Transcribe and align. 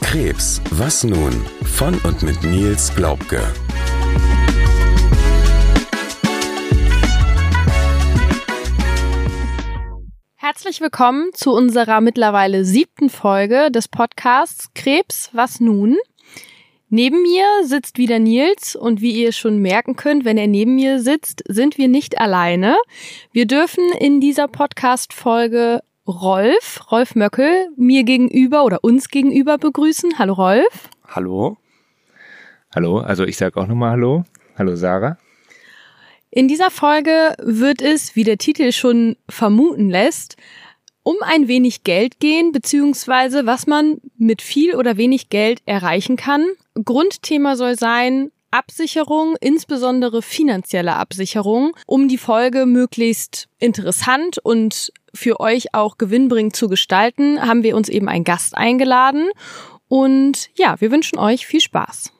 Krebs, 0.00 0.60
was 0.70 1.04
nun? 1.04 1.32
Von 1.64 1.98
und 2.04 2.22
mit 2.22 2.42
Nils 2.42 2.94
Glaubke. 2.94 3.40
Herzlich 10.36 10.82
willkommen 10.82 11.30
zu 11.32 11.52
unserer 11.52 12.02
mittlerweile 12.02 12.64
siebten 12.66 13.08
Folge 13.08 13.70
des 13.70 13.88
Podcasts 13.88 14.74
Krebs, 14.74 15.30
was 15.32 15.60
nun? 15.60 15.96
Neben 16.94 17.22
mir 17.22 17.46
sitzt 17.64 17.96
wieder 17.96 18.18
Nils 18.18 18.76
und 18.76 19.00
wie 19.00 19.12
ihr 19.12 19.32
schon 19.32 19.62
merken 19.62 19.96
könnt, 19.96 20.26
wenn 20.26 20.36
er 20.36 20.46
neben 20.46 20.74
mir 20.74 21.00
sitzt, 21.00 21.42
sind 21.48 21.78
wir 21.78 21.88
nicht 21.88 22.18
alleine. 22.20 22.76
Wir 23.32 23.46
dürfen 23.46 23.82
in 23.98 24.20
dieser 24.20 24.46
Podcast-Folge 24.46 25.80
Rolf, 26.06 26.92
Rolf 26.92 27.14
Möckel, 27.14 27.68
mir 27.78 28.04
gegenüber 28.04 28.66
oder 28.66 28.84
uns 28.84 29.08
gegenüber 29.08 29.56
begrüßen. 29.56 30.18
Hallo 30.18 30.34
Rolf. 30.34 30.90
Hallo. 31.08 31.56
Hallo, 32.74 32.98
also 32.98 33.24
ich 33.24 33.38
sage 33.38 33.58
auch 33.58 33.66
nochmal 33.66 33.92
Hallo. 33.92 34.24
Hallo 34.58 34.76
Sarah. 34.76 35.16
In 36.30 36.46
dieser 36.46 36.70
Folge 36.70 37.34
wird 37.38 37.80
es, 37.80 38.16
wie 38.16 38.24
der 38.24 38.36
Titel 38.36 38.70
schon 38.70 39.16
vermuten 39.30 39.88
lässt, 39.88 40.36
um 41.02 41.16
ein 41.22 41.48
wenig 41.48 41.84
Geld 41.84 42.20
gehen, 42.20 42.52
beziehungsweise 42.52 43.46
was 43.46 43.66
man 43.66 44.00
mit 44.18 44.42
viel 44.42 44.76
oder 44.76 44.96
wenig 44.96 45.30
Geld 45.30 45.60
erreichen 45.66 46.16
kann. 46.16 46.46
Grundthema 46.84 47.56
soll 47.56 47.78
sein, 47.78 48.30
Absicherung, 48.52 49.34
insbesondere 49.40 50.20
finanzielle 50.20 50.96
Absicherung, 50.96 51.72
um 51.86 52.06
die 52.06 52.18
Folge 52.18 52.66
möglichst 52.66 53.48
interessant 53.58 54.38
und 54.38 54.92
für 55.14 55.40
euch 55.40 55.74
auch 55.74 55.98
gewinnbringend 55.98 56.54
zu 56.54 56.68
gestalten, 56.68 57.40
haben 57.40 57.62
wir 57.62 57.76
uns 57.76 57.88
eben 57.88 58.08
einen 58.08 58.24
Gast 58.24 58.56
eingeladen. 58.56 59.30
Und 59.88 60.50
ja, 60.54 60.80
wir 60.80 60.90
wünschen 60.90 61.18
euch 61.18 61.46
viel 61.46 61.60
Spaß. 61.60 62.12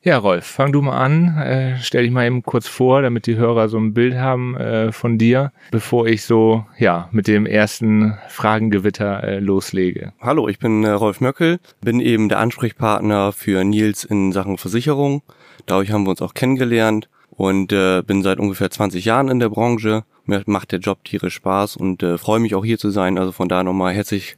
Ja, 0.00 0.18
Rolf, 0.18 0.46
fang 0.46 0.70
du 0.70 0.80
mal 0.80 0.96
an. 0.96 1.36
Äh, 1.38 1.76
stell 1.82 2.04
dich 2.04 2.12
mal 2.12 2.24
eben 2.24 2.44
kurz 2.44 2.68
vor, 2.68 3.02
damit 3.02 3.26
die 3.26 3.34
Hörer 3.34 3.68
so 3.68 3.78
ein 3.78 3.94
Bild 3.94 4.14
haben 4.14 4.56
äh, 4.56 4.92
von 4.92 5.18
dir, 5.18 5.50
bevor 5.72 6.06
ich 6.06 6.22
so 6.22 6.64
ja 6.78 7.08
mit 7.10 7.26
dem 7.26 7.46
ersten 7.46 8.16
Fragengewitter 8.28 9.24
äh, 9.24 9.38
loslege. 9.40 10.12
Hallo, 10.20 10.46
ich 10.46 10.60
bin 10.60 10.84
äh, 10.84 10.90
Rolf 10.90 11.20
Möckel, 11.20 11.58
bin 11.80 11.98
eben 11.98 12.28
der 12.28 12.38
Ansprechpartner 12.38 13.32
für 13.32 13.64
Nils 13.64 14.04
in 14.04 14.30
Sachen 14.30 14.56
Versicherung. 14.56 15.22
Dadurch 15.66 15.90
haben 15.90 16.04
wir 16.04 16.10
uns 16.10 16.22
auch 16.22 16.34
kennengelernt 16.34 17.08
und 17.30 17.72
äh, 17.72 18.02
bin 18.02 18.22
seit 18.22 18.38
ungefähr 18.38 18.70
20 18.70 19.04
Jahren 19.04 19.28
in 19.28 19.40
der 19.40 19.48
Branche. 19.48 20.04
Mir 20.26 20.44
macht 20.46 20.70
der 20.70 20.78
Job 20.78 21.02
tierisch 21.02 21.34
Spaß 21.34 21.76
und 21.76 22.04
äh, 22.04 22.18
freue 22.18 22.38
mich 22.38 22.54
auch 22.54 22.64
hier 22.64 22.78
zu 22.78 22.90
sein. 22.90 23.18
Also 23.18 23.32
von 23.32 23.48
daher 23.48 23.64
nochmal 23.64 23.94
herzlich 23.94 24.36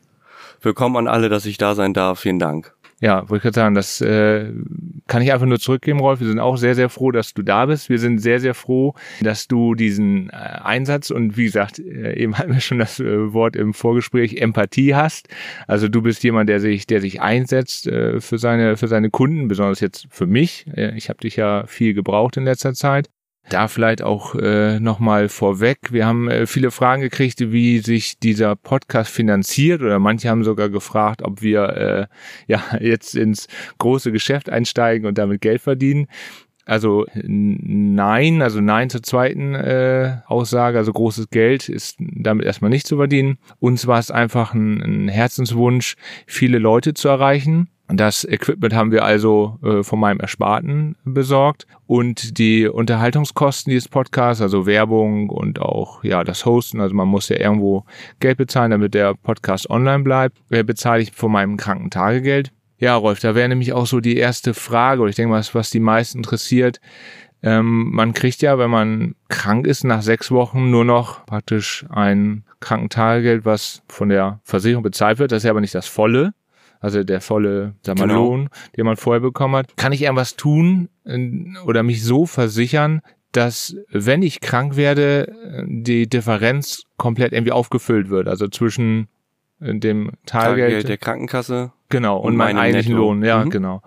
willkommen 0.62 0.96
an 0.96 1.06
alle, 1.06 1.28
dass 1.28 1.44
ich 1.44 1.58
da 1.58 1.74
sein 1.74 1.92
darf. 1.92 2.20
Vielen 2.20 2.38
Dank. 2.38 2.74
Ja, 3.00 3.28
wollte 3.30 3.36
ich 3.36 3.42
gerade 3.42 3.54
sagen, 3.54 3.74
das 3.74 4.02
äh, 4.02 4.52
kann 5.06 5.22
ich 5.22 5.32
einfach 5.32 5.46
nur 5.46 5.58
zurückgeben, 5.58 6.00
Rolf. 6.00 6.20
Wir 6.20 6.26
sind 6.26 6.38
auch 6.38 6.56
sehr, 6.56 6.74
sehr 6.74 6.90
froh, 6.90 7.10
dass 7.10 7.32
du 7.32 7.42
da 7.42 7.64
bist. 7.64 7.88
Wir 7.88 7.98
sind 7.98 8.18
sehr, 8.18 8.40
sehr 8.40 8.52
froh, 8.52 8.94
dass 9.22 9.48
du 9.48 9.74
diesen 9.74 10.28
äh, 10.28 10.34
Einsatz 10.34 11.10
und 11.10 11.38
wie 11.38 11.44
gesagt, 11.44 11.78
äh, 11.78 12.14
eben 12.14 12.36
hatten 12.38 12.52
wir 12.52 12.60
schon 12.60 12.78
das 12.78 13.00
äh, 13.00 13.32
Wort 13.32 13.56
im 13.56 13.72
Vorgespräch, 13.72 14.36
Empathie 14.36 14.94
hast. 14.94 15.28
Also 15.66 15.88
du 15.88 16.02
bist 16.02 16.22
jemand, 16.22 16.50
der 16.50 16.60
sich, 16.60 16.86
der 16.86 17.00
sich 17.00 17.22
einsetzt 17.22 17.86
äh, 17.86 18.20
für 18.20 18.38
seine, 18.38 18.76
für 18.76 18.88
seine 18.88 19.08
Kunden, 19.08 19.48
besonders 19.48 19.80
jetzt 19.80 20.06
für 20.10 20.26
mich. 20.26 20.66
Äh, 20.76 20.94
ich 20.96 21.08
habe 21.08 21.20
dich 21.20 21.36
ja 21.36 21.66
viel 21.66 21.94
gebraucht 21.94 22.36
in 22.36 22.44
letzter 22.44 22.74
Zeit. 22.74 23.08
Da 23.50 23.66
vielleicht 23.66 24.00
auch 24.00 24.36
äh, 24.36 24.78
nochmal 24.78 25.28
vorweg. 25.28 25.78
Wir 25.90 26.06
haben 26.06 26.30
äh, 26.30 26.46
viele 26.46 26.70
Fragen 26.70 27.02
gekriegt, 27.02 27.40
wie 27.52 27.80
sich 27.80 28.18
dieser 28.20 28.54
Podcast 28.54 29.10
finanziert 29.10 29.82
oder 29.82 29.98
manche 29.98 30.28
haben 30.28 30.44
sogar 30.44 30.68
gefragt, 30.68 31.22
ob 31.22 31.42
wir 31.42 31.68
äh, 31.68 32.06
ja 32.46 32.62
jetzt 32.80 33.16
ins 33.16 33.48
große 33.78 34.12
Geschäft 34.12 34.48
einsteigen 34.48 35.04
und 35.06 35.18
damit 35.18 35.40
Geld 35.40 35.60
verdienen. 35.60 36.06
Also 36.64 37.06
nein, 37.14 38.40
also 38.40 38.60
nein 38.60 38.88
zur 38.88 39.02
zweiten 39.02 39.56
äh, 39.56 40.18
Aussage, 40.26 40.78
also 40.78 40.92
großes 40.92 41.30
Geld 41.30 41.68
ist 41.68 41.96
damit 41.98 42.46
erstmal 42.46 42.70
nicht 42.70 42.86
zu 42.86 42.98
verdienen. 42.98 43.38
Uns 43.58 43.88
war 43.88 43.98
es 43.98 44.12
einfach 44.12 44.54
ein, 44.54 44.80
ein 44.80 45.08
Herzenswunsch, 45.08 45.96
viele 46.28 46.58
Leute 46.58 46.94
zu 46.94 47.08
erreichen 47.08 47.68
das 47.92 48.24
Equipment 48.24 48.74
haben 48.74 48.92
wir 48.92 49.04
also 49.04 49.58
äh, 49.62 49.82
von 49.82 49.98
meinem 49.98 50.20
Ersparten 50.20 50.96
besorgt 51.04 51.66
und 51.86 52.38
die 52.38 52.68
Unterhaltungskosten 52.68 53.70
dieses 53.70 53.88
Podcasts, 53.88 54.42
also 54.42 54.66
Werbung 54.66 55.28
und 55.28 55.60
auch 55.60 56.04
ja 56.04 56.24
das 56.24 56.46
Hosten, 56.46 56.80
also 56.80 56.94
man 56.94 57.08
muss 57.08 57.28
ja 57.28 57.38
irgendwo 57.38 57.84
Geld 58.20 58.38
bezahlen, 58.38 58.70
damit 58.70 58.94
der 58.94 59.14
Podcast 59.14 59.70
online 59.70 60.02
bleibt, 60.02 60.38
äh, 60.50 60.62
bezahle 60.62 61.02
ich 61.02 61.12
von 61.12 61.32
meinem 61.32 61.56
Krankentagegeld. 61.56 62.52
Ja, 62.78 62.96
Rolf, 62.96 63.20
da 63.20 63.34
wäre 63.34 63.48
nämlich 63.48 63.72
auch 63.72 63.86
so 63.86 64.00
die 64.00 64.16
erste 64.16 64.54
Frage, 64.54 65.02
oder 65.02 65.10
ich 65.10 65.16
denke 65.16 65.30
mal, 65.30 65.44
was 65.52 65.70
die 65.70 65.80
meisten 65.80 66.18
interessiert. 66.18 66.80
Ähm, 67.42 67.90
man 67.90 68.14
kriegt 68.14 68.42
ja, 68.42 68.58
wenn 68.58 68.70
man 68.70 69.14
krank 69.28 69.66
ist, 69.66 69.84
nach 69.84 70.02
sechs 70.02 70.30
Wochen 70.30 70.70
nur 70.70 70.84
noch 70.84 71.24
praktisch 71.26 71.86
ein 71.90 72.44
Krankentagegeld, 72.60 73.44
was 73.44 73.82
von 73.88 74.10
der 74.10 74.40
Versicherung 74.44 74.82
bezahlt 74.82 75.18
wird. 75.18 75.32
Das 75.32 75.38
ist 75.38 75.44
ja 75.44 75.50
aber 75.50 75.60
nicht 75.60 75.74
das 75.74 75.86
volle 75.86 76.34
also 76.80 77.04
der 77.04 77.20
volle 77.20 77.74
sag 77.82 77.98
mal, 77.98 78.08
genau. 78.08 78.26
Lohn, 78.26 78.48
den 78.76 78.86
man 78.86 78.96
vorher 78.96 79.20
bekommen 79.20 79.54
hat. 79.54 79.76
Kann 79.76 79.92
ich 79.92 80.02
irgendwas 80.02 80.36
tun 80.36 80.88
äh, 81.04 81.18
oder 81.64 81.82
mich 81.82 82.02
so 82.02 82.26
versichern, 82.26 83.02
dass 83.32 83.76
wenn 83.90 84.22
ich 84.22 84.40
krank 84.40 84.76
werde, 84.76 85.32
die 85.66 86.08
Differenz 86.08 86.84
komplett 86.96 87.32
irgendwie 87.32 87.52
aufgefüllt 87.52 88.10
wird, 88.10 88.26
also 88.26 88.48
zwischen 88.48 89.08
äh, 89.60 89.78
dem 89.78 90.12
Taggeld, 90.26 90.58
Taggeld 90.58 90.88
der 90.88 90.98
Krankenkasse 90.98 91.72
genau 91.88 92.18
und, 92.18 92.32
und 92.32 92.36
meinem 92.36 92.58
eigentlichen 92.58 92.94
Netto. 92.94 93.04
Lohn, 93.04 93.22
ja, 93.22 93.44
mhm. 93.44 93.50
genau. 93.50 93.82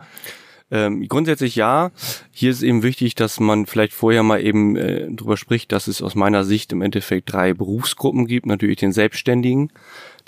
Ähm, 0.72 1.08
grundsätzlich 1.08 1.56
ja. 1.56 1.92
Hier 2.32 2.50
ist 2.50 2.64
eben 2.64 2.82
wichtig, 2.82 3.14
dass 3.16 3.40
man 3.40 3.68
vielleicht 3.68 3.94
vorher 3.94 4.24
mal 4.24 4.42
eben 4.42 4.76
äh, 4.76 5.08
drüber 5.12 5.38
spricht, 5.38 5.72
dass 5.72 5.88
es 5.88 6.02
aus 6.02 6.16
meiner 6.16 6.44
Sicht 6.44 6.72
im 6.72 6.82
Endeffekt 6.82 7.32
drei 7.32 7.54
Berufsgruppen 7.54 8.26
gibt. 8.26 8.48
Natürlich 8.48 8.78
den 8.78 8.92
Selbstständigen, 8.92 9.72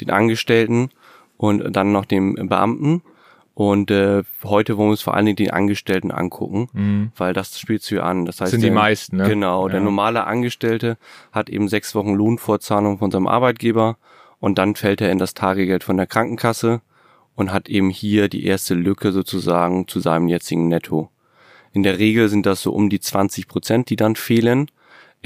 den 0.02 0.12
Angestellten 0.12 0.92
und 1.38 1.75
dann 1.75 1.91
noch 1.91 2.06
dem 2.06 2.35
Beamten. 2.47 3.01
Und 3.53 3.90
äh, 3.90 4.23
heute 4.44 4.78
wollen 4.78 4.90
wir 4.90 4.91
uns 4.91 5.01
vor 5.01 5.13
allen 5.13 5.25
Dingen 5.25 5.38
den 5.38 5.51
Angestellten 5.51 6.12
angucken, 6.12 6.68
mhm. 6.73 7.12
weil 7.16 7.31
das 7.31 7.57
spielt 7.57 7.84
zu 7.84 8.03
an. 8.03 8.25
Das 8.25 8.41
heißt, 8.41 8.51
sind 8.51 8.62
der, 8.62 8.69
die 8.69 8.75
meisten, 8.75 9.16
ne? 9.16 9.29
Genau, 9.29 9.68
ja. 9.68 9.72
der 9.72 9.81
normale 9.81 10.25
Angestellte 10.28 10.97
hat 11.31 11.50
eben 11.50 11.69
sechs 11.69 11.95
Wochen 11.95 12.13
Lohnfortzahlung 12.13 12.97
von 12.97 13.12
seinem 13.12 13.28
Arbeitgeber 13.28 13.97
und 14.41 14.57
dann 14.57 14.75
fällt 14.75 15.00
er 15.00 15.09
in 15.09 15.19
das 15.19 15.35
Tagegeld 15.35 15.85
von 15.85 15.95
der 15.95 16.06
Krankenkasse 16.06 16.81
und 17.35 17.53
hat 17.53 17.69
eben 17.69 17.90
hier 17.90 18.28
die 18.28 18.45
erste 18.45 18.74
Lücke 18.74 19.13
sozusagen 19.13 19.88
zu 19.88 20.01
seinem 20.01 20.28
jetzigen 20.28 20.68
Netto. 20.68 21.09
In 21.72 21.84
der 21.84 21.97
Regel 21.97 22.28
sind 22.28 22.45
das 22.45 22.62
so 22.62 22.74
um 22.74 22.90
die 22.90 23.00
20 23.00 23.47
Prozent, 23.47 23.90
die 23.90 23.95
dann 23.95 24.16
fehlen. 24.16 24.69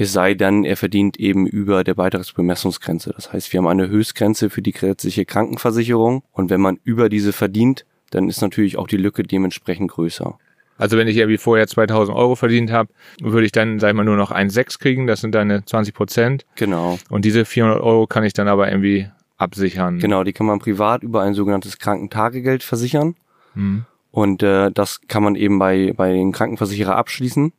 Es 0.00 0.14
sei 0.14 0.32
denn, 0.32 0.64
er 0.64 0.78
verdient 0.78 1.18
eben 1.20 1.46
über 1.46 1.84
der 1.84 1.92
Beitragsbemessungsgrenze. 1.92 3.12
Das 3.14 3.34
heißt, 3.34 3.52
wir 3.52 3.58
haben 3.58 3.66
eine 3.66 3.90
Höchstgrenze 3.90 4.48
für 4.48 4.62
die 4.62 4.72
gesetzliche 4.72 5.26
Krankenversicherung 5.26 6.22
und 6.32 6.48
wenn 6.48 6.62
man 6.62 6.78
über 6.84 7.10
diese 7.10 7.34
verdient, 7.34 7.84
dann 8.08 8.26
ist 8.30 8.40
natürlich 8.40 8.78
auch 8.78 8.88
die 8.88 8.96
Lücke 8.96 9.22
dementsprechend 9.22 9.90
größer. 9.90 10.38
Also 10.78 10.96
wenn 10.96 11.06
ich 11.06 11.18
irgendwie 11.18 11.36
vorher 11.36 11.66
2000 11.66 12.16
Euro 12.16 12.34
verdient 12.34 12.72
habe, 12.72 12.88
würde 13.20 13.44
ich 13.44 13.52
dann, 13.52 13.78
sag 13.78 13.90
ich 13.90 13.94
mal, 13.94 14.06
nur 14.06 14.16
noch 14.16 14.30
1,6 14.30 14.78
kriegen. 14.78 15.06
Das 15.06 15.20
sind 15.20 15.34
dann 15.34 15.66
20 15.66 15.92
Prozent. 15.92 16.46
Genau. 16.54 16.98
Und 17.10 17.26
diese 17.26 17.44
400 17.44 17.82
Euro 17.82 18.06
kann 18.06 18.24
ich 18.24 18.32
dann 18.32 18.48
aber 18.48 18.70
irgendwie 18.70 19.06
absichern. 19.36 19.98
Genau, 19.98 20.24
die 20.24 20.32
kann 20.32 20.46
man 20.46 20.60
privat 20.60 21.02
über 21.02 21.20
ein 21.20 21.34
sogenanntes 21.34 21.76
Krankentagegeld 21.76 22.62
versichern. 22.62 23.16
Mhm. 23.54 23.84
Und 24.10 24.42
äh, 24.42 24.70
das 24.70 25.02
kann 25.08 25.22
man 25.22 25.34
eben 25.34 25.58
bei, 25.58 25.92
bei 25.94 26.10
den 26.14 26.32
Krankenversicherer 26.32 26.96
abschließen. 26.96 27.52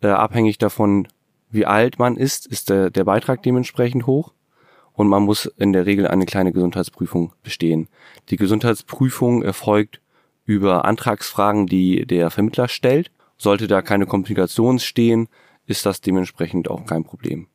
Äh, 0.00 0.06
abhängig 0.06 0.56
davon, 0.56 1.06
wie 1.52 1.66
alt 1.66 1.98
man 1.98 2.16
ist, 2.16 2.46
ist 2.46 2.70
der, 2.70 2.90
der 2.90 3.04
Beitrag 3.04 3.42
dementsprechend 3.42 4.06
hoch. 4.06 4.32
Und 4.94 5.08
man 5.08 5.22
muss 5.22 5.46
in 5.46 5.72
der 5.72 5.86
Regel 5.86 6.06
eine 6.06 6.26
kleine 6.26 6.52
Gesundheitsprüfung 6.52 7.32
bestehen. 7.42 7.88
Die 8.28 8.36
Gesundheitsprüfung 8.36 9.42
erfolgt 9.42 10.00
über 10.44 10.84
Antragsfragen, 10.84 11.66
die 11.66 12.06
der 12.06 12.30
Vermittler 12.30 12.68
stellt. 12.68 13.10
Sollte 13.38 13.68
da 13.68 13.82
keine 13.82 14.06
Komplikation 14.06 14.78
stehen, 14.78 15.28
ist 15.66 15.86
das 15.86 16.00
dementsprechend 16.00 16.68
auch 16.68 16.84
kein 16.86 17.04
Problem. 17.04 17.46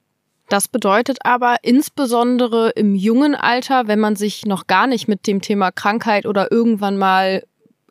Das 0.50 0.68
bedeutet 0.68 1.20
aber 1.24 1.58
insbesondere 1.64 2.70
im 2.70 2.96
jungen 2.96 3.36
Alter, 3.36 3.88
wenn 3.88 4.00
man 4.00 4.16
sich 4.16 4.46
noch 4.46 4.66
gar 4.68 4.88
nicht 4.88 5.08
mit 5.08 5.28
dem 5.28 5.42
Thema 5.42 5.72
Krankheit 5.72 6.26
oder 6.26 6.52
irgendwann 6.52 6.98
mal 6.98 7.44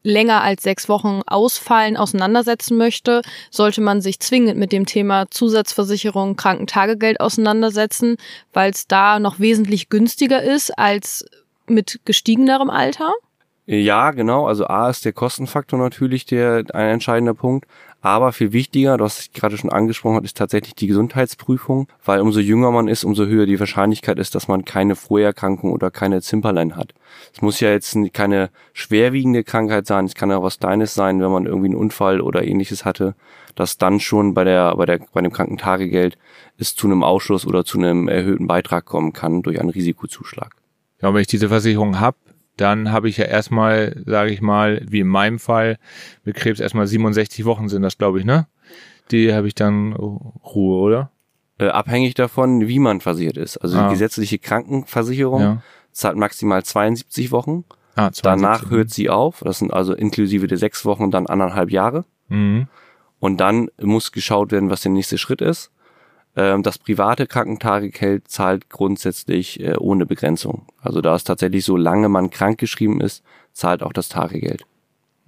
länger 0.07 0.43
als 0.43 0.63
sechs 0.63 0.89
Wochen 0.89 1.21
ausfallen 1.27 1.97
auseinandersetzen 1.97 2.79
möchte, 2.79 3.23
sollte 3.51 3.81
man 3.81 4.01
sich 4.01 4.21
zwingend 4.21 4.57
mit 4.57 4.73
dem 4.73 4.87
Thema 4.87 5.27
Zusatzversicherung, 5.31 6.37
Krankentagegeld 6.37 7.21
auseinandersetzen, 7.21 8.17
weil 8.53 8.71
es 8.71 8.87
da 8.87 9.19
noch 9.19 9.41
wesentlich 9.41 9.89
günstiger 9.89 10.43
ist 10.43 10.79
als 10.79 11.27
mit 11.67 12.01
gestiegenerem 12.05 12.71
Alter? 12.71 13.13
Ja, 13.67 14.13
genau. 14.13 14.47
Also 14.47 14.69
A 14.69 14.89
ist 14.89 15.05
der 15.05 15.13
Kostenfaktor 15.13 15.79
natürlich 15.79 16.25
der 16.25 16.65
ein 16.73 16.89
entscheidender 16.89 17.35
Punkt. 17.35 17.67
Aber 18.07 18.33
viel 18.33 18.53
wichtiger, 18.53 18.97
du 18.97 19.03
hast 19.03 19.19
es 19.19 19.33
gerade 19.33 19.59
schon 19.59 19.69
angesprochen, 19.69 20.25
ist 20.25 20.37
tatsächlich 20.37 20.77
die 20.77 20.87
Gesundheitsprüfung, 20.87 21.89
weil 22.05 22.21
umso 22.21 22.39
jünger 22.39 22.71
man 22.71 22.87
ist, 22.87 23.03
umso 23.03 23.27
höher 23.27 23.47
die 23.47 23.59
Wahrscheinlichkeit 23.59 24.21
ist, 24.21 24.37
dass 24.37 24.47
man 24.47 24.65
keine 24.65 24.95
Vorerkrankung 24.95 25.73
oder 25.73 25.91
keine 25.91 26.23
Zimperlein 26.23 26.77
hat. 26.77 26.95
Es 27.35 27.43
muss 27.43 27.59
ja 27.59 27.71
jetzt 27.71 27.99
keine 28.13 28.51
schwerwiegende 28.75 29.43
Krankheit 29.43 29.89
sein, 29.89 30.05
es 30.05 30.15
kann 30.15 30.31
auch 30.31 30.45
was 30.45 30.61
Kleines 30.61 30.95
sein, 30.95 31.21
wenn 31.21 31.33
man 31.33 31.47
irgendwie 31.47 31.67
einen 31.67 31.75
Unfall 31.75 32.21
oder 32.21 32.45
ähnliches 32.45 32.85
hatte, 32.85 33.17
dass 33.57 33.77
dann 33.77 33.99
schon 33.99 34.35
bei 34.35 34.45
der, 34.45 34.77
bei 34.77 34.87
der, 34.87 35.01
bei 35.13 35.21
dem 35.21 35.33
Krankentagegeld 35.33 36.17
es 36.59 36.77
zu 36.77 36.87
einem 36.87 37.03
Ausschuss 37.03 37.45
oder 37.45 37.65
zu 37.65 37.77
einem 37.77 38.07
erhöhten 38.07 38.47
Beitrag 38.47 38.85
kommen 38.85 39.15
kann 39.15 39.43
durch 39.43 39.59
einen 39.59 39.71
Risikozuschlag. 39.71 40.55
Ja, 41.03 41.13
wenn 41.13 41.23
ich 41.23 41.27
diese 41.27 41.49
Versicherung 41.49 41.99
habe, 41.99 42.17
dann 42.57 42.91
habe 42.91 43.09
ich 43.09 43.19
ja 43.19 43.27
erstmal, 43.27 44.03
sage 44.07 44.31
ich 44.31 44.41
mal, 44.41 44.83
wie 44.89 45.01
in 45.01 45.09
meinem 45.09 45.39
Fall, 45.39 45.79
mit 46.25 46.37
Krebs 46.37 46.61
erstmal 46.61 46.87
67 46.87 47.45
Wochen 47.45 47.69
sind 47.69 47.83
das, 47.83 47.99
glaube 47.99 48.19
ich, 48.19 48.25
ne? 48.25 48.47
Die 49.11 49.33
habe 49.33 49.47
ich 49.47 49.55
dann 49.55 49.93
Ruhe, 49.93 50.81
oder? 50.81 51.11
Äh, 51.59 51.69
abhängig 51.69 52.15
davon, 52.15 52.67
wie 52.67 52.79
man 52.79 53.01
versichert 53.01 53.37
ist. 53.37 53.57
Also 53.59 53.79
ah. 53.79 53.85
die 53.85 53.95
gesetzliche 53.95 54.39
Krankenversicherung 54.39 55.41
ja. 55.41 55.63
zahlt 55.93 56.17
maximal 56.17 56.63
72 56.63 57.31
Wochen. 57.31 57.65
Ah, 57.95 58.11
72. 58.13 58.23
Danach 58.23 58.71
hört 58.71 58.91
sie 58.91 59.09
auf. 59.09 59.43
Das 59.45 59.61
sind 59.61 59.73
also 59.73 59.95
inklusive 59.95 60.47
der 60.47 60.59
sechs 60.59 60.85
Wochen 60.85 61.11
dann 61.11 61.27
anderthalb 61.27 61.71
Jahre. 61.71 62.05
Mhm. 62.29 62.69
Und 63.21 63.39
dann 63.39 63.71
muss 63.81 64.13
geschaut 64.13 64.53
werden, 64.53 64.69
was 64.69 64.83
der 64.83 64.93
nächste 64.93 65.17
Schritt 65.17 65.41
ist. 65.41 65.71
Ähm, 66.37 66.63
das 66.63 66.79
private 66.79 67.27
Krankentagegeld 67.27 68.29
zahlt 68.29 68.69
grundsätzlich 68.69 69.61
äh, 69.61 69.77
ohne 69.79 70.07
Begrenzung. 70.07 70.67
Also 70.81 71.01
da 71.01 71.17
ist 71.17 71.25
tatsächlich, 71.25 71.65
solange 71.65 72.09
man 72.09 72.31
krankgeschrieben 72.31 73.01
ist, 73.01 73.25
zahlt 73.53 73.83
auch 73.83 73.93
das 73.93 74.09
Tagegeld. 74.09 74.65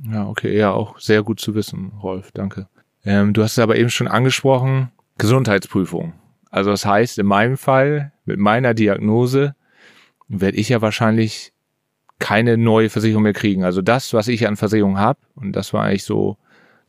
Ja, 0.00 0.28
okay, 0.28 0.56
ja, 0.56 0.70
auch 0.70 1.00
sehr 1.00 1.22
gut 1.22 1.40
zu 1.40 1.54
wissen, 1.54 1.92
Rolf, 2.02 2.30
danke. 2.32 2.68
Ähm, 3.04 3.32
du 3.32 3.42
hast 3.42 3.52
es 3.52 3.58
aber 3.58 3.76
eben 3.76 3.90
schon 3.90 4.06
angesprochen, 4.06 4.92
Gesundheitsprüfung. 5.16 6.12
Also 6.50 6.70
das 6.70 6.84
heißt, 6.84 7.18
in 7.18 7.26
meinem 7.26 7.56
Fall, 7.56 8.12
mit 8.24 8.38
meiner 8.38 8.74
Diagnose, 8.74 9.54
werde 10.28 10.58
ich 10.58 10.68
ja 10.68 10.82
wahrscheinlich 10.82 11.52
keine 12.18 12.56
neue 12.56 12.90
Versicherung 12.90 13.22
mehr 13.22 13.32
kriegen. 13.32 13.64
Also 13.64 13.80
das, 13.80 14.12
was 14.12 14.28
ich 14.28 14.46
an 14.46 14.56
Versicherung 14.56 14.98
habe, 14.98 15.18
und 15.34 15.52
das 15.52 15.72
war 15.72 15.84
eigentlich 15.84 16.04
so 16.04 16.36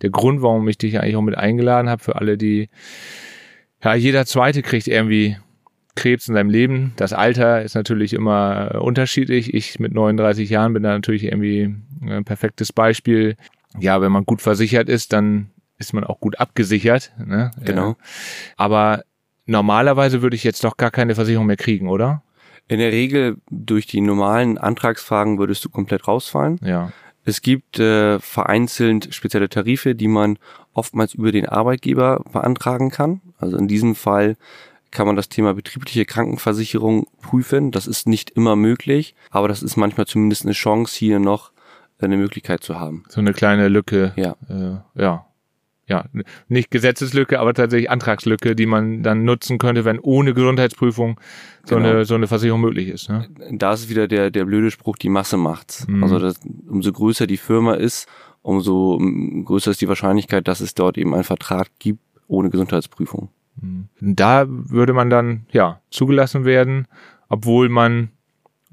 der 0.02 0.10
Grund, 0.10 0.42
warum 0.42 0.68
ich 0.68 0.78
dich 0.78 1.00
eigentlich 1.00 1.16
auch 1.16 1.22
mit 1.22 1.38
eingeladen 1.38 1.90
habe, 1.90 2.04
für 2.04 2.16
alle, 2.16 2.38
die 2.38 2.70
ja, 3.84 3.94
jeder 3.94 4.26
Zweite 4.26 4.62
kriegt 4.62 4.88
irgendwie 4.88 5.38
Krebs 5.96 6.28
in 6.28 6.34
seinem 6.34 6.50
Leben. 6.50 6.94
Das 6.96 7.14
Alter 7.14 7.62
ist 7.62 7.76
natürlich 7.76 8.14
immer 8.14 8.72
äh, 8.74 8.78
unterschiedlich. 8.78 9.54
Ich 9.54 9.80
mit 9.80 9.94
39 9.94 10.50
Jahren 10.50 10.74
bin 10.74 10.84
da 10.84 10.90
natürlich 10.90 11.24
irgendwie 11.24 11.76
ein 12.02 12.24
perfektes 12.24 12.74
Beispiel. 12.74 13.36
Ja, 13.78 14.02
wenn 14.02 14.12
man 14.12 14.26
gut 14.26 14.42
versichert 14.42 14.90
ist, 14.90 15.14
dann 15.14 15.50
ist 15.78 15.94
man 15.94 16.04
auch 16.04 16.20
gut 16.20 16.40
abgesichert. 16.40 17.12
Ne? 17.24 17.52
Genau. 17.64 17.96
Aber 18.58 19.04
normalerweise 19.46 20.22
würde 20.22 20.36
ich 20.36 20.44
jetzt 20.44 20.64
doch 20.64 20.78
gar 20.78 20.92
keine 20.92 21.16
Versicherung 21.16 21.48
mehr 21.48 21.58
kriegen, 21.58 21.90
oder? 21.90 22.24
In 22.68 22.80
der 22.80 22.92
Regel 22.92 23.38
durch 23.50 23.88
die 23.88 24.02
normalen 24.02 24.58
Antragsfragen 24.58 25.40
würdest 25.40 25.66
du 25.66 25.70
komplett 25.70 26.08
rausfallen. 26.08 26.60
Ja. 26.64 26.92
Es 27.30 27.44
gibt 27.44 27.78
äh, 27.78 28.20
vereinzelt 28.20 29.14
spezielle 29.14 29.50
Tarife, 29.50 29.94
die 29.94 30.08
man 30.08 30.40
oftmals 30.74 31.14
über 31.14 31.32
den 31.32 31.48
Arbeitgeber 31.48 32.24
beantragen 32.34 32.90
kann. 32.90 33.22
Also 33.38 33.56
in 33.56 33.68
diesem 33.68 33.94
Fall 33.94 34.36
kann 34.90 35.06
man 35.06 35.16
das 35.16 35.30
Thema 35.30 35.54
betriebliche 35.54 36.06
Krankenversicherung 36.06 37.06
prüfen. 37.22 37.70
Das 37.70 37.86
ist 37.86 38.08
nicht 38.08 38.32
immer 38.32 38.56
möglich, 38.56 39.14
aber 39.30 39.48
das 39.48 39.62
ist 39.62 39.78
manchmal 39.78 40.08
zumindest 40.08 40.44
eine 40.44 40.54
Chance, 40.54 40.98
hier 40.98 41.20
noch 41.20 41.52
eine 42.02 42.18
Möglichkeit 42.18 42.64
zu 42.64 42.80
haben. 42.80 43.04
So 43.10 43.22
eine 43.22 43.34
kleine 43.34 43.68
Lücke. 43.68 44.14
Ja. 44.16 44.36
Äh, 44.50 44.80
ja 45.00 45.29
ja, 45.90 46.06
nicht 46.48 46.70
Gesetzeslücke, 46.70 47.40
aber 47.40 47.54
tatsächlich 47.54 47.90
Antragslücke, 47.90 48.56
die 48.56 48.68
man 48.68 49.02
dann 49.02 49.26
nutzen 49.26 49.58
könnte, 49.58 49.86
wenn 49.86 50.00
ohne 50.00 50.36
Gesundheitsprüfung 50.36 51.20
so 51.66 51.76
genau. 51.76 51.90
eine 51.90 52.06
so 52.06 52.14
eine 52.14 52.28
Versicherung 52.28 52.62
möglich 52.62 52.90
ist. 52.90 53.10
Ne? 53.10 53.28
Da 53.52 53.74
ist 53.74 53.90
wieder 53.90 54.08
der 54.08 54.30
der 54.30 54.46
blöde 54.46 54.70
Spruch: 54.70 54.98
Die 54.98 55.10
Masse 55.10 55.38
macht's. 55.38 55.88
Mhm. 55.88 56.04
Also 56.04 56.20
das, 56.20 56.40
umso 56.68 56.92
größer 56.92 57.26
die 57.26 57.38
Firma 57.38 57.74
ist, 57.74 58.08
umso 58.44 59.00
größer 59.00 59.72
ist 59.72 59.82
die 59.82 59.88
Wahrscheinlichkeit, 59.88 60.48
dass 60.48 60.62
es 60.62 60.76
dort 60.76 60.98
eben 60.98 61.14
einen 61.16 61.24
Vertrag 61.24 61.68
gibt 61.80 62.02
ohne 62.28 62.52
Gesundheitsprüfung. 62.52 63.30
Mhm. 63.60 63.88
Da 64.00 64.46
würde 64.48 64.94
man 64.94 65.10
dann 65.10 65.48
ja 65.52 65.82
zugelassen 65.90 66.46
werden, 66.46 66.88
obwohl 67.30 67.68
man 67.68 68.10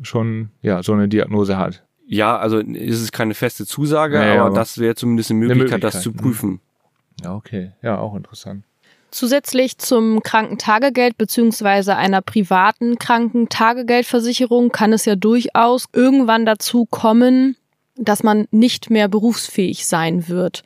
schon 0.02 0.50
ja 0.60 0.82
so 0.82 0.92
eine 0.92 1.08
Diagnose 1.08 1.56
hat. 1.56 1.82
Ja, 2.06 2.36
also 2.36 2.58
ist 2.58 3.00
es 3.00 3.10
keine 3.10 3.34
feste 3.34 3.66
Zusage, 3.66 4.18
naja, 4.18 4.34
aber, 4.34 4.50
aber, 4.50 4.54
das 4.54 4.78
wäre 4.78 4.94
zumindest 4.94 5.30
eine 5.30 5.40
Möglichkeit, 5.40 5.56
eine 5.56 5.78
Möglichkeit 5.78 5.94
das 5.94 6.02
zu 6.02 6.10
ne? 6.10 6.16
prüfen. 6.16 6.60
Ja, 7.22 7.34
okay. 7.34 7.72
Ja, 7.82 7.98
auch 7.98 8.14
interessant. 8.14 8.64
Zusätzlich 9.10 9.78
zum 9.78 10.22
Krankentagegeld 10.22 11.16
beziehungsweise 11.16 11.96
einer 11.96 12.20
privaten 12.20 12.98
Krankentagegeldversicherung 12.98 14.70
kann 14.70 14.92
es 14.92 15.04
ja 15.04 15.16
durchaus 15.16 15.86
irgendwann 15.92 16.44
dazu 16.44 16.86
kommen, 16.86 17.56
dass 17.96 18.22
man 18.22 18.46
nicht 18.50 18.90
mehr 18.90 19.08
berufsfähig 19.08 19.86
sein 19.86 20.28
wird. 20.28 20.64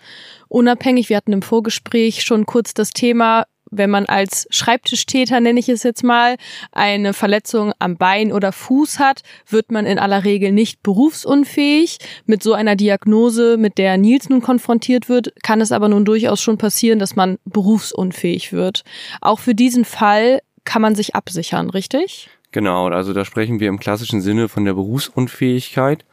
Unabhängig, 0.48 1.08
wir 1.08 1.16
hatten 1.16 1.32
im 1.32 1.42
Vorgespräch 1.42 2.22
schon 2.22 2.44
kurz 2.46 2.74
das 2.74 2.90
Thema, 2.90 3.44
wenn 3.70 3.90
man 3.90 4.06
als 4.06 4.46
Schreibtischtäter, 4.50 5.40
nenne 5.40 5.60
ich 5.60 5.68
es 5.68 5.82
jetzt 5.82 6.04
mal, 6.04 6.36
eine 6.72 7.12
Verletzung 7.12 7.72
am 7.78 7.96
Bein 7.96 8.32
oder 8.32 8.52
Fuß 8.52 8.98
hat, 8.98 9.22
wird 9.48 9.70
man 9.70 9.86
in 9.86 9.98
aller 9.98 10.24
Regel 10.24 10.52
nicht 10.52 10.82
berufsunfähig. 10.82 11.98
Mit 12.26 12.42
so 12.42 12.52
einer 12.52 12.76
Diagnose, 12.76 13.56
mit 13.56 13.78
der 13.78 13.96
Nils 13.96 14.28
nun 14.28 14.42
konfrontiert 14.42 15.08
wird, 15.08 15.32
kann 15.42 15.60
es 15.60 15.72
aber 15.72 15.88
nun 15.88 16.04
durchaus 16.04 16.40
schon 16.40 16.58
passieren, 16.58 16.98
dass 16.98 17.16
man 17.16 17.38
berufsunfähig 17.44 18.52
wird. 18.52 18.84
Auch 19.20 19.38
für 19.38 19.54
diesen 19.54 19.84
Fall 19.84 20.40
kann 20.64 20.82
man 20.82 20.94
sich 20.94 21.14
absichern, 21.14 21.70
richtig? 21.70 22.28
Genau, 22.52 22.88
also 22.88 23.12
da 23.12 23.24
sprechen 23.24 23.60
wir 23.60 23.68
im 23.68 23.78
klassischen 23.78 24.20
Sinne 24.20 24.48
von 24.48 24.64
der 24.64 24.74
Berufsunfähigkeit. 24.74 26.04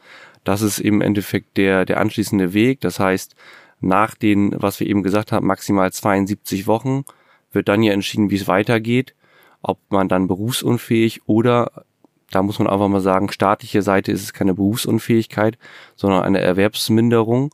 Das 0.44 0.62
ist 0.62 0.78
im 0.78 1.00
Endeffekt 1.00 1.56
der, 1.56 1.84
der 1.84 1.98
anschließende 1.98 2.54
Weg. 2.54 2.80
Das 2.80 3.00
heißt, 3.00 3.34
nach 3.80 4.14
den, 4.14 4.52
was 4.56 4.80
wir 4.80 4.86
eben 4.86 5.02
gesagt 5.02 5.32
haben, 5.32 5.46
maximal 5.46 5.92
72 5.92 6.66
Wochen 6.66 7.04
wird 7.52 7.68
dann 7.68 7.82
ja 7.82 7.92
entschieden, 7.92 8.30
wie 8.30 8.36
es 8.36 8.48
weitergeht, 8.48 9.14
ob 9.62 9.78
man 9.90 10.08
dann 10.08 10.28
berufsunfähig 10.28 11.22
oder 11.26 11.84
da 12.30 12.42
muss 12.42 12.58
man 12.58 12.68
einfach 12.68 12.88
mal 12.88 13.00
sagen, 13.00 13.30
staatliche 13.30 13.82
Seite 13.82 14.12
ist 14.12 14.22
es 14.22 14.32
keine 14.32 14.54
Berufsunfähigkeit, 14.54 15.56
sondern 15.96 16.22
eine 16.22 16.40
Erwerbsminderung. 16.40 17.50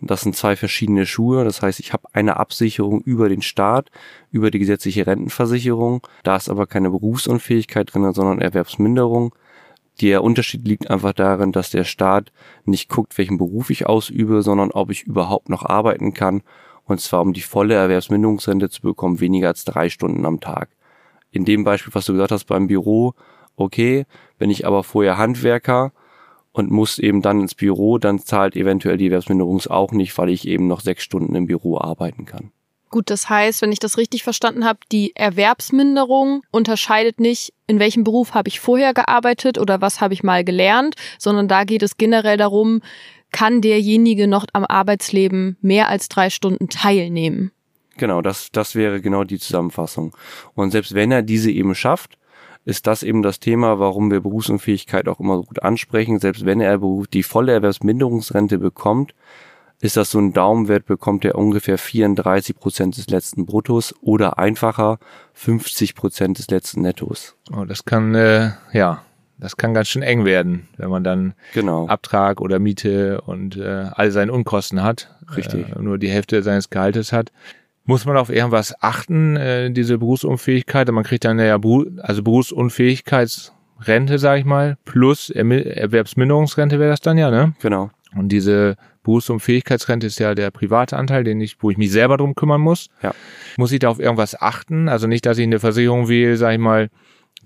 Das 0.00 0.22
sind 0.22 0.36
zwei 0.36 0.56
verschiedene 0.56 1.06
Schuhe. 1.06 1.44
Das 1.44 1.62
heißt, 1.62 1.80
ich 1.80 1.92
habe 1.92 2.08
eine 2.12 2.36
Absicherung 2.36 3.02
über 3.02 3.28
den 3.28 3.42
Staat, 3.42 3.90
über 4.30 4.50
die 4.50 4.58
gesetzliche 4.58 5.06
Rentenversicherung. 5.06 6.06
Da 6.22 6.36
ist 6.36 6.48
aber 6.48 6.66
keine 6.66 6.90
Berufsunfähigkeit 6.90 7.92
drin, 7.92 8.12
sondern 8.12 8.40
Erwerbsminderung. 8.40 9.34
Der 10.00 10.24
Unterschied 10.24 10.66
liegt 10.66 10.90
einfach 10.90 11.12
darin, 11.12 11.52
dass 11.52 11.70
der 11.70 11.84
Staat 11.84 12.32
nicht 12.64 12.88
guckt, 12.88 13.16
welchen 13.18 13.38
Beruf 13.38 13.70
ich 13.70 13.86
ausübe, 13.86 14.42
sondern 14.42 14.70
ob 14.70 14.90
ich 14.90 15.02
überhaupt 15.02 15.48
noch 15.48 15.64
arbeiten 15.64 16.14
kann 16.14 16.42
und 16.90 17.00
zwar 17.00 17.22
um 17.22 17.32
die 17.32 17.40
volle 17.40 17.74
Erwerbsminderungsrente 17.74 18.70
zu 18.70 18.82
bekommen, 18.82 19.20
weniger 19.20 19.48
als 19.48 19.64
drei 19.64 19.88
Stunden 19.88 20.26
am 20.26 20.40
Tag. 20.40 20.70
In 21.30 21.44
dem 21.44 21.64
Beispiel, 21.64 21.94
was 21.94 22.06
du 22.06 22.12
gesagt 22.12 22.32
hast 22.32 22.44
beim 22.44 22.66
Büro, 22.66 23.14
okay, 23.56 24.06
bin 24.38 24.50
ich 24.50 24.66
aber 24.66 24.82
vorher 24.82 25.16
Handwerker 25.16 25.92
und 26.52 26.70
muss 26.70 26.98
eben 26.98 27.22
dann 27.22 27.40
ins 27.40 27.54
Büro, 27.54 27.98
dann 27.98 28.18
zahlt 28.18 28.56
eventuell 28.56 28.96
die 28.96 29.06
Erwerbsminderung 29.06 29.60
auch 29.68 29.92
nicht, 29.92 30.16
weil 30.18 30.30
ich 30.30 30.48
eben 30.48 30.66
noch 30.66 30.80
sechs 30.80 31.04
Stunden 31.04 31.34
im 31.34 31.46
Büro 31.46 31.78
arbeiten 31.78 32.24
kann. 32.24 32.50
Gut, 32.88 33.08
das 33.08 33.30
heißt, 33.30 33.62
wenn 33.62 33.70
ich 33.70 33.78
das 33.78 33.98
richtig 33.98 34.24
verstanden 34.24 34.64
habe, 34.64 34.80
die 34.90 35.14
Erwerbsminderung 35.14 36.42
unterscheidet 36.50 37.20
nicht, 37.20 37.52
in 37.68 37.78
welchem 37.78 38.02
Beruf 38.02 38.34
habe 38.34 38.48
ich 38.48 38.58
vorher 38.58 38.94
gearbeitet 38.94 39.58
oder 39.58 39.80
was 39.80 40.00
habe 40.00 40.12
ich 40.12 40.24
mal 40.24 40.42
gelernt, 40.42 40.96
sondern 41.16 41.46
da 41.46 41.62
geht 41.62 41.84
es 41.84 41.98
generell 41.98 42.36
darum, 42.36 42.82
kann 43.30 43.60
derjenige 43.60 44.26
noch 44.26 44.46
am 44.52 44.64
Arbeitsleben 44.64 45.56
mehr 45.60 45.88
als 45.88 46.08
drei 46.08 46.30
Stunden 46.30 46.68
teilnehmen. 46.68 47.52
Genau, 47.96 48.22
das, 48.22 48.50
das 48.50 48.74
wäre 48.74 49.00
genau 49.00 49.24
die 49.24 49.38
Zusammenfassung. 49.38 50.16
Und 50.54 50.70
selbst 50.70 50.94
wenn 50.94 51.12
er 51.12 51.22
diese 51.22 51.50
eben 51.50 51.74
schafft, 51.74 52.18
ist 52.64 52.86
das 52.86 53.02
eben 53.02 53.22
das 53.22 53.40
Thema, 53.40 53.78
warum 53.78 54.10
wir 54.10 54.20
Berufsunfähigkeit 54.20 55.08
auch 55.08 55.20
immer 55.20 55.36
so 55.36 55.42
gut 55.44 55.62
ansprechen. 55.62 56.18
Selbst 56.18 56.44
wenn 56.44 56.60
er 56.60 56.78
die 57.12 57.22
volle 57.22 57.52
Erwerbsminderungsrente 57.52 58.58
bekommt, 58.58 59.14
ist 59.80 59.96
das 59.96 60.10
so 60.10 60.18
ein 60.18 60.32
Daumenwert, 60.32 60.84
bekommt 60.84 61.24
er 61.24 61.36
ungefähr 61.36 61.78
34 61.78 62.56
Prozent 62.56 62.98
des 62.98 63.08
letzten 63.08 63.46
Bruttos 63.46 63.94
oder 64.02 64.38
einfacher 64.38 64.98
50 65.32 65.94
Prozent 65.94 66.38
des 66.38 66.48
letzten 66.48 66.82
Nettos. 66.82 67.34
Oh, 67.56 67.64
das 67.64 67.84
kann, 67.84 68.14
äh, 68.14 68.50
ja, 68.72 69.02
das 69.40 69.56
kann 69.56 69.74
ganz 69.74 69.88
schön 69.88 70.02
eng 70.02 70.24
werden, 70.24 70.68
wenn 70.76 70.90
man 70.90 71.02
dann 71.02 71.34
genau. 71.54 71.86
Abtrag 71.86 72.40
oder 72.40 72.58
Miete 72.58 73.22
und 73.22 73.56
äh, 73.56 73.86
all 73.90 74.10
seine 74.10 74.32
Unkosten 74.32 74.82
hat. 74.82 75.14
Richtig. 75.36 75.66
Äh, 75.70 75.80
nur 75.80 75.98
die 75.98 76.10
Hälfte 76.10 76.42
seines 76.42 76.70
Gehaltes 76.70 77.12
hat. 77.12 77.32
Muss 77.84 78.04
man 78.04 78.16
auf 78.16 78.30
irgendwas 78.30 78.74
achten, 78.82 79.36
äh, 79.36 79.70
diese 79.70 79.98
Berufsunfähigkeit? 79.98 80.90
Man 80.92 81.04
kriegt 81.04 81.24
dann 81.24 81.38
ja 81.38 81.56
Beru 81.56 81.86
also 81.98 82.22
Berufsunfähigkeitsrente, 82.22 84.18
sag 84.18 84.38
ich 84.38 84.44
mal, 84.44 84.76
plus 84.84 85.30
er 85.30 85.50
Erwerbsminderungsrente 85.50 86.78
wäre 86.78 86.90
das 86.90 87.00
dann 87.00 87.16
ja, 87.16 87.30
ne? 87.30 87.54
Genau. 87.60 87.90
Und 88.14 88.28
diese 88.28 88.76
Berufsunfähigkeitsrente 89.02 90.06
ist 90.06 90.18
ja 90.18 90.34
der 90.34 90.50
private 90.50 90.96
Anteil, 90.96 91.24
den 91.24 91.40
ich, 91.40 91.56
wo 91.60 91.70
ich 91.70 91.78
mich 91.78 91.90
selber 91.90 92.16
drum 92.18 92.34
kümmern 92.34 92.60
muss. 92.60 92.88
Ja. 93.02 93.14
Muss 93.56 93.72
ich 93.72 93.78
da 93.78 93.88
auf 93.88 93.98
irgendwas 93.98 94.40
achten? 94.40 94.88
Also 94.88 95.06
nicht, 95.06 95.24
dass 95.24 95.38
ich 95.38 95.44
eine 95.44 95.60
Versicherung 95.60 96.08
wähle, 96.08 96.36
sag 96.36 96.52
ich 96.52 96.58
mal, 96.58 96.90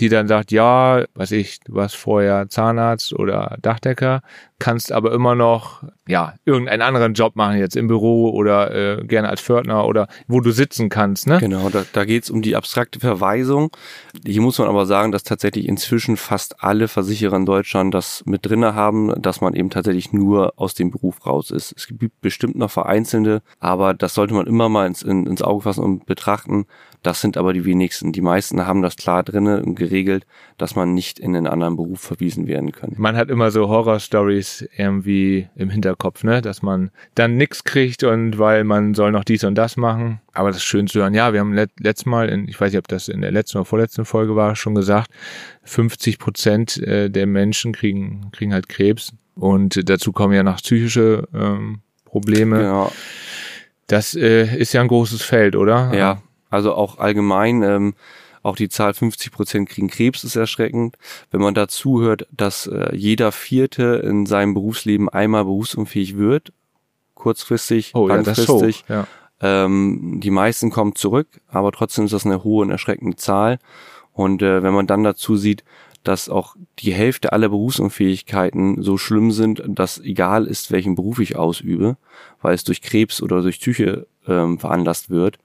die 0.00 0.08
dann 0.08 0.26
sagt, 0.26 0.50
ja, 0.50 1.04
was 1.14 1.30
ich, 1.30 1.60
du 1.60 1.74
warst 1.74 1.96
vorher 1.96 2.48
Zahnarzt 2.48 3.12
oder 3.12 3.56
Dachdecker, 3.62 4.22
kannst 4.58 4.92
aber 4.92 5.12
immer 5.12 5.34
noch, 5.34 5.84
ja, 6.08 6.34
irgendeinen 6.44 6.82
anderen 6.82 7.14
Job 7.14 7.36
machen, 7.36 7.58
jetzt 7.58 7.76
im 7.76 7.86
Büro 7.86 8.30
oder 8.30 8.74
äh, 8.74 9.04
gerne 9.04 9.28
als 9.28 9.40
Pförtner 9.40 9.86
oder 9.86 10.08
wo 10.26 10.40
du 10.40 10.50
sitzen 10.50 10.88
kannst, 10.88 11.26
ne? 11.26 11.38
Genau, 11.38 11.68
da, 11.68 11.84
da 11.92 12.04
geht 12.04 12.24
es 12.24 12.30
um 12.30 12.42
die 12.42 12.56
abstrakte 12.56 12.98
Verweisung. 12.98 13.70
Hier 14.24 14.40
muss 14.40 14.58
man 14.58 14.68
aber 14.68 14.86
sagen, 14.86 15.12
dass 15.12 15.22
tatsächlich 15.22 15.68
inzwischen 15.68 16.16
fast 16.16 16.62
alle 16.62 16.88
Versicherer 16.88 17.36
in 17.36 17.46
Deutschland 17.46 17.94
das 17.94 18.22
mit 18.26 18.46
drinne 18.46 18.74
haben, 18.74 19.12
dass 19.20 19.40
man 19.40 19.54
eben 19.54 19.70
tatsächlich 19.70 20.12
nur 20.12 20.54
aus 20.56 20.74
dem 20.74 20.90
Beruf 20.90 21.26
raus 21.26 21.50
ist. 21.50 21.74
Es 21.76 21.86
gibt 21.86 22.20
bestimmt 22.20 22.56
noch 22.56 22.70
vereinzelte, 22.70 23.42
aber 23.60 23.94
das 23.94 24.14
sollte 24.14 24.34
man 24.34 24.46
immer 24.46 24.68
mal 24.68 24.86
ins, 24.86 25.02
in, 25.02 25.26
ins 25.26 25.42
Auge 25.42 25.62
fassen 25.62 25.84
und 25.84 26.06
betrachten, 26.06 26.66
das 27.04 27.20
sind 27.20 27.36
aber 27.36 27.52
die 27.52 27.66
wenigsten. 27.66 28.12
Die 28.12 28.22
meisten 28.22 28.66
haben 28.66 28.80
das 28.80 28.96
klar 28.96 29.22
drinne 29.22 29.62
und 29.62 29.74
geregelt, 29.74 30.26
dass 30.56 30.74
man 30.74 30.94
nicht 30.94 31.18
in 31.18 31.36
einen 31.36 31.46
anderen 31.46 31.76
Beruf 31.76 32.00
verwiesen 32.00 32.46
werden 32.46 32.72
kann. 32.72 32.94
Man 32.96 33.14
hat 33.14 33.28
immer 33.28 33.50
so 33.50 33.68
Horror-Stories 33.68 34.66
irgendwie 34.74 35.48
im 35.54 35.68
Hinterkopf, 35.68 36.24
ne, 36.24 36.40
dass 36.40 36.62
man 36.62 36.90
dann 37.14 37.36
nix 37.36 37.62
kriegt 37.62 38.04
und 38.04 38.38
weil 38.38 38.64
man 38.64 38.94
soll 38.94 39.12
noch 39.12 39.24
dies 39.24 39.44
und 39.44 39.54
das 39.54 39.76
machen. 39.76 40.20
Aber 40.32 40.48
das 40.48 40.56
ist 40.56 40.64
schön 40.64 40.86
zu 40.86 41.00
hören. 41.00 41.12
Ja, 41.12 41.34
wir 41.34 41.40
haben 41.40 41.52
let 41.52 41.70
letztes 41.78 42.06
Mal, 42.06 42.30
in, 42.30 42.48
ich 42.48 42.58
weiß 42.58 42.72
nicht, 42.72 42.78
ob 42.78 42.88
das 42.88 43.08
in 43.08 43.20
der 43.20 43.32
letzten 43.32 43.58
oder 43.58 43.66
vorletzten 43.66 44.06
Folge 44.06 44.34
war, 44.34 44.56
schon 44.56 44.74
gesagt, 44.74 45.10
50 45.64 46.18
Prozent 46.18 46.78
äh, 46.78 47.10
der 47.10 47.26
Menschen 47.26 47.74
kriegen, 47.74 48.30
kriegen 48.32 48.54
halt 48.54 48.70
Krebs. 48.70 49.12
Und 49.34 49.90
dazu 49.90 50.12
kommen 50.12 50.32
ja 50.32 50.42
noch 50.42 50.56
psychische 50.56 51.28
ähm, 51.34 51.80
Probleme. 52.06 52.60
Genau. 52.60 52.92
Das 53.88 54.14
äh, 54.14 54.56
ist 54.56 54.72
ja 54.72 54.80
ein 54.80 54.88
großes 54.88 55.20
Feld, 55.20 55.54
oder? 55.54 55.92
Ja, 55.94 56.22
also 56.54 56.74
auch 56.74 56.98
allgemein, 56.98 57.62
ähm, 57.62 57.94
auch 58.42 58.56
die 58.56 58.68
Zahl 58.68 58.94
50 58.94 59.32
Prozent 59.32 59.68
kriegen 59.68 59.88
Krebs 59.88 60.22
ist 60.22 60.36
erschreckend. 60.36 60.96
Wenn 61.30 61.40
man 61.40 61.54
dazu 61.54 62.00
hört, 62.00 62.26
dass 62.30 62.66
äh, 62.66 62.94
jeder 62.94 63.32
Vierte 63.32 64.02
in 64.04 64.26
seinem 64.26 64.54
Berufsleben 64.54 65.08
einmal 65.08 65.44
berufsunfähig 65.44 66.16
wird, 66.16 66.52
kurzfristig, 67.14 67.92
Oh, 67.94 68.08
ja, 68.08 68.16
langfristig, 68.16 68.84
hoch. 68.84 68.88
Ja. 68.88 69.06
ähm, 69.40 70.20
die 70.22 70.30
meisten 70.30 70.70
kommen 70.70 70.94
zurück, 70.94 71.40
aber 71.48 71.72
trotzdem 71.72 72.04
ist 72.04 72.12
das 72.12 72.26
eine 72.26 72.44
hohe 72.44 72.62
und 72.62 72.70
erschreckende 72.70 73.16
Zahl. 73.16 73.58
Und 74.12 74.42
äh, 74.42 74.62
wenn 74.62 74.74
man 74.74 74.86
dann 74.86 75.02
dazu 75.02 75.36
sieht, 75.36 75.64
dass 76.02 76.28
auch 76.28 76.54
die 76.80 76.92
Hälfte 76.92 77.32
aller 77.32 77.48
Berufsunfähigkeiten 77.48 78.82
so 78.82 78.98
schlimm 78.98 79.32
sind, 79.32 79.62
dass 79.66 79.98
egal 79.98 80.44
ist, 80.44 80.70
welchen 80.70 80.94
Beruf 80.96 81.18
ich 81.18 81.36
ausübe, 81.36 81.96
weil 82.42 82.54
es 82.54 82.62
durch 82.62 82.82
Krebs 82.82 83.22
oder 83.22 83.40
durch 83.40 83.58
Psyche 83.58 84.06
ähm, 84.28 84.58
veranlasst 84.58 85.08
wird, 85.08 85.38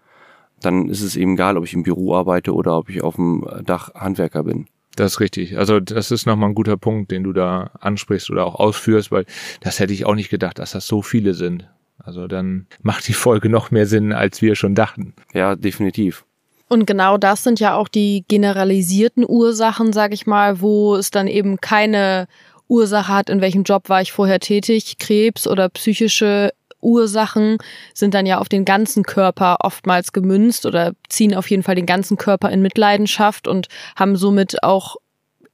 dann 0.62 0.90
ist 0.90 1.02
es 1.02 1.16
eben 1.16 1.34
egal, 1.34 1.58
ob 1.58 1.66
ich 1.66 1.74
im 1.74 1.84
Büro 1.84 2.16
arbeite 2.16 2.54
oder 2.54 2.78
ob 2.78 2.90
ich 2.90 3.02
auf 3.02 3.16
dem 3.16 3.46
Dach 3.66 3.94
Handwerker 3.94 4.44
bin. 4.44 4.68
Das 4.96 5.14
ist 5.14 5.20
richtig. 5.20 5.58
Also 5.58 5.80
das 5.80 6.12
ist 6.12 6.26
nochmal 6.26 6.50
ein 6.50 6.56
guter 6.56 6.76
Punkt, 6.76 7.12
den 7.12 7.24
du 7.24 7.32
da 7.32 7.72
ansprichst 7.80 8.30
oder 8.30 8.46
auch 8.46 8.56
ausführst, 8.56 9.12
weil 9.12 9.26
das 9.62 9.80
hätte 9.80 9.94
ich 9.94 10.06
auch 10.06 10.16
nicht 10.16 10.30
gedacht, 10.30 10.60
dass 10.60 10.72
das 10.72 10.88
so 10.88 11.02
viele 11.02 11.34
sind. 11.34 11.70
Also 11.98 12.28
dann 12.28 12.68
macht 12.82 13.08
die 13.08 13.14
Folge 13.14 13.50
noch 13.50 13.72
mehr 13.72 13.86
Sinn, 13.86 14.14
als 14.14 14.42
wir 14.42 14.56
schon 14.56 14.76
dachten. 14.76 15.14
Ja, 15.34 15.56
definitiv. 15.56 16.26
Und 16.68 16.86
genau 16.86 17.18
das 17.18 17.44
sind 17.44 17.60
ja 17.60 17.76
auch 17.76 17.88
die 17.88 18.24
generalisierten 18.28 19.26
Ursachen, 19.28 19.92
sag 19.92 20.14
ich 20.14 20.28
mal, 20.28 20.62
wo 20.62 20.96
es 20.96 21.12
dann 21.12 21.28
eben 21.28 21.58
keine 21.58 22.28
Ursache 22.68 23.12
hat, 23.12 23.30
in 23.30 23.42
welchem 23.42 23.64
Job 23.64 23.90
war 23.90 24.02
ich 24.02 24.12
vorher 24.12 24.40
tätig, 24.40 24.98
Krebs 25.00 25.48
oder 25.48 25.70
psychische 25.70 26.52
Ursachen 26.82 27.58
sind 27.94 28.14
dann 28.14 28.26
ja 28.26 28.40
auf 28.40 28.50
den 28.50 28.66
ganzen 28.66 29.04
Körper 29.04 29.58
oftmals 29.62 30.14
gemünzt 30.14 30.66
oder 30.66 30.94
ziehen 31.10 31.36
auf 31.36 31.50
jeden 31.50 31.64
Fall 31.64 31.76
den 31.76 31.86
ganzen 31.86 32.18
Körper 32.18 32.50
in 32.50 32.62
Mitleidenschaft 32.62 33.48
und 33.48 33.68
haben 33.96 34.16
somit 34.16 34.64
auch, 34.64 34.98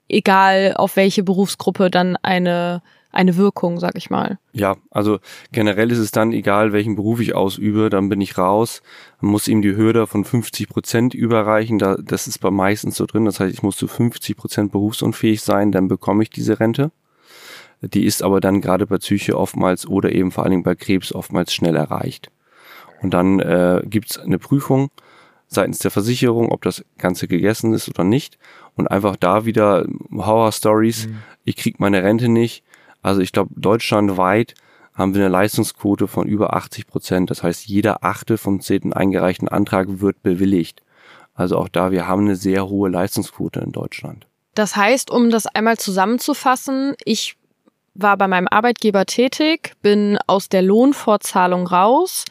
egal 0.07 0.73
auf 0.75 0.95
welche 0.95 1.23
Berufsgruppe, 1.23 1.89
dann 1.89 2.15
eine, 2.17 2.83
eine 3.11 3.37
Wirkung, 3.37 3.79
sag 3.79 3.97
ich 3.97 4.09
mal. 4.09 4.37
Ja, 4.53 4.75
also 4.91 5.19
generell 5.51 5.91
ist 5.91 5.97
es 5.97 6.11
dann 6.11 6.31
egal, 6.31 6.73
welchen 6.73 6.95
Beruf 6.95 7.19
ich 7.19 7.33
ausübe, 7.33 7.89
dann 7.89 8.09
bin 8.09 8.21
ich 8.21 8.37
raus, 8.37 8.81
muss 9.19 9.47
ihm 9.47 9.61
die 9.61 9.75
Hürde 9.75 10.05
von 10.05 10.25
50 10.25 10.69
Prozent 10.69 11.13
überreichen, 11.13 11.79
da, 11.79 11.95
das 11.95 12.27
ist 12.27 12.39
bei 12.39 12.51
meistens 12.51 12.97
so 12.97 13.05
drin, 13.05 13.25
das 13.25 13.39
heißt, 13.39 13.53
ich 13.53 13.63
muss 13.63 13.77
zu 13.77 13.87
50 13.87 14.37
Prozent 14.37 14.71
berufsunfähig 14.71 15.41
sein, 15.41 15.71
dann 15.71 15.87
bekomme 15.87 16.23
ich 16.23 16.29
diese 16.29 16.59
Rente. 16.59 16.91
Die 17.93 18.05
ist 18.05 18.23
aber 18.23 18.39
dann 18.41 18.61
gerade 18.61 18.87
bei 18.87 18.97
Psyche 18.97 19.37
oftmals 19.37 19.87
oder 19.87 20.11
eben 20.11 20.31
vor 20.31 20.43
allen 20.43 20.51
Dingen 20.51 20.63
bei 20.63 20.75
Krebs 20.75 21.13
oftmals 21.13 21.53
schnell 21.53 21.75
erreicht. 21.75 22.31
Und 23.01 23.13
dann 23.13 23.39
äh, 23.39 23.81
gibt's 23.85 24.17
eine 24.17 24.39
Prüfung 24.39 24.89
seitens 25.47 25.79
der 25.79 25.91
Versicherung, 25.91 26.51
ob 26.51 26.63
das 26.63 26.83
Ganze 26.97 27.27
gegessen 27.27 27.73
ist 27.73 27.89
oder 27.89 28.03
nicht. 28.03 28.37
Und 28.75 28.87
einfach 28.87 29.15
da 29.15 29.45
wieder 29.45 29.85
Horror-Stories, 30.11 31.07
ich 31.43 31.55
krieg 31.55 31.79
meine 31.79 32.03
Rente 32.03 32.29
nicht. 32.29 32.63
Also 33.01 33.21
ich 33.21 33.31
glaube, 33.31 33.51
deutschlandweit 33.55 34.55
haben 34.93 35.13
wir 35.13 35.21
eine 35.21 35.31
Leistungsquote 35.31 36.07
von 36.07 36.27
über 36.27 36.55
80 36.55 36.87
Prozent. 36.87 37.29
Das 37.29 37.43
heißt, 37.43 37.67
jeder 37.67 38.03
achte 38.03 38.37
vom 38.37 38.61
zehnten 38.61 38.93
eingereichten 38.93 39.47
Antrag 39.47 39.99
wird 39.99 40.23
bewilligt. 40.23 40.81
Also 41.33 41.57
auch 41.57 41.67
da, 41.67 41.91
wir 41.91 42.07
haben 42.07 42.21
eine 42.21 42.37
sehr 42.37 42.67
hohe 42.67 42.89
Leistungsquote 42.89 43.59
in 43.59 43.73
Deutschland. 43.73 44.25
Das 44.53 44.77
heißt, 44.77 45.11
um 45.11 45.29
das 45.29 45.47
einmal 45.47 45.77
zusammenzufassen, 45.77 46.95
ich 47.03 47.37
war 47.95 48.17
bei 48.17 48.27
meinem 48.27 48.47
Arbeitgeber 48.49 49.05
tätig, 49.05 49.73
bin 49.81 50.19
aus 50.27 50.49
der 50.49 50.61
Lohnfortzahlung 50.61 51.65
raus, 51.65 52.25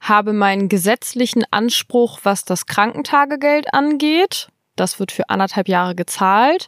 habe 0.00 0.32
meinen 0.32 0.68
gesetzlichen 0.68 1.44
Anspruch, 1.50 2.20
was 2.24 2.44
das 2.44 2.66
Krankentagegeld 2.66 3.72
angeht. 3.72 4.48
Das 4.76 4.98
wird 4.98 5.12
für 5.12 5.30
anderthalb 5.30 5.68
Jahre 5.68 5.94
gezahlt. 5.94 6.66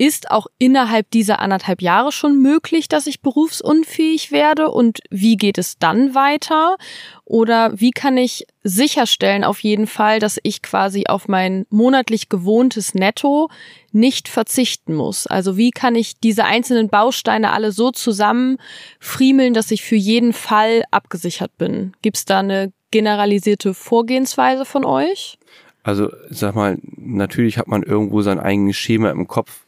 Ist 0.00 0.30
auch 0.30 0.46
innerhalb 0.58 1.10
dieser 1.10 1.40
anderthalb 1.40 1.82
Jahre 1.82 2.12
schon 2.12 2.40
möglich, 2.40 2.86
dass 2.86 3.08
ich 3.08 3.20
berufsunfähig 3.20 4.30
werde? 4.30 4.70
Und 4.70 5.00
wie 5.10 5.36
geht 5.36 5.58
es 5.58 5.76
dann 5.76 6.14
weiter? 6.14 6.76
Oder 7.24 7.72
wie 7.74 7.90
kann 7.90 8.16
ich 8.16 8.46
sicherstellen 8.62 9.42
auf 9.42 9.58
jeden 9.60 9.88
Fall, 9.88 10.20
dass 10.20 10.38
ich 10.44 10.62
quasi 10.62 11.06
auf 11.08 11.26
mein 11.26 11.66
monatlich 11.68 12.28
gewohntes 12.28 12.94
Netto 12.94 13.50
nicht 13.90 14.28
verzichten 14.28 14.94
muss? 14.94 15.26
Also 15.26 15.56
wie 15.56 15.72
kann 15.72 15.96
ich 15.96 16.20
diese 16.20 16.44
einzelnen 16.44 16.88
Bausteine 16.88 17.50
alle 17.52 17.72
so 17.72 17.90
zusammen 17.90 18.58
friemeln, 19.00 19.52
dass 19.52 19.72
ich 19.72 19.82
für 19.82 19.96
jeden 19.96 20.32
Fall 20.32 20.84
abgesichert 20.92 21.58
bin? 21.58 21.92
Gibt 22.02 22.18
es 22.18 22.24
da 22.24 22.38
eine 22.38 22.72
generalisierte 22.92 23.74
Vorgehensweise 23.74 24.64
von 24.64 24.84
euch? 24.84 25.38
Also 25.82 26.10
sag 26.30 26.54
mal, 26.54 26.78
natürlich 26.82 27.58
hat 27.58 27.66
man 27.66 27.82
irgendwo 27.82 28.22
sein 28.22 28.38
eigenes 28.38 28.76
Schema 28.76 29.10
im 29.10 29.26
Kopf, 29.26 29.66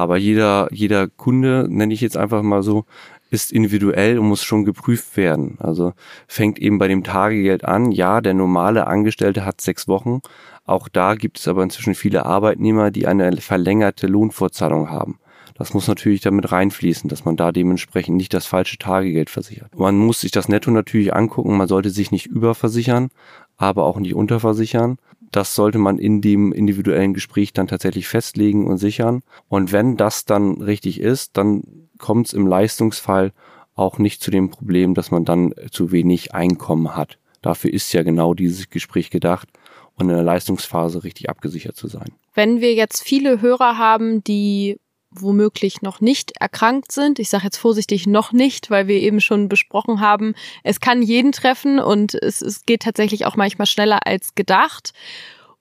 aber 0.00 0.16
jeder, 0.16 0.68
jeder 0.72 1.08
Kunde, 1.08 1.66
nenne 1.68 1.92
ich 1.92 2.00
jetzt 2.00 2.16
einfach 2.16 2.42
mal 2.42 2.62
so, 2.62 2.84
ist 3.30 3.52
individuell 3.52 4.18
und 4.18 4.26
muss 4.26 4.42
schon 4.42 4.64
geprüft 4.64 5.16
werden. 5.16 5.56
Also 5.60 5.92
fängt 6.26 6.58
eben 6.58 6.78
bei 6.78 6.88
dem 6.88 7.04
Tagegeld 7.04 7.64
an. 7.64 7.92
Ja, 7.92 8.20
der 8.20 8.34
normale 8.34 8.86
Angestellte 8.86 9.44
hat 9.44 9.60
sechs 9.60 9.86
Wochen. 9.86 10.20
Auch 10.64 10.88
da 10.88 11.14
gibt 11.14 11.38
es 11.38 11.48
aber 11.48 11.62
inzwischen 11.62 11.94
viele 11.94 12.26
Arbeitnehmer, 12.26 12.90
die 12.90 13.06
eine 13.06 13.36
verlängerte 13.36 14.06
Lohnfortzahlung 14.06 14.90
haben. 14.90 15.18
Das 15.54 15.74
muss 15.74 15.88
natürlich 15.88 16.22
damit 16.22 16.50
reinfließen, 16.50 17.10
dass 17.10 17.26
man 17.26 17.36
da 17.36 17.52
dementsprechend 17.52 18.16
nicht 18.16 18.32
das 18.32 18.46
falsche 18.46 18.78
Tagegeld 18.78 19.28
versichert. 19.28 19.78
Man 19.78 19.98
muss 19.98 20.22
sich 20.22 20.30
das 20.30 20.48
Netto 20.48 20.70
natürlich 20.70 21.14
angucken. 21.14 21.56
Man 21.56 21.68
sollte 21.68 21.90
sich 21.90 22.10
nicht 22.10 22.26
überversichern, 22.26 23.10
aber 23.58 23.84
auch 23.84 23.98
nicht 23.98 24.14
unterversichern. 24.14 24.96
Das 25.30 25.54
sollte 25.54 25.78
man 25.78 25.98
in 25.98 26.20
dem 26.20 26.52
individuellen 26.52 27.14
Gespräch 27.14 27.52
dann 27.52 27.68
tatsächlich 27.68 28.08
festlegen 28.08 28.66
und 28.66 28.78
sichern. 28.78 29.22
Und 29.48 29.72
wenn 29.72 29.96
das 29.96 30.24
dann 30.24 30.60
richtig 30.60 31.00
ist, 31.00 31.36
dann 31.36 31.62
kommt 31.98 32.28
es 32.28 32.32
im 32.32 32.46
Leistungsfall 32.46 33.32
auch 33.74 33.98
nicht 33.98 34.22
zu 34.22 34.30
dem 34.30 34.50
Problem, 34.50 34.94
dass 34.94 35.10
man 35.10 35.24
dann 35.24 35.54
zu 35.70 35.92
wenig 35.92 36.34
Einkommen 36.34 36.96
hat. 36.96 37.18
Dafür 37.42 37.72
ist 37.72 37.92
ja 37.92 38.02
genau 38.02 38.34
dieses 38.34 38.68
Gespräch 38.68 39.10
gedacht 39.10 39.48
und 39.94 40.08
in 40.08 40.14
der 40.14 40.24
Leistungsphase 40.24 41.04
richtig 41.04 41.30
abgesichert 41.30 41.76
zu 41.76 41.88
sein. 41.88 42.12
Wenn 42.34 42.60
wir 42.60 42.74
jetzt 42.74 43.02
viele 43.02 43.40
Hörer 43.40 43.78
haben, 43.78 44.22
die 44.24 44.78
womöglich 45.10 45.82
noch 45.82 46.00
nicht 46.00 46.32
erkrankt 46.40 46.92
sind. 46.92 47.18
Ich 47.18 47.30
sage 47.30 47.44
jetzt 47.44 47.56
vorsichtig 47.56 48.06
noch 48.06 48.32
nicht, 48.32 48.70
weil 48.70 48.86
wir 48.86 48.96
eben 48.96 49.20
schon 49.20 49.48
besprochen 49.48 50.00
haben, 50.00 50.34
es 50.62 50.80
kann 50.80 51.02
jeden 51.02 51.32
treffen 51.32 51.78
und 51.80 52.14
es, 52.14 52.40
es 52.42 52.64
geht 52.64 52.82
tatsächlich 52.82 53.26
auch 53.26 53.36
manchmal 53.36 53.66
schneller 53.66 54.06
als 54.06 54.34
gedacht. 54.34 54.92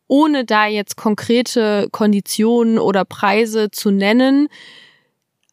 Ohne 0.08 0.46
da 0.46 0.66
jetzt 0.68 0.98
konkrete 0.98 1.88
Konditionen 1.92 2.80
oder 2.80 3.06
Preise 3.06 3.70
zu 3.72 3.92
nennen, 3.92 4.48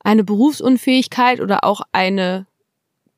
eine 0.01 0.25
Berufsunfähigkeit 0.25 1.41
oder 1.41 1.65
auch 1.65 1.83
eine 1.93 2.47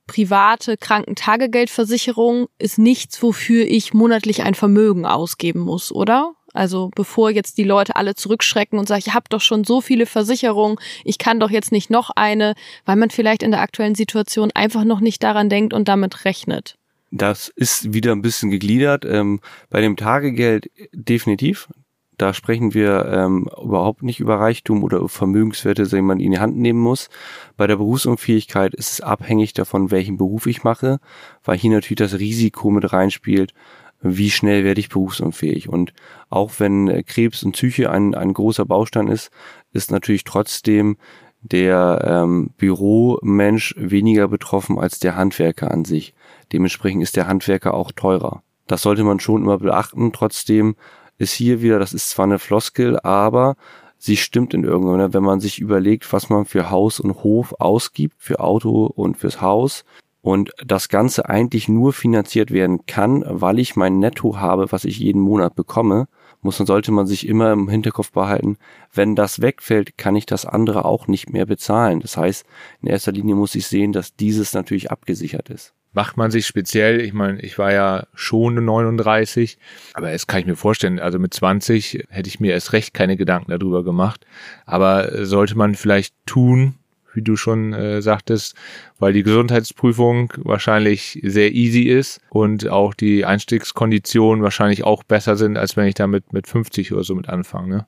private 0.06 0.76
Krankentagegeldversicherung 0.76 2.48
ist 2.58 2.78
nichts, 2.78 3.22
wofür 3.22 3.66
ich 3.66 3.94
monatlich 3.94 4.42
ein 4.42 4.54
Vermögen 4.54 5.06
ausgeben 5.06 5.60
muss, 5.60 5.92
oder? 5.92 6.34
Also 6.58 6.90
bevor 6.92 7.30
jetzt 7.30 7.56
die 7.56 7.62
Leute 7.62 7.94
alle 7.94 8.16
zurückschrecken 8.16 8.80
und 8.80 8.88
sagen, 8.88 9.04
ich 9.06 9.14
habe 9.14 9.26
doch 9.28 9.40
schon 9.40 9.62
so 9.62 9.80
viele 9.80 10.06
Versicherungen, 10.06 10.76
ich 11.04 11.18
kann 11.18 11.38
doch 11.38 11.50
jetzt 11.50 11.70
nicht 11.70 11.88
noch 11.88 12.10
eine, 12.16 12.54
weil 12.84 12.96
man 12.96 13.10
vielleicht 13.10 13.44
in 13.44 13.52
der 13.52 13.60
aktuellen 13.60 13.94
Situation 13.94 14.50
einfach 14.52 14.82
noch 14.82 14.98
nicht 14.98 15.22
daran 15.22 15.48
denkt 15.48 15.72
und 15.72 15.86
damit 15.86 16.24
rechnet. 16.24 16.76
Das 17.12 17.46
ist 17.46 17.92
wieder 17.94 18.10
ein 18.10 18.22
bisschen 18.22 18.50
gegliedert. 18.50 19.04
Ähm, 19.04 19.38
bei 19.70 19.80
dem 19.80 19.96
Tagegeld 19.96 20.68
definitiv. 20.92 21.68
Da 22.16 22.34
sprechen 22.34 22.74
wir 22.74 23.06
ähm, 23.06 23.48
überhaupt 23.62 24.02
nicht 24.02 24.18
über 24.18 24.40
Reichtum 24.40 24.82
oder 24.82 25.08
Vermögenswerte, 25.08 25.86
die 25.86 26.02
man 26.02 26.18
in 26.18 26.32
die 26.32 26.40
Hand 26.40 26.56
nehmen 26.56 26.80
muss. 26.80 27.08
Bei 27.56 27.68
der 27.68 27.76
Berufsunfähigkeit 27.76 28.74
ist 28.74 28.94
es 28.94 29.00
abhängig 29.00 29.52
davon, 29.52 29.92
welchen 29.92 30.16
Beruf 30.16 30.46
ich 30.46 30.64
mache, 30.64 30.98
weil 31.44 31.56
hier 31.56 31.70
natürlich 31.70 31.98
das 31.98 32.18
Risiko 32.18 32.70
mit 32.70 32.92
reinspielt, 32.92 33.54
wie 34.00 34.30
schnell 34.30 34.64
werde 34.64 34.80
ich 34.80 34.88
berufsunfähig. 34.88 35.68
Und 35.68 35.92
auch 36.30 36.52
wenn 36.58 36.88
äh, 36.88 37.02
Krebs 37.02 37.42
und 37.42 37.52
Psyche 37.52 37.90
ein, 37.90 38.14
ein 38.14 38.32
großer 38.32 38.64
Baustein 38.64 39.08
ist, 39.08 39.30
ist 39.72 39.90
natürlich 39.90 40.24
trotzdem 40.24 40.96
der 41.40 42.04
ähm, 42.04 42.50
Büromensch 42.56 43.74
weniger 43.78 44.28
betroffen 44.28 44.78
als 44.78 44.98
der 44.98 45.16
Handwerker 45.16 45.70
an 45.70 45.84
sich. 45.84 46.14
Dementsprechend 46.52 47.02
ist 47.02 47.16
der 47.16 47.28
Handwerker 47.28 47.74
auch 47.74 47.92
teurer. 47.92 48.42
Das 48.66 48.82
sollte 48.82 49.04
man 49.04 49.20
schon 49.20 49.42
immer 49.42 49.58
beachten. 49.58 50.12
Trotzdem 50.12 50.76
ist 51.16 51.32
hier 51.32 51.62
wieder, 51.62 51.78
das 51.78 51.92
ist 51.92 52.10
zwar 52.10 52.24
eine 52.24 52.38
Floskel, 52.38 52.98
aber 53.00 53.56
sie 53.98 54.16
stimmt 54.16 54.54
in 54.54 54.64
irgendeiner, 54.64 55.12
wenn 55.14 55.22
man 55.22 55.40
sich 55.40 55.58
überlegt, 55.58 56.12
was 56.12 56.28
man 56.28 56.44
für 56.44 56.70
Haus 56.70 57.00
und 57.00 57.22
Hof 57.22 57.54
ausgibt, 57.58 58.16
für 58.18 58.40
Auto 58.40 58.86
und 58.86 59.16
fürs 59.16 59.40
Haus 59.40 59.84
und 60.28 60.50
das 60.62 60.90
Ganze 60.90 61.30
eigentlich 61.30 61.70
nur 61.70 61.94
finanziert 61.94 62.50
werden 62.50 62.84
kann, 62.84 63.24
weil 63.26 63.58
ich 63.58 63.76
mein 63.76 63.98
Netto 63.98 64.36
habe, 64.36 64.70
was 64.70 64.84
ich 64.84 64.98
jeden 64.98 65.22
Monat 65.22 65.56
bekomme, 65.56 66.06
muss 66.42 66.60
und 66.60 66.66
sollte 66.66 66.92
man 66.92 67.06
sich 67.06 67.26
immer 67.26 67.50
im 67.52 67.70
Hinterkopf 67.70 68.12
behalten, 68.12 68.58
wenn 68.92 69.16
das 69.16 69.40
wegfällt, 69.40 69.96
kann 69.96 70.16
ich 70.16 70.26
das 70.26 70.44
andere 70.44 70.84
auch 70.84 71.06
nicht 71.06 71.32
mehr 71.32 71.46
bezahlen. 71.46 72.00
Das 72.00 72.18
heißt, 72.18 72.44
in 72.82 72.88
erster 72.88 73.10
Linie 73.10 73.36
muss 73.36 73.54
ich 73.54 73.68
sehen, 73.68 73.94
dass 73.94 74.16
dieses 74.16 74.52
natürlich 74.52 74.90
abgesichert 74.90 75.48
ist. 75.48 75.72
Macht 75.94 76.18
man 76.18 76.30
sich 76.30 76.46
speziell, 76.46 77.00
ich 77.00 77.14
meine, 77.14 77.40
ich 77.40 77.58
war 77.58 77.72
ja 77.72 78.06
schon 78.12 78.62
39, 78.62 79.56
aber 79.94 80.10
es 80.10 80.26
kann 80.26 80.40
ich 80.40 80.46
mir 80.46 80.56
vorstellen, 80.56 80.98
also 81.00 81.18
mit 81.18 81.32
20 81.32 82.04
hätte 82.10 82.28
ich 82.28 82.38
mir 82.38 82.52
erst 82.52 82.74
recht 82.74 82.92
keine 82.92 83.16
Gedanken 83.16 83.50
darüber 83.50 83.82
gemacht, 83.82 84.26
aber 84.66 85.24
sollte 85.24 85.56
man 85.56 85.74
vielleicht 85.74 86.14
tun, 86.26 86.74
wie 87.14 87.22
du 87.22 87.36
schon 87.36 87.72
äh, 87.72 88.02
sagtest, 88.02 88.54
weil 88.98 89.12
die 89.12 89.22
Gesundheitsprüfung 89.22 90.32
wahrscheinlich 90.36 91.20
sehr 91.22 91.52
easy 91.52 91.82
ist 91.82 92.20
und 92.30 92.68
auch 92.68 92.94
die 92.94 93.24
Einstiegskonditionen 93.24 94.42
wahrscheinlich 94.42 94.84
auch 94.84 95.02
besser 95.02 95.36
sind, 95.36 95.56
als 95.56 95.76
wenn 95.76 95.86
ich 95.86 95.94
damit 95.94 96.32
mit 96.32 96.46
50 96.46 96.92
oder 96.92 97.04
so 97.04 97.14
mit 97.14 97.28
anfange. 97.28 97.68
Ne? 97.68 97.86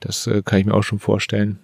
Das 0.00 0.26
äh, 0.26 0.42
kann 0.44 0.58
ich 0.58 0.66
mir 0.66 0.74
auch 0.74 0.82
schon 0.82 0.98
vorstellen. 0.98 1.58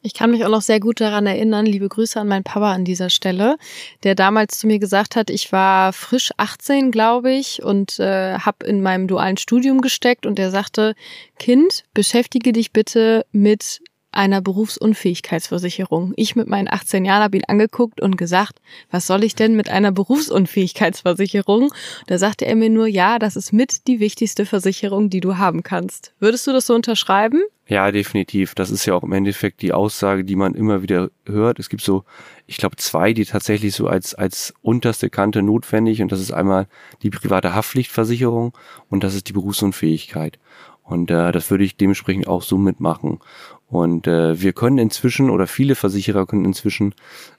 Ich 0.00 0.14
kann 0.14 0.30
mich 0.30 0.44
auch 0.44 0.50
noch 0.50 0.62
sehr 0.62 0.78
gut 0.78 1.00
daran 1.00 1.26
erinnern, 1.26 1.66
liebe 1.66 1.88
Grüße 1.88 2.20
an 2.20 2.28
meinen 2.28 2.44
Papa 2.44 2.72
an 2.72 2.84
dieser 2.84 3.10
Stelle, 3.10 3.56
der 4.04 4.14
damals 4.14 4.56
zu 4.58 4.68
mir 4.68 4.78
gesagt 4.78 5.16
hat, 5.16 5.28
ich 5.28 5.50
war 5.50 5.92
frisch 5.92 6.30
18, 6.36 6.92
glaube 6.92 7.32
ich, 7.32 7.64
und 7.64 7.98
äh, 7.98 8.38
habe 8.38 8.64
in 8.64 8.80
meinem 8.80 9.08
dualen 9.08 9.38
Studium 9.38 9.80
gesteckt 9.80 10.24
und 10.24 10.38
er 10.38 10.52
sagte, 10.52 10.94
Kind, 11.40 11.82
beschäftige 11.94 12.52
dich 12.52 12.72
bitte 12.72 13.26
mit 13.32 13.80
einer 14.18 14.40
Berufsunfähigkeitsversicherung. 14.40 16.12
Ich 16.16 16.34
mit 16.34 16.48
meinen 16.48 16.68
18 16.68 17.04
Jahren 17.04 17.22
habe 17.22 17.36
ihn 17.36 17.44
angeguckt 17.46 18.00
und 18.00 18.18
gesagt, 18.18 18.60
was 18.90 19.06
soll 19.06 19.22
ich 19.22 19.36
denn 19.36 19.54
mit 19.54 19.70
einer 19.70 19.92
Berufsunfähigkeitsversicherung? 19.92 21.72
Da 22.08 22.18
sagte 22.18 22.44
er 22.44 22.56
mir 22.56 22.68
nur, 22.68 22.88
ja, 22.88 23.20
das 23.20 23.36
ist 23.36 23.52
mit 23.52 23.86
die 23.86 24.00
wichtigste 24.00 24.44
Versicherung, 24.44 25.08
die 25.08 25.20
du 25.20 25.38
haben 25.38 25.62
kannst. 25.62 26.12
Würdest 26.18 26.48
du 26.48 26.52
das 26.52 26.66
so 26.66 26.74
unterschreiben? 26.74 27.42
Ja, 27.68 27.92
definitiv. 27.92 28.56
Das 28.56 28.70
ist 28.70 28.86
ja 28.86 28.94
auch 28.94 29.04
im 29.04 29.12
Endeffekt 29.12 29.62
die 29.62 29.72
Aussage, 29.72 30.24
die 30.24 30.36
man 30.36 30.54
immer 30.54 30.82
wieder 30.82 31.10
hört. 31.24 31.60
Es 31.60 31.68
gibt 31.68 31.82
so, 31.82 32.02
ich 32.48 32.56
glaube, 32.56 32.76
zwei, 32.76 33.12
die 33.12 33.24
tatsächlich 33.24 33.74
so 33.74 33.86
als, 33.86 34.16
als 34.16 34.52
unterste 34.62 35.10
Kante 35.10 35.42
notwendig 35.42 36.02
und 36.02 36.10
das 36.10 36.20
ist 36.20 36.32
einmal 36.32 36.66
die 37.02 37.10
private 37.10 37.54
Haftpflichtversicherung 37.54 38.56
und 38.90 39.04
das 39.04 39.14
ist 39.14 39.28
die 39.28 39.34
Berufsunfähigkeit. 39.34 40.40
Und 40.88 41.10
äh, 41.10 41.32
das 41.32 41.50
würde 41.50 41.64
ich 41.64 41.76
dementsprechend 41.76 42.26
auch 42.28 42.42
so 42.42 42.56
mitmachen. 42.56 43.20
Und 43.68 44.06
äh, 44.06 44.40
wir 44.40 44.54
können 44.54 44.78
inzwischen 44.78 45.28
oder 45.28 45.46
viele 45.46 45.74
Versicherer 45.74 46.26
können 46.26 46.46
inzwischen 46.46 46.94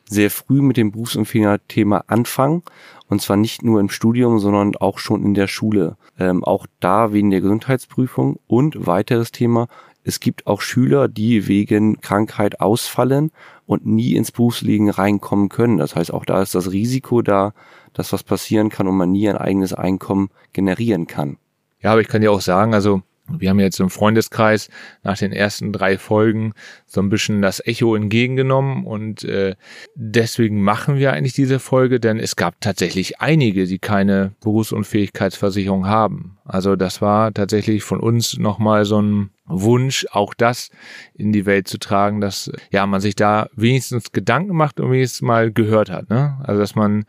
sehr 0.08 0.30
früh 0.30 0.62
mit 0.62 0.78
dem 0.78 0.92
Berufsunfähiger-Thema 0.92 2.04
anfangen. 2.08 2.62
Und 3.08 3.22
zwar 3.22 3.36
nicht 3.36 3.64
nur 3.64 3.80
im 3.80 3.90
Studium, 3.90 4.38
sondern 4.38 4.76
auch 4.76 5.00
schon 5.00 5.24
in 5.24 5.34
der 5.34 5.48
Schule. 5.48 5.98
Ähm, 6.20 6.44
auch 6.44 6.68
da 6.80 7.14
wegen 7.14 7.32
der 7.32 7.42
Gesundheitsprüfung. 7.42 8.40
Und 8.46 8.86
weiteres 8.86 9.32
Thema, 9.32 9.68
es 10.04 10.20
gibt 10.20 10.46
auch 10.46 10.62
Schüler, 10.62 11.08
die 11.08 11.48
wegen 11.48 12.00
Krankheit 12.00 12.62
ausfallen 12.62 13.32
und 13.66 13.86
nie 13.86 14.14
ins 14.14 14.32
Berufsleben 14.32 14.90
reinkommen 14.90 15.50
können. 15.50 15.78
Das 15.78 15.96
heißt, 15.96 16.14
auch 16.14 16.26
da 16.26 16.42
ist 16.42 16.54
das 16.54 16.72
Risiko 16.72 17.24
da, 17.24 17.54
dass 17.94 18.14
was 18.14 18.24
passieren 18.24 18.70
kann 18.70 18.88
und 18.88 18.98
man 18.98 19.12
nie 19.12 19.28
ein 19.28 19.38
eigenes 19.38 19.74
Einkommen 19.74 20.30
generieren 20.54 21.08
kann. 21.08 21.38
Ja, 21.82 21.92
aber 21.92 22.02
ich 22.02 22.08
kann 22.08 22.22
dir 22.22 22.32
auch 22.32 22.42
sagen, 22.42 22.74
also 22.74 23.02
wir 23.38 23.50
haben 23.50 23.60
jetzt 23.60 23.80
im 23.80 23.90
Freundeskreis 23.90 24.70
nach 25.04 25.18
den 25.18 25.32
ersten 25.32 25.72
drei 25.72 25.98
Folgen 25.98 26.54
so 26.86 27.02
ein 27.02 27.10
bisschen 27.10 27.42
das 27.42 27.66
Echo 27.66 27.96
entgegengenommen 27.96 28.86
und 28.86 29.24
äh, 29.24 29.56
deswegen 29.96 30.62
machen 30.62 30.98
wir 30.98 31.14
eigentlich 31.14 31.34
diese 31.34 31.60
Folge, 31.60 32.00
denn 32.00 32.20
es 32.20 32.36
gab 32.36 32.60
tatsächlich 32.62 33.20
einige, 33.22 33.66
die 33.66 33.80
keine 33.80 34.34
Berufsunfähigkeitsversicherung 34.42 35.88
haben. 35.88 36.38
Also 36.46 36.76
das 36.76 37.02
war 37.02 37.34
tatsächlich 37.34 37.84
von 37.84 38.00
uns 38.00 38.38
nochmal 38.38 38.86
so 38.86 39.02
ein 39.02 39.30
Wunsch, 39.50 40.06
auch 40.12 40.34
das 40.34 40.70
in 41.14 41.32
die 41.32 41.46
Welt 41.46 41.68
zu 41.68 41.80
tragen, 41.80 42.22
dass 42.22 42.52
ja 42.72 42.86
man 42.86 43.02
sich 43.02 43.16
da 43.16 43.50
wenigstens 43.56 44.12
Gedanken 44.12 44.56
macht 44.56 44.80
und 44.80 44.92
wenigstens 44.92 45.22
mal 45.22 45.52
gehört 45.52 45.90
hat. 45.90 46.10
Ne? 46.10 46.40
Also 46.44 46.62
dass 46.62 46.76
man 46.76 47.06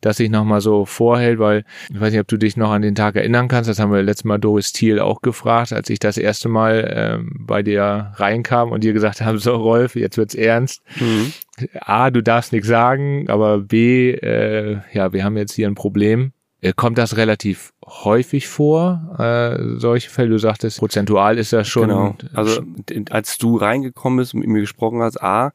das 0.00 0.16
sich 0.16 0.30
nochmal 0.30 0.60
so 0.60 0.84
vorhält, 0.84 1.38
weil 1.38 1.64
ich 1.92 2.00
weiß 2.00 2.12
nicht, 2.12 2.20
ob 2.20 2.28
du 2.28 2.36
dich 2.36 2.56
noch 2.56 2.70
an 2.70 2.82
den 2.82 2.94
Tag 2.94 3.16
erinnern 3.16 3.48
kannst, 3.48 3.68
das 3.68 3.78
haben 3.78 3.92
wir 3.92 4.02
letztes 4.02 4.24
Mal 4.24 4.38
Doris 4.38 4.72
Thiel 4.72 5.00
auch 5.00 5.22
gefragt, 5.22 5.72
als 5.72 5.90
ich 5.90 5.98
das 5.98 6.16
erste 6.16 6.48
Mal 6.48 6.92
ähm, 6.94 7.32
bei 7.40 7.62
dir 7.62 8.12
reinkam 8.16 8.72
und 8.72 8.84
dir 8.84 8.92
gesagt 8.92 9.20
habe, 9.20 9.38
so 9.40 9.54
Rolf, 9.54 9.96
jetzt 9.96 10.16
wird's 10.16 10.34
ernst. 10.34 10.82
Mhm. 10.98 11.32
A, 11.80 12.10
du 12.10 12.22
darfst 12.22 12.52
nichts 12.52 12.68
sagen, 12.68 13.28
aber 13.28 13.58
B, 13.58 14.12
äh, 14.12 14.78
ja, 14.92 15.12
wir 15.12 15.24
haben 15.24 15.36
jetzt 15.36 15.52
hier 15.52 15.68
ein 15.68 15.74
Problem 15.74 16.32
äh, 16.62 16.72
kommt 16.74 16.98
das 16.98 17.16
relativ 17.16 17.72
häufig 17.86 18.48
vor, 18.48 19.16
äh, 19.18 19.78
solche 19.78 20.10
Fälle? 20.10 20.30
Du 20.30 20.38
sagtest, 20.38 20.78
prozentual 20.78 21.38
ist 21.38 21.52
das 21.52 21.68
schon. 21.68 21.88
Genau. 21.88 22.16
Also 22.34 22.62
als 23.10 23.38
du 23.38 23.56
reingekommen 23.56 24.18
bist 24.18 24.34
und 24.34 24.40
mit 24.40 24.48
mir 24.48 24.60
gesprochen 24.60 25.02
hast, 25.02 25.22
A, 25.22 25.52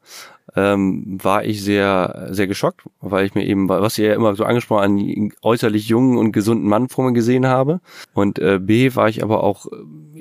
ähm, 0.54 1.18
war 1.22 1.44
ich 1.44 1.62
sehr, 1.62 2.28
sehr 2.30 2.46
geschockt, 2.46 2.82
weil 3.00 3.26
ich 3.26 3.34
mir 3.34 3.44
eben, 3.44 3.68
was 3.68 3.98
ihr 3.98 4.08
ja 4.08 4.14
immer 4.14 4.34
so 4.34 4.44
angesprochen, 4.44 4.84
einen 4.84 5.32
äußerlich 5.42 5.88
jungen 5.88 6.18
und 6.18 6.32
gesunden 6.32 6.68
Mann 6.68 6.88
vor 6.88 7.04
mir 7.04 7.12
gesehen 7.12 7.46
habe. 7.46 7.80
Und 8.14 8.38
äh, 8.38 8.58
B, 8.60 8.94
war 8.94 9.08
ich 9.08 9.22
aber 9.22 9.42
auch 9.42 9.66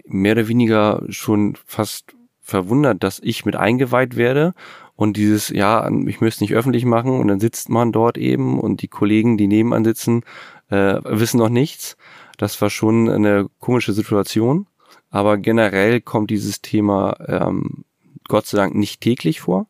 mehr 0.07 0.33
oder 0.33 0.47
weniger 0.47 1.03
schon 1.09 1.57
fast 1.65 2.15
verwundert, 2.41 3.03
dass 3.03 3.19
ich 3.19 3.45
mit 3.45 3.55
eingeweiht 3.55 4.15
werde 4.15 4.53
und 4.95 5.17
dieses, 5.17 5.49
ja, 5.49 5.89
ich 5.89 6.21
es 6.21 6.41
nicht 6.41 6.53
öffentlich 6.53 6.85
machen 6.85 7.19
und 7.19 7.27
dann 7.27 7.39
sitzt 7.39 7.69
man 7.69 7.91
dort 7.91 8.17
eben 8.17 8.59
und 8.59 8.81
die 8.81 8.87
Kollegen, 8.87 9.37
die 9.37 9.47
nebenan 9.47 9.83
sitzen, 9.83 10.23
äh, 10.69 10.99
wissen 11.03 11.37
noch 11.37 11.49
nichts. 11.49 11.97
Das 12.37 12.61
war 12.61 12.69
schon 12.69 13.09
eine 13.09 13.47
komische 13.59 13.93
Situation. 13.93 14.67
Aber 15.09 15.37
generell 15.37 16.01
kommt 16.01 16.29
dieses 16.29 16.61
Thema 16.61 17.15
ähm, 17.27 17.85
Gott 18.27 18.47
sei 18.47 18.57
Dank 18.57 18.75
nicht 18.75 19.01
täglich 19.01 19.41
vor, 19.41 19.67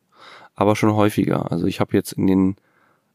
aber 0.56 0.74
schon 0.74 0.94
häufiger. 0.94 1.52
Also 1.52 1.66
ich 1.66 1.80
habe 1.80 1.94
jetzt 1.94 2.12
in 2.12 2.26
den 2.26 2.56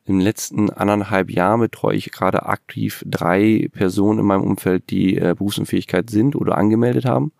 im 0.05 0.19
letzten 0.19 0.69
anderthalb 0.71 1.29
Jahr 1.29 1.57
betreue 1.57 1.95
ich 1.95 2.11
gerade 2.11 2.45
aktiv 2.45 3.03
drei 3.05 3.69
Personen 3.71 4.19
in 4.19 4.25
meinem 4.25 4.41
Umfeld, 4.43 4.89
die 4.89 5.17
äh, 5.17 5.35
Berufsunfähigkeit 5.37 6.09
sind 6.09 6.35
oder 6.35 6.57
angemeldet 6.57 7.05
haben. 7.05 7.31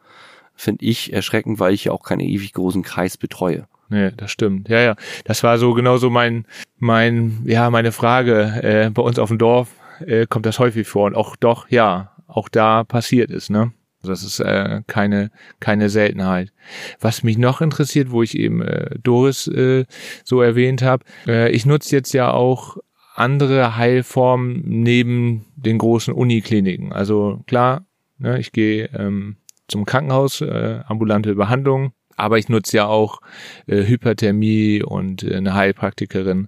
Finde 0.56 0.86
ich 0.86 1.12
erschreckend, 1.12 1.60
weil 1.60 1.74
ich 1.74 1.86
ja 1.86 1.92
auch 1.92 2.04
keinen 2.04 2.20
ewig 2.20 2.54
großen 2.54 2.84
Kreis 2.84 3.18
betreue. 3.18 3.68
Nee, 3.90 4.12
das 4.16 4.32
stimmt. 4.32 4.70
Ja, 4.70 4.80
ja. 4.80 4.96
Das 5.26 5.44
war 5.44 5.58
so 5.58 5.74
genauso 5.74 6.10
mein, 6.10 6.46
mein, 6.78 7.42
ja, 7.46 7.70
meine 7.72 7.92
Frage 7.92 8.62
äh, 8.62 8.90
bei 8.92 9.02
uns 9.02 9.18
auf 9.18 9.30
dem 9.30 9.38
Dorf 9.38 9.70
äh, 10.00 10.28
kommt 10.28 10.46
das 10.46 10.60
häufig 10.60 10.88
vor 10.88 11.08
und 11.08 11.16
auch 11.16 11.36
doch, 11.36 11.70
ja, 11.70 12.12
auch 12.28 12.48
da 12.48 12.84
passiert 12.84 13.32
es, 13.32 13.50
ne? 13.50 13.74
Das 14.04 14.24
ist 14.24 14.40
äh, 14.40 14.82
keine, 14.88 15.32
keine 15.60 15.90
Seltenheit. 15.90 16.52
Was 17.00 17.24
mich 17.24 17.38
noch 17.38 17.62
interessiert, 17.62 18.12
wo 18.12 18.24
ich 18.24 18.38
eben 18.38 18.62
äh, 18.62 18.98
Doris 19.04 19.48
äh, 19.48 19.86
so 20.24 20.42
erwähnt 20.42 20.82
habe, 20.82 21.06
äh, 21.28 21.52
ich 21.52 21.66
nutze 21.66 21.96
jetzt 21.96 22.14
ja 22.14 22.32
auch 22.32 22.78
andere 23.16 23.78
Heilformen 23.78 24.62
neben 24.66 25.46
den 25.56 25.78
großen 25.78 26.14
Unikliniken. 26.14 26.92
Also 26.94 27.44
klar, 27.46 27.86
ne, 28.18 28.40
ich 28.40 28.52
gehe 28.52 28.90
ähm, 28.98 29.38
zum 29.68 29.86
Krankenhaus, 29.86 30.42
äh, 30.42 30.80
ambulante 30.88 31.36
Behandlung, 31.36 31.94
aber 32.16 32.38
ich 32.38 32.50
nutze 32.50 32.78
ja 32.78 32.88
auch 32.88 33.22
äh, 33.68 33.86
Hyperthermie 33.86 34.84
und 34.84 35.24
äh, 35.24 35.36
eine 35.36 35.54
Heilpraktikerin. 35.54 36.48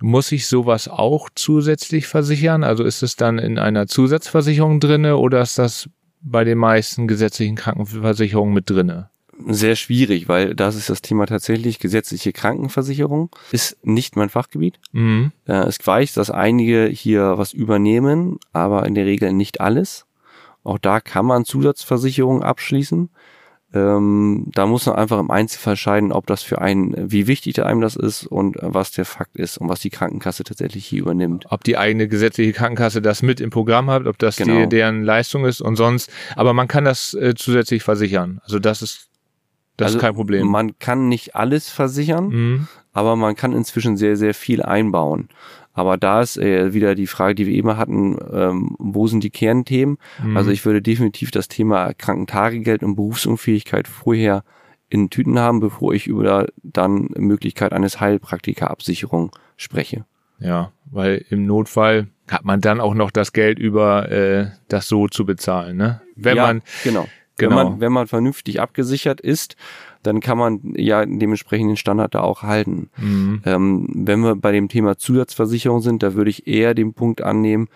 Muss 0.00 0.30
ich 0.30 0.46
sowas 0.46 0.86
auch 0.88 1.28
zusätzlich 1.34 2.06
versichern? 2.06 2.62
Also 2.62 2.84
ist 2.84 3.02
es 3.02 3.16
dann 3.16 3.38
in 3.38 3.58
einer 3.58 3.88
Zusatzversicherung 3.88 4.78
drinne 4.78 5.16
oder 5.16 5.42
ist 5.42 5.58
das 5.58 5.90
bei 6.22 6.44
den 6.44 6.58
meisten 6.58 7.08
gesetzlichen 7.08 7.56
Krankenversicherungen 7.56 8.54
mit 8.54 8.70
drinne? 8.70 9.10
Sehr 9.46 9.76
schwierig, 9.76 10.28
weil 10.28 10.54
das 10.54 10.74
ist 10.74 10.90
das 10.90 11.00
Thema 11.00 11.26
tatsächlich 11.26 11.78
gesetzliche 11.78 12.32
Krankenversicherung 12.32 13.30
ist 13.52 13.76
nicht 13.84 14.16
mein 14.16 14.30
Fachgebiet. 14.30 14.80
Mhm. 14.90 15.30
Äh, 15.46 15.64
es 15.66 15.78
weiß, 15.84 16.14
dass 16.14 16.30
einige 16.30 16.86
hier 16.86 17.38
was 17.38 17.52
übernehmen, 17.52 18.38
aber 18.52 18.84
in 18.86 18.96
der 18.96 19.06
Regel 19.06 19.32
nicht 19.32 19.60
alles. 19.60 20.06
Auch 20.64 20.78
da 20.78 21.00
kann 21.00 21.24
man 21.24 21.44
Zusatzversicherungen 21.44 22.42
abschließen. 22.42 23.10
Ähm, 23.74 24.46
da 24.54 24.64
muss 24.64 24.86
man 24.86 24.96
einfach 24.96 25.18
im 25.18 25.30
Einzelfall 25.30 25.72
entscheiden, 25.72 26.10
ob 26.10 26.26
das 26.26 26.42
für 26.42 26.60
einen, 26.60 27.10
wie 27.10 27.26
wichtig 27.26 27.62
einem 27.62 27.82
das 27.82 27.96
ist 27.96 28.26
und 28.26 28.56
was 28.60 28.92
der 28.92 29.04
Fakt 29.04 29.36
ist 29.36 29.58
und 29.58 29.68
was 29.68 29.80
die 29.80 29.90
Krankenkasse 29.90 30.42
tatsächlich 30.44 30.86
hier 30.86 31.02
übernimmt. 31.02 31.44
Ob 31.50 31.64
die 31.64 31.76
eigene 31.76 32.08
gesetzliche 32.08 32.54
Krankenkasse 32.54 33.02
das 33.02 33.22
mit 33.22 33.40
im 33.40 33.50
Programm 33.50 33.90
hat, 33.90 34.06
ob 34.06 34.18
das 34.18 34.36
Genau. 34.36 34.60
die, 34.60 34.68
deren 34.68 35.02
Leistung 35.02 35.44
ist 35.44 35.60
und 35.60 35.76
sonst. 35.76 36.10
Aber 36.34 36.54
man 36.54 36.66
kann 36.66 36.84
das 36.84 37.12
äh, 37.12 37.34
zusätzlich 37.36 37.82
versichern. 37.82 38.40
Also 38.42 38.58
das 38.58 38.80
ist, 38.80 39.08
das 39.76 39.86
Also 39.86 39.98
ist 39.98 40.02
kein 40.02 40.14
Problem. 40.14 40.46
Man 40.46 40.78
kann 40.78 41.08
nicht 41.08 41.36
alles 41.36 41.68
versichern, 41.68 42.28
mhm. 42.28 42.68
aber 42.94 43.16
man 43.16 43.36
kann 43.36 43.52
inzwischen 43.52 43.98
sehr, 43.98 44.16
sehr 44.16 44.32
viel 44.32 44.62
einbauen. 44.62 45.28
Aber 45.78 45.96
da 45.96 46.22
ist 46.22 46.36
äh, 46.36 46.74
wieder 46.74 46.96
die 46.96 47.06
Frage, 47.06 47.36
die 47.36 47.46
wir 47.46 47.54
eben 47.54 47.76
hatten, 47.76 48.18
ähm, 48.32 48.74
wo 48.80 49.06
sind 49.06 49.22
die 49.22 49.30
Kernthemen? 49.30 49.98
Mhm. 50.20 50.36
Also 50.36 50.50
ich 50.50 50.64
würde 50.64 50.82
definitiv 50.82 51.30
das 51.30 51.46
Thema 51.46 51.94
Krankentagegeld 51.94 52.82
und 52.82 52.96
Berufsunfähigkeit 52.96 53.86
vorher 53.86 54.42
in 54.88 55.08
Tüten 55.08 55.38
haben, 55.38 55.60
bevor 55.60 55.94
ich 55.94 56.08
über 56.08 56.48
dann 56.64 57.10
Möglichkeit 57.16 57.72
eines 57.72 58.00
Heilpraktikerabsicherung 58.00 59.30
spreche. 59.56 60.04
Ja, 60.40 60.72
weil 60.86 61.24
im 61.30 61.46
Notfall 61.46 62.08
hat 62.28 62.44
man 62.44 62.60
dann 62.60 62.80
auch 62.80 62.94
noch 62.94 63.12
das 63.12 63.32
Geld 63.32 63.60
über, 63.60 64.10
äh, 64.10 64.50
das 64.66 64.88
so 64.88 65.06
zu 65.06 65.24
bezahlen, 65.24 65.76
ne? 65.76 66.02
Wenn 66.16 66.38
ja, 66.38 66.42
man, 66.42 66.62
genau. 66.82 67.06
genau. 67.36 67.50
Wenn 67.50 67.54
man, 67.54 67.80
wenn 67.80 67.92
man 67.92 68.08
vernünftig 68.08 68.60
abgesichert 68.60 69.20
ist, 69.20 69.54
dann 70.02 70.20
kann 70.20 70.38
man 70.38 70.60
ja 70.76 71.04
dementsprechend 71.04 71.70
den 71.70 71.76
Standard 71.76 72.14
da 72.14 72.20
auch 72.20 72.42
halten. 72.42 72.90
mhm. 72.96 73.42
Ähm, 73.44 73.88
wenn 73.94 74.20
wir 74.20 74.36
bei 74.36 74.52
dem 74.52 74.68
Thema 74.68 74.96
Zusatzversicherung 74.96 75.80
sind, 75.80 76.02
da 76.02 76.14
würde 76.14 76.30
ich 76.30 76.46
eher 76.46 76.74
den 76.74 76.94
Punkt 76.94 77.22
annehmen, 77.22 77.68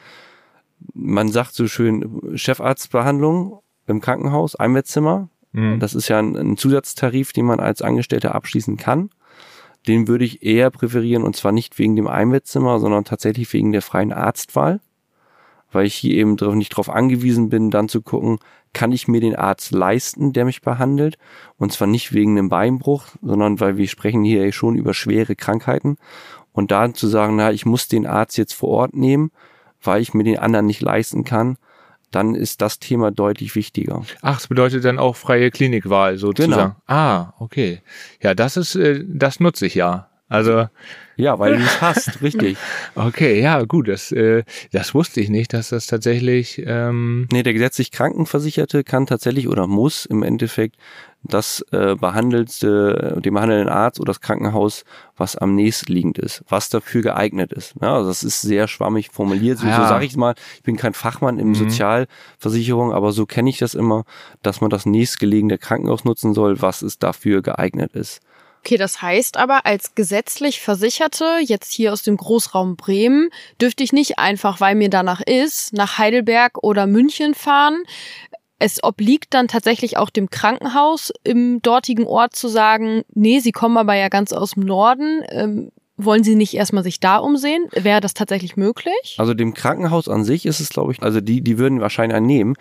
man 0.95 1.29
sagt 1.29 1.55
so 1.55 1.67
schön 1.67 2.37
Chefarztbehandlung 2.37 3.61
im 3.87 4.01
Krankenhaus, 4.01 4.57
Einbettzimmer. 4.57 5.29
Mhm. 5.53 5.79
Das 5.79 5.95
ist 5.95 6.09
ja 6.09 6.19
ein, 6.19 6.37
ein 6.37 6.57
Zusatztarif, 6.57 7.33
den 7.33 7.47
man 7.47 7.61
als 7.61 7.83
Angestellter 7.83 8.35
abschließen 8.35 8.77
kann. 8.77 9.11
Den 9.87 10.07
würde 10.07 10.25
ich 10.25 10.45
eher 10.45 10.71
präferieren 10.71 11.25
und 11.25 11.37
zwar 11.37 11.53
nicht 11.53 11.79
wegen 11.79 11.97
dem 11.97 12.07
Einbettzimmer, 12.07 12.79
sondern 12.79 13.05
tatsächlich 13.05 13.53
wegen 13.53 13.73
der 13.73 13.83
freien 13.83 14.13
Arztwahl, 14.13 14.81
weil 15.73 15.87
ich 15.87 15.95
hier 15.95 16.15
eben 16.15 16.37
nicht 16.57 16.73
darauf 16.73 16.89
angewiesen 16.89 17.49
bin, 17.49 17.71
dann 17.71 17.89
zu 17.89 18.01
gucken, 18.01 18.39
kann 18.73 18.93
ich 18.93 19.09
mir 19.09 19.21
den 19.21 19.37
Arzt 19.37 19.73
leisten, 19.73 20.33
der 20.33 20.45
mich 20.45 20.63
behandelt 20.63 21.19
und 21.57 21.73
zwar 21.73 21.89
nicht 21.89 22.13
wegen 22.13 22.39
einem 22.39 22.49
Beinbruch, 22.49 23.07
sondern 23.21 23.61
weil 23.61 23.77
wir 23.77 23.89
sprechen 23.89 24.25
hier 24.25 24.51
schon 24.53 24.77
über 24.77 24.95
schwere 24.95 25.37
Krankheiten 25.37 25.97
und 26.53 26.71
dann 26.71 26.95
zu 26.95 27.07
sagen, 27.07 27.37
na, 27.37 27.53
ich 27.53 27.67
muss 27.67 27.89
den 27.89 28.07
Arzt 28.07 28.39
jetzt 28.39 28.55
vor 28.55 28.71
Ort 28.71 28.95
nehmen, 28.95 29.31
weil 29.83 30.01
ich 30.01 30.15
mir 30.15 30.25
den 30.25 30.39
anderen 30.39 30.67
nicht 30.67 30.81
leisten 30.81 31.25
kann, 31.25 31.57
dann 32.11 32.35
ist 32.35 32.61
das 32.61 32.79
Thema 32.79 33.11
deutlich 33.11 33.55
wichtiger. 33.55 34.03
Ach, 34.21 34.35
das 34.35 34.49
bedeutet 34.49 34.85
dann 34.85 34.99
auch 34.99 35.17
freie 35.17 35.51
Klinikwahl 35.51 36.19
sozusagen. 36.19 36.75
Genau. 36.77 36.77
Ah, 36.87 37.33
okay. 37.39 37.81
Ja, 38.21 38.35
das 38.35 38.57
ist, 38.57 38.75
äh, 38.75 39.05
das 39.07 39.41
nutze 39.41 39.67
ich 39.67 39.75
ja. 39.75 40.09
Also, 40.33 40.67
Ja, 41.17 41.39
weil 41.39 41.57
du 41.59 41.63
es 41.63 41.81
hast, 41.83 42.21
richtig. 42.23 42.57
okay, 42.95 43.41
ja, 43.41 43.63
gut, 43.65 43.89
das, 43.89 44.13
äh, 44.13 44.45
das 44.73 44.95
wusste 44.95 45.21
ich 45.21 45.29
nicht, 45.29 45.53
dass 45.53 45.69
das 45.69 45.87
tatsächlich, 45.87 46.63
ähm, 46.67 47.29
Nee, 47.31 47.43
der 47.43 47.53
gesetzlich 47.53 47.91
Krankenversicherte 47.91 48.83
kann 48.83 49.07
tatsächlich 49.07 49.47
oder 49.49 49.67
muss 49.67 50.07
im 50.07 50.23
Endeffekt 50.23 50.77
das 51.25 51.65
äh, 51.71 51.95
behandelte, 51.95 53.21
dem 53.25 53.35
behandelnden 53.35 53.69
Arzt 53.69 54.01
oder 54.01 54.09
das 54.09 54.21
Krankenhaus, 54.21 54.85
was 55.17 55.37
am 55.37 55.55
nächstliegend 55.55 56.19
ist, 56.19 56.43
was 56.49 56.69
dafür 56.69 57.03
geeignet 57.03 57.53
ist. 57.53 57.75
Ja, 57.81 57.95
also 57.95 58.09
das 58.09 58.25
ist 58.25 58.41
sehr 58.41 58.67
schwammig 58.67 59.11
formuliert. 59.11 59.59
So, 59.59 59.69
Ja. 59.69 59.83
so 59.83 59.85
sage 59.85 60.05
ich 60.05 60.17
mal, 60.17 60.35
ich 60.57 60.63
bin 60.65 60.77
kein 60.77 60.95
Fachmann 60.95 61.39
im 61.39 61.51
Mhm. 61.51 61.55
Sozialversicherung, 61.55 62.93
aber 62.93 63.13
so 63.13 63.27
kenne 63.27 63.51
ich 63.51 63.59
das 63.59 63.75
immer, 63.75 64.05
dass 64.43 64.61
man 64.61 64.71
das 64.71 64.87
nächstgelegene 64.87 65.59
Krankenhaus 65.59 66.05
nutzen 66.05 66.35
soll, 66.35 66.61
was 66.61 66.83
es 66.83 66.99
dafür 66.99 67.43
geeignet 67.43 67.93
ist. 67.93 68.21
Okay, 68.65 68.77
das 68.77 69.03
heißt 69.03 69.39
aber, 69.39 69.67
als 69.67 69.97
gesetzlich 69.97 70.61
Versicherte, 70.61 71.39
jetzt 71.45 71.73
hier 71.73 71.93
aus 71.93 72.05
dem 72.05 72.17
Großraum 72.17 72.77
Bremen, 72.77 73.31
dürfte 73.61 73.83
ich 73.83 73.93
nicht 73.93 74.21
einfach, 74.21 74.61
weil 74.61 74.77
mir 74.77 74.89
danach 74.89 75.21
ist, 75.21 75.73
nach 75.73 75.99
Heidelberg 75.99 76.63
oder 76.63 76.87
München 76.87 77.35
fahren. 77.35 77.83
Es 78.61 78.85
obliegt 78.85 79.35
dann 79.35 79.49
tatsächlich 79.49 79.97
auch 79.97 80.11
dem 80.11 80.31
Krankenhaus 80.31 81.13
im 81.25 81.61
dortigen 81.61 82.07
Ort 82.07 82.37
zu 82.37 82.47
sagen, 82.47 83.03
nee, 83.13 83.41
Sie 83.41 83.51
kommen 83.51 83.77
aber 83.77 83.95
ja 83.95 84.09
ganz 84.09 84.33
aus 84.33 84.53
dem 84.53 84.63
Norden. 84.63 85.25
Ähm, 85.31 85.73
wollen 85.97 86.23
Sie 86.23 86.37
nicht 86.37 86.55
erstmal 86.55 86.85
sich 86.85 87.01
da 87.01 87.17
umsehen? 87.17 87.67
Wäre 87.73 88.01
das 88.01 88.15
tatsächlich 88.15 88.57
möglich? 88.57 89.17
Also 89.19 89.35
dem 89.35 89.55
Krankenhaus 89.55 90.07
an 90.07 90.23
sich 90.23 90.47
ist 90.47 90.61
es, 90.61 90.69
glaube 90.69 90.93
ich, 90.93 91.03
also 91.03 91.21
die, 91.21 91.41
die 91.41 91.59
würden 91.59 91.81
wahrscheinlich 91.81 92.17
einen 92.17 92.27
nehmen, 92.27 92.55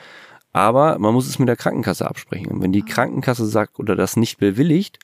aber 0.51 0.97
man 0.97 1.13
muss 1.13 1.27
es 1.27 1.37
mit 1.37 1.47
der 1.47 1.57
Krankenkasse 1.57 2.07
absprechen. 2.07 2.47
Und 2.47 2.63
wenn 2.63 2.71
die 2.71 2.83
Krankenkasse 2.83 3.45
sagt 3.45 3.77
oder 3.77 3.95
das 3.95 4.17
nicht 4.17 4.39
bewilligt, 4.39 4.97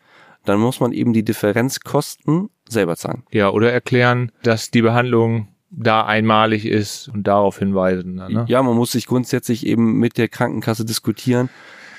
dann 0.47 0.59
muss 0.59 0.79
man 0.79 0.91
eben 0.93 1.13
die 1.13 1.23
Differenzkosten 1.23 2.49
selber 2.69 2.95
zahlen. 2.95 3.23
ja, 3.31 3.49
oder 3.49 3.71
erklären, 3.71 4.31
dass 4.43 4.71
die 4.71 4.81
Behandlung 4.81 5.47
da 5.69 6.05
einmalig 6.05 6.65
ist 6.65 7.09
und 7.09 7.27
darauf 7.27 7.59
hinweisen. 7.59 8.15
Ne? 8.15 8.45
Ja, 8.47 8.63
man 8.63 8.75
muss 8.75 8.93
sich 8.93 9.05
grundsätzlich 9.05 9.65
eben 9.65 9.99
mit 9.99 10.17
der 10.17 10.27
Krankenkasse 10.29 10.85
diskutieren, 10.85 11.49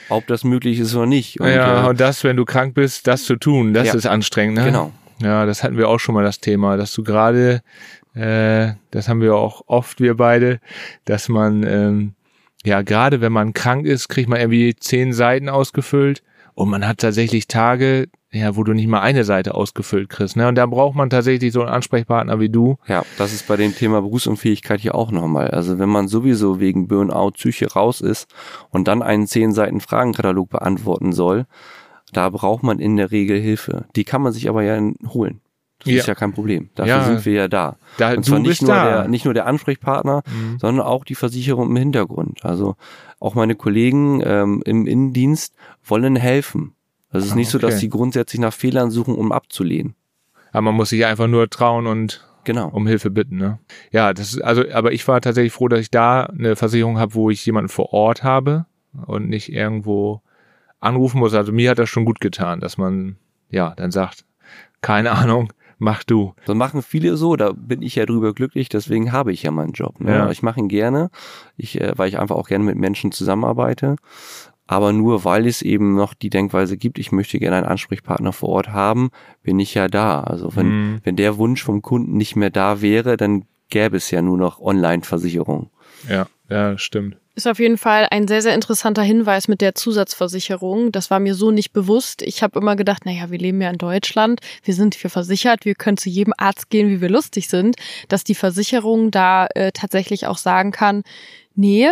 ob 0.09 0.27
das 0.27 0.43
möglich 0.45 0.79
ist 0.79 0.95
oder 0.95 1.07
nicht. 1.07 1.41
Und, 1.41 1.49
ja, 1.49 1.85
äh, 1.85 1.89
und 1.89 2.01
das, 2.01 2.25
wenn 2.25 2.37
du 2.37 2.45
krank 2.47 2.75
bist, 2.75 3.07
das 3.07 3.25
zu 3.25 3.37
tun, 3.37 3.75
das 3.75 3.89
Ja. 3.89 3.95
ist 3.95 4.07
anstrengend. 4.07 4.57
Ne? 4.59 4.65
genau. 4.65 4.93
Ja, 5.21 5.45
das 5.47 5.63
hatten 5.65 5.77
wir 5.77 5.89
auch 5.89 5.99
schon 5.99 6.15
mal 6.15 6.25
das 6.25 6.39
Thema, 6.41 6.77
dass 6.77 6.95
du 6.95 7.03
gerade, 7.03 7.61
äh, 8.15 8.73
das 8.91 9.09
haben 9.09 9.21
wir 9.21 9.35
auch 9.37 9.63
oft, 9.67 10.01
wir 10.01 10.17
beide, 10.17 10.61
dass 11.05 11.29
man, 11.29 11.63
ähm, 11.65 12.15
ja, 12.65 12.83
gerade 12.83 13.21
wenn 13.21 13.33
man 13.33 13.53
krank 13.53 13.85
ist, 13.87 14.09
kriegt 14.09 14.29
man 14.29 14.41
irgendwie 14.41 14.75
zehn 14.77 15.13
Seiten 15.13 15.49
ausgefüllt 15.49 16.23
und 16.55 16.71
man 16.71 16.87
hat 16.87 16.99
tatsächlich 16.99 17.49
Tage, 17.49 18.07
ja, 18.31 18.57
wo 18.57 18.63
du 18.65 18.73
nicht 18.75 18.89
mal 18.89 19.01
eine 19.01 19.25
Seite 19.25 19.55
ausgefüllt 19.55 20.09
kriegst. 20.11 20.37
Ne? 20.37 20.47
Und 20.49 20.55
da 20.57 20.67
braucht 20.67 20.95
man 20.95 21.09
tatsächlich 21.11 21.53
so 21.53 21.61
einen 21.63 21.71
Ansprechpartner 21.71 22.39
wie 22.41 22.51
du. 22.51 22.77
Ja, 22.87 23.05
das 23.17 23.33
ist 23.33 23.49
bei 23.49 23.57
dem 23.57 23.75
Thema 23.75 24.03
Berufsunfähigkeit 24.03 24.81
hier 24.81 24.95
auch 24.95 25.11
nochmal. 25.11 25.49
Also 25.49 25.79
wenn 25.79 25.89
man 25.89 26.09
sowieso 26.09 26.61
wegen 26.61 26.89
Burnout, 26.89 27.33
Psyche 27.33 27.73
raus 27.73 28.01
ist 28.03 28.29
und 28.71 28.87
dann 28.89 29.03
einen 29.03 29.27
zehn 29.27 29.53
Seiten 29.53 29.81
Fragenkatalog 29.81 30.51
beantworten 30.51 31.13
soll, 31.13 31.47
da 32.13 32.29
braucht 32.31 32.63
man 32.63 32.79
in 32.79 32.97
der 32.97 33.11
Regel 33.11 33.41
Hilfe. 33.41 33.87
Die 33.97 34.05
kann 34.05 34.23
man 34.23 34.33
sich 34.33 34.49
aber 34.49 34.63
ja 34.63 34.79
holen. 35.09 35.41
Das 35.81 35.93
Ja. 35.93 36.01
ist 36.01 36.07
ja 36.09 36.15
kein 36.17 36.33
Problem. 36.33 36.71
Dafür 36.75 36.93
Ja. 36.97 37.05
sind 37.05 37.25
wir 37.25 37.33
ja 37.33 37.49
da. 37.49 37.77
Da, 37.99 38.13
Und 38.15 38.25
zwar 38.25 38.41
du 38.41 38.49
nicht 38.49 38.63
nur, 38.63 38.73
da. 38.73 38.85
der, 39.03 39.09
nicht 39.09 39.25
nur 39.25 39.33
der 39.35 39.47
Ansprechpartner, 39.47 40.23
Mhm. 40.27 40.59
sondern 40.59 40.85
auch 40.85 41.05
die 41.05 41.15
Versicherung 41.15 41.69
im 41.71 41.77
Hintergrund. 41.77 42.45
Also 42.45 42.75
auch 43.21 43.35
meine 43.37 43.55
Kollegen 43.55 44.21
ähm, 44.25 44.61
im 44.67 44.87
Innendienst 44.87 45.55
wollen 45.85 46.17
helfen. 46.17 46.75
Also 47.11 47.19
es 47.25 47.27
ist 47.27 47.33
Ah, 47.33 47.37
nicht 47.37 47.51
so, 47.51 47.59
dass 47.59 47.73
okay. 47.75 47.81
sie 47.81 47.89
grundsätzlich 47.89 48.41
nach 48.41 48.53
Fehlern 48.53 48.91
suchen, 48.91 49.15
um 49.15 49.33
abzulehnen. 49.33 49.95
Aber 50.53 50.63
man 50.63 50.75
muss 50.75 50.91
sich 50.91 51.05
einfach 51.07 51.27
nur 51.27 51.49
trauen 51.51 51.87
und 51.87 52.25
Genau. 52.45 52.69
um 52.69 52.87
Hilfe 52.87 53.11
bitten, 53.11 53.37
ne? 53.37 53.59
Ja, 53.91 54.15
das 54.15 54.33
ist, 54.33 54.41
also, 54.43 54.63
aber 54.73 54.93
ich 54.93 55.07
war 55.07 55.21
tatsächlich 55.21 55.53
froh, 55.53 55.69
dass 55.69 55.81
ich 55.81 55.91
da 55.91 56.23
eine 56.25 56.57
Versicherung 56.57 56.99
habe, 56.99 57.15
wo 57.15 57.29
ich 57.31 57.45
jemanden 57.45 57.69
vor 57.69 57.93
Ort 57.93 58.23
habe 58.25 58.65
und 59.07 59.29
nicht 59.29 59.53
irgendwo 59.53 60.23
anrufen 60.81 61.19
muss. 61.19 61.35
Also 61.35 61.53
mir 61.53 61.71
hat 61.71 61.79
das 61.79 61.91
schon 61.91 62.05
gut 62.07 62.21
getan, 62.21 62.61
dass 62.61 62.79
man, 62.79 63.17
ja, 63.51 63.75
dann 63.77 63.91
sagt, 63.91 64.25
keine 64.81 65.11
Ahnung, 65.11 65.53
mach 65.79 66.05
du. 66.05 66.35
Das 66.47 66.57
machen 66.57 66.83
viele 66.83 67.17
so, 67.17 67.37
da 67.37 67.53
bin 67.53 67.83
ich 67.83 67.97
ja 67.97 68.07
drüber 68.07 68.33
glücklich, 68.33 68.69
deswegen 68.71 69.13
habe 69.13 69.33
ich 69.33 69.43
ja 69.43 69.51
meinen 69.51 69.73
Job. 69.73 70.01
Ne? 70.01 70.13
Ja. 70.13 70.31
Ich 70.31 70.43
mache 70.43 70.61
ihn 70.61 70.69
gerne, 70.69 71.11
ich, 71.57 71.81
äh, 71.81 71.93
weil 71.97 72.09
ich 72.09 72.19
einfach 72.19 72.37
auch 72.37 72.49
gerne 72.49 72.65
mit 72.65 72.77
Menschen 72.77 73.13
zusammenarbeite. 73.13 73.97
Aber 74.69 74.93
nur 74.93 75.25
weil 75.25 75.47
es 75.47 75.63
eben 75.63 75.97
noch 75.97 76.15
die 76.15 76.31
Denkweise 76.31 76.77
gibt, 76.77 76.99
ich 77.01 77.11
möchte 77.11 77.39
gerne 77.41 77.57
einen 77.57 77.67
Ansprechpartner 77.67 78.33
vor 78.33 78.51
Ort 78.51 78.69
haben, 78.69 79.11
bin 79.43 79.59
ich 79.59 79.75
ja 79.75 79.89
da. 79.89 80.21
Also 80.21 80.55
wenn, 80.55 80.69
Mhm. 80.69 81.01
wenn 81.03 81.17
der 81.17 81.39
Wunsch 81.39 81.65
vom 81.65 81.83
Kunden 81.83 82.17
nicht 82.17 82.37
mehr 82.37 82.51
da 82.51 82.81
wäre, 82.81 83.17
dann 83.17 83.45
gäbe 83.71 83.97
es 83.97 84.11
ja 84.11 84.23
nur 84.23 84.39
noch 84.39 84.61
Online-Versicherung. 84.61 85.71
Ja, 86.09 86.27
ja, 86.49 86.79
stimmt. 86.79 87.17
Ist 87.35 87.47
auf 87.47 87.61
jeden 87.61 87.79
Fall 87.79 88.09
ein 88.11 88.27
sehr, 88.27 88.43
sehr 88.43 88.55
interessanter 88.55 89.03
Hinweis 89.03 89.47
mit 89.47 89.61
der 89.61 89.75
Zusatzversicherung. 89.75 90.91
Das 90.91 91.11
war 91.11 91.21
mir 91.21 91.35
so 91.35 91.51
nicht 91.53 91.73
bewusst. 91.73 92.21
Ich 92.23 92.43
habe 92.43 92.59
immer 92.59 92.75
gedacht, 92.77 93.07
naja, 93.07 93.31
wir 93.31 93.39
leben 93.39 93.61
ja 93.63 93.71
in 93.71 93.79
Deutschland, 93.79 94.41
wir 94.65 94.75
sind 94.75 94.97
hier 94.97 95.09
versichert, 95.09 95.65
wir 95.65 95.75
können 95.77 95.97
zu 95.97 96.09
jedem 96.11 96.35
Arzt 96.37 96.69
gehen, 96.69 96.89
wie 96.89 97.01
wir 97.01 97.09
lustig 97.09 97.49
sind, 97.49 97.77
dass 98.09 98.25
die 98.25 98.35
Versicherung 98.35 99.11
da 99.13 99.47
äh, 99.55 99.71
tatsächlich 99.73 100.27
auch 100.27 100.39
sagen 100.39 100.73
kann, 100.73 101.05
nee, 101.55 101.89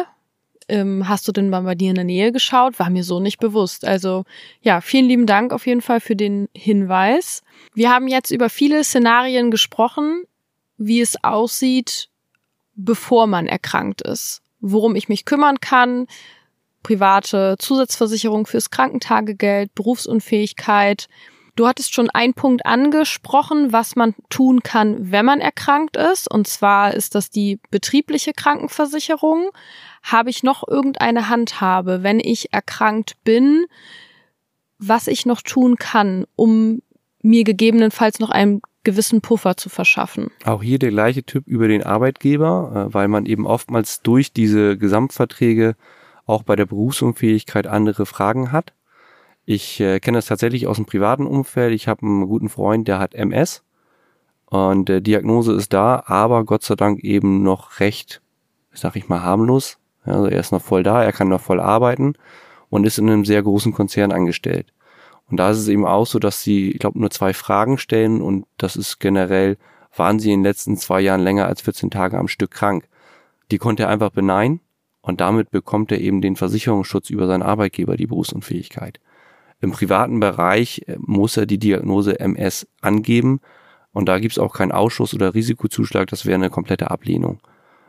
ähm, 0.69 1.09
hast 1.09 1.27
du 1.29 1.33
denn 1.33 1.51
mal 1.51 1.63
bei 1.63 1.75
dir 1.75 1.91
in 1.91 1.97
der 1.97 2.05
Nähe 2.05 2.33
geschaut? 2.33 2.79
War 2.79 2.91
mir 2.91 3.05
so 3.05 3.21
nicht 3.21 3.39
bewusst. 3.39 3.85
Also 3.85 4.25
ja, 4.61 4.81
vielen 4.81 5.07
lieben 5.07 5.27
Dank 5.27 5.53
auf 5.53 5.67
jeden 5.67 5.83
Fall 5.83 6.01
für 6.01 6.17
den 6.17 6.49
Hinweis. 6.55 7.43
Wir 7.75 7.91
haben 7.91 8.09
jetzt 8.09 8.31
über 8.31 8.49
viele 8.51 8.83
Szenarien 8.85 9.51
gesprochen, 9.51 10.25
wie 10.77 11.01
es 11.01 11.23
aussieht, 11.23 12.09
bevor 12.75 13.27
man 13.27 13.47
erkrankt 13.47 14.03
ist 14.03 14.43
worum 14.61 14.97
ich 14.97 15.09
mich 15.09 15.25
kümmern 15.25 15.61
kann, 15.61 16.07
private 16.83 17.57
Zusatzversicherung 17.59 18.47
fürs 18.47 18.71
Krankentagegeld, 18.71 19.75
Berufsunfähigkeit. 19.75 21.09
Du 21.57 21.67
hattest 21.67 21.95
schon 21.95 22.11
einen 22.11 22.35
Punkt 22.35 22.67
angesprochen, 22.67 23.73
was 23.73 23.97
man 23.97 24.15
tun 24.29 24.63
kann, 24.63 25.11
wenn 25.11 25.25
man 25.25 25.41
erkrankt 25.41 25.97
ist. 25.97 26.31
Und 26.31 26.47
zwar 26.47 26.93
ist 26.93 27.15
das 27.15 27.31
die 27.31 27.59
betriebliche 27.71 28.33
Krankenversicherung. 28.35 29.51
Habe 30.03 30.29
ich 30.29 30.43
noch 30.43 30.69
irgendeine 30.69 31.31
Handhabe, 31.31 32.03
wenn 32.03 32.21
ich 32.21 32.53
erkrankt 32.53 33.17
bin, 33.25 33.65
was 34.79 35.07
ich 35.07 35.25
noch 35.25 35.41
tun 35.41 35.77
kann, 35.77 36.27
um 36.37 36.83
mir 37.23 37.43
gegebenenfalls 37.45 38.21
noch 38.21 38.31
einen 38.31 38.61
gewissen 38.85 39.23
Puffer 39.23 39.57
zu 39.57 39.71
verschaffen. 39.71 40.31
Auch 40.45 40.63
hier 40.63 40.79
der 40.79 40.91
gleiche 40.91 41.25
Typ 41.25 41.47
über 41.49 41.69
den 41.69 41.83
Arbeitgeber, 41.83 42.89
äh, 42.91 42.95
weil 42.95 43.09
man 43.09 43.25
eben 43.25 43.47
oftmals 43.47 44.03
durch 44.03 44.33
diese 44.33 44.77
Gesamtverträge 44.77 45.75
auch 46.27 46.43
bei 46.43 46.55
der 46.55 46.67
Berufsunfähigkeit 46.67 47.67
andere 47.67 48.05
Fragen 48.05 48.53
hat. 48.53 48.75
Ich 49.49 49.79
äh, 49.81 50.01
kenne 50.01 50.19
das 50.19 50.27
tatsächlich 50.27 50.67
aus 50.67 50.77
dem 50.77 50.87
privaten 50.87 51.25
Umfeld. 51.25 51.73
Ich 51.73 51.87
habe 51.87 52.03
einen 52.03 52.27
guten 52.27 52.49
Freund, 52.49 52.89
der 52.89 52.99
hat 52.99 53.15
MS 53.15 53.63
und 54.47 54.89
der 54.89 55.01
Diagnose 55.01 55.53
ist 55.55 55.73
da, 55.73 56.03
aber 56.07 56.45
Gott 56.45 56.65
sei 56.65 56.75
Dank 56.75 57.05
eben 57.05 57.45
noch 57.45 57.79
recht, 57.79 58.21
sag 58.73 58.97
ich 58.97 59.09
mal, 59.09 59.23
harmlos. 59.23 59.79
Also 60.03 60.27
er 60.27 60.41
ist 60.41 60.51
noch 60.51 60.63
voll 60.63 60.83
da, 60.83 61.03
er 61.03 61.13
kann 61.13 61.29
noch 61.29 61.41
voll 61.41 61.61
arbeiten 61.61 62.15
und 62.71 62.87
ist 62.87 62.99
in 62.99 63.09
einem 63.09 63.25
sehr 63.25 63.41
großen 63.41 63.73
Konzern 63.73 64.11
angestellt. 64.11 64.73
Und 65.31 65.39
da 65.39 65.51
ist 65.51 65.59
es 65.59 65.69
eben 65.69 65.87
auch 65.87 66.07
so, 66.07 66.19
dass 66.19 66.43
sie, 66.43 66.73
ich 66.73 66.81
glaube, 66.81 66.99
nur 66.99 67.11
zwei 67.11 67.33
Fragen 67.33 67.79
stellen 67.79 68.23
und 68.23 68.47
das 68.59 68.75
ist 68.75 68.99
generell, 68.99 69.59
waren 69.95 70.19
sie 70.19 70.33
in 70.33 70.41
den 70.41 70.45
letzten 70.45 70.77
zwei 70.77 71.01
Jahren 71.01 71.23
länger 71.23 71.47
als 71.47 71.61
14 71.61 71.91
Tage 71.91 72.19
am 72.19 72.27
Stück 72.27 72.51
krank. 72.51 72.89
Die 73.53 73.59
konnte 73.59 73.85
er 73.85 73.91
einfach 73.91 74.11
beneiden 74.11 74.61
und 75.03 75.21
damit 75.21 75.53
bekommt 75.53 75.93
er 75.93 76.01
eben 76.01 76.21
den 76.21 76.35
Versicherungsschutz 76.35 77.11
über 77.11 77.29
seinen 77.29 77.43
Arbeitgeber, 77.43 77.97
die 77.97 78.09
Berufsunfähigkeit. 78.09 78.99
Im 79.61 79.73
privaten 79.73 80.21
Bereich 80.21 80.83
äh, 80.87 80.97
muss 80.99 81.37
er 81.37 81.47
die 81.47 81.59
Diagnose 81.59 82.21
MS 82.21 82.67
angeben 82.81 83.41
und 83.93 84.09
da 84.09 84.19
gibt 84.19 84.33
es 84.33 84.39
auch 84.39 84.55
keinen 84.55 84.73
Ausschuss 84.73 85.15
oder 85.15 85.35
Risikozuschlag, 85.35 86.09
das 86.09 86.27
wäre 86.27 86.35
eine 86.35 86.51
komplette 86.51 86.91
Ablehnung. 86.91 87.41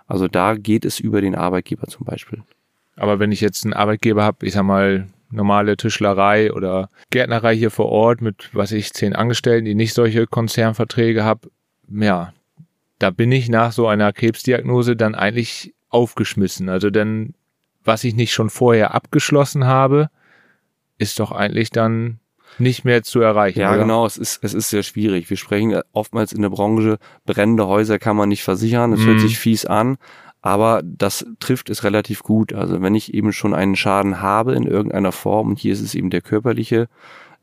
Also 0.07 0.27
da 0.27 0.55
geht 0.55 0.85
es 0.85 0.99
über 0.99 1.21
den 1.21 1.35
Arbeitgeber 1.35 1.87
zum 1.87 2.05
Beispiel. 2.05 2.43
Aber 2.95 3.19
wenn 3.19 3.31
ich 3.31 3.41
jetzt 3.41 3.65
einen 3.65 3.73
Arbeitgeber 3.73 4.23
habe, 4.23 4.45
ich 4.45 4.53
sag 4.53 4.63
mal, 4.63 5.07
normale 5.29 5.75
Tischlerei 5.75 6.53
oder 6.53 6.89
Gärtnerei 7.09 7.55
hier 7.55 7.71
vor 7.71 7.87
Ort 7.87 8.21
mit, 8.21 8.49
was 8.53 8.71
ich, 8.71 8.93
zehn 8.93 9.13
Angestellten, 9.15 9.65
die 9.65 9.75
nicht 9.75 9.93
solche 9.93 10.25
Konzernverträge 10.27 11.23
habe, 11.23 11.49
ja, 11.89 12.33
da 12.99 13.09
bin 13.11 13.31
ich 13.31 13.49
nach 13.49 13.71
so 13.71 13.87
einer 13.87 14.13
Krebsdiagnose 14.13 14.95
dann 14.95 15.15
eigentlich 15.15 15.73
aufgeschmissen. 15.89 16.69
Also 16.69 16.89
dann, 16.89 17.33
was 17.83 18.03
ich 18.03 18.15
nicht 18.15 18.33
schon 18.33 18.49
vorher 18.49 18.93
abgeschlossen 18.93 19.65
habe, 19.65 20.09
ist 20.97 21.19
doch 21.19 21.31
eigentlich 21.31 21.69
dann 21.69 22.19
nicht 22.59 22.85
mehr 22.85 23.03
zu 23.03 23.19
erreichen. 23.19 23.59
Ja, 23.59 23.71
oder? 23.71 23.79
genau, 23.79 24.05
es 24.05 24.17
ist, 24.17 24.43
es 24.43 24.53
ist 24.53 24.69
sehr 24.69 24.83
schwierig. 24.83 25.29
Wir 25.29 25.37
sprechen 25.37 25.79
oftmals 25.93 26.33
in 26.33 26.41
der 26.41 26.49
Branche, 26.49 26.97
brennende 27.25 27.67
Häuser 27.67 27.99
kann 27.99 28.15
man 28.15 28.29
nicht 28.29 28.43
versichern, 28.43 28.93
es 28.93 29.01
mm. 29.01 29.05
hört 29.05 29.17
mhm. 29.17 29.21
sich 29.21 29.37
fies 29.37 29.65
an, 29.65 29.97
aber 30.41 30.81
das 30.83 31.25
trifft 31.39 31.69
es 31.69 31.83
relativ 31.83 32.23
gut. 32.23 32.53
Also 32.53 32.81
wenn 32.81 32.95
ich 32.95 33.13
eben 33.13 33.33
schon 33.33 33.53
einen 33.53 33.75
Schaden 33.75 34.21
habe 34.21 34.55
in 34.55 34.63
irgendeiner 34.63 35.11
Form, 35.11 35.49
und 35.49 35.59
hier 35.59 35.73
ist 35.73 35.81
es 35.81 35.93
eben 35.93 36.09
der 36.09 36.21
körperliche, 36.21 36.87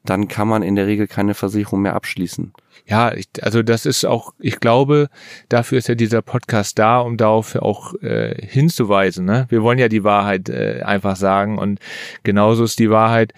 dann 0.05 0.29
kann 0.29 0.49
man 0.49 0.63
in 0.63 0.77
der 0.77 0.87
Regel 0.87 1.07
keine 1.07 1.35
Versicherung 1.35 1.83
mehr 1.83 1.95
abschließen. 1.95 2.53
Ja, 2.87 3.15
ich, 3.15 3.27
also 3.41 3.63
das 3.63 3.87
ist 3.87 4.05
auch, 4.05 4.35
ich 4.39 4.61
glaube, 4.61 5.09
dafür 5.49 5.79
ist 5.79 5.89
ja 5.89 5.95
dieser 5.95 6.21
Podcast 6.21 6.79
da, 6.79 7.01
um 7.01 7.17
darauf 7.17 7.57
auch 7.57 7.95
äh, 8.03 8.35
hinzuweisen. 8.47 9.25
Ne? 9.25 9.47
Wir 9.49 9.63
wollen 9.63 9.79
ja 9.79 9.89
die 9.89 10.05
Wahrheit 10.05 10.51
äh, 10.51 10.83
einfach 10.85 11.17
sagen 11.17 11.59
und 11.59 11.81
genauso 12.23 12.65
ist 12.65 12.79
die 12.79 12.91
Wahrheit, 12.91 13.33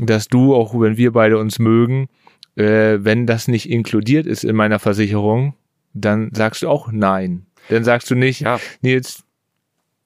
dass 0.00 0.28
du, 0.28 0.54
auch 0.54 0.78
wenn 0.78 0.96
wir 0.98 1.12
beide 1.12 1.38
uns 1.38 1.58
mögen, 1.58 2.08
äh, 2.56 2.98
wenn 3.00 3.26
das 3.26 3.48
nicht 3.48 3.70
inkludiert 3.70 4.26
ist 4.26 4.44
in 4.44 4.56
meiner 4.56 4.78
Versicherung, 4.78 5.54
dann 5.94 6.30
sagst 6.34 6.62
du 6.62 6.68
auch 6.68 6.92
nein. 6.92 7.46
Dann 7.68 7.84
sagst 7.84 8.10
du 8.10 8.14
nicht, 8.14 8.40
ja. 8.40 8.58
Nils, 8.82 9.24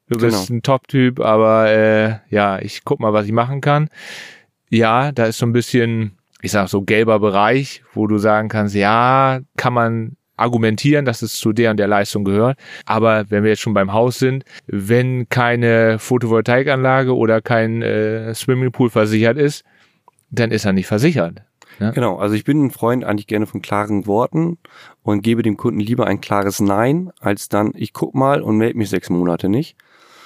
du 0.09 0.19
bist 0.19 0.47
genau. 0.47 0.59
ein 0.59 0.63
Top-Typ, 0.63 1.19
aber 1.19 1.71
äh, 1.71 2.19
ja, 2.31 2.61
ich 2.61 2.85
guck 2.85 3.01
mal, 3.01 3.13
was 3.13 3.27
ich 3.27 3.33
machen 3.33 3.61
kann. 3.61 3.89
Ja, 4.71 5.13
da 5.13 5.27
ist 5.27 5.39
so 5.39 5.47
ein 5.47 5.53
bisschen, 5.53 6.19
ich 6.43 6.53
sag 6.53 6.69
so 6.69 6.83
gelber 6.83 7.19
Bereich, 7.21 7.83
wo 7.95 8.07
du 8.07 8.19
sagen 8.19 8.49
kannst, 8.49 8.75
ja, 8.75 9.41
kann 9.57 9.73
man 9.73 10.17
argumentieren, 10.37 11.05
dass 11.05 11.23
es 11.23 11.39
zu 11.39 11.53
der 11.53 11.71
und 11.71 11.79
der 11.79 11.89
Leistung 11.89 12.25
gehört. 12.25 12.59
Aber 12.85 13.31
wenn 13.31 13.43
wir 13.43 13.51
jetzt 13.51 13.63
schon 13.63 13.75
beim 13.75 13.93
Haus 13.93 14.19
sind, 14.19 14.45
wenn 14.67 15.29
keine 15.29 15.99
Photovoltaikanlage 15.99 17.17
oder 17.17 17.41
kein 17.41 17.83
äh, 17.83 18.35
Swimmingpool 18.35 18.91
versichert 18.91 19.39
ist, 19.39 19.65
dann 20.31 20.51
ist 20.51 20.65
er 20.65 20.73
nicht 20.73 20.87
versichert. 20.87 21.43
Ne? 21.79 21.93
Genau, 21.95 22.17
also 22.17 22.35
ich 22.35 22.45
bin 22.45 22.65
ein 22.65 22.71
Freund 22.71 23.05
eigentlich 23.05 23.27
gerne 23.27 23.47
von 23.47 23.63
klaren 23.63 24.07
Worten 24.07 24.59
und 25.03 25.23
gebe 25.23 25.43
dem 25.43 25.57
Kunden 25.57 25.81
lieber 25.81 26.07
ein 26.07 26.21
klares 26.21 26.61
Nein, 26.61 27.11
als 27.21 27.49
dann, 27.49 27.73
ich 27.75 27.93
guck 27.93 28.15
mal 28.15 28.41
und 28.41 28.57
melde 28.57 28.79
mich 28.79 28.91
sechs 28.91 29.11
Monate 29.11 29.49
nicht. 29.49 29.77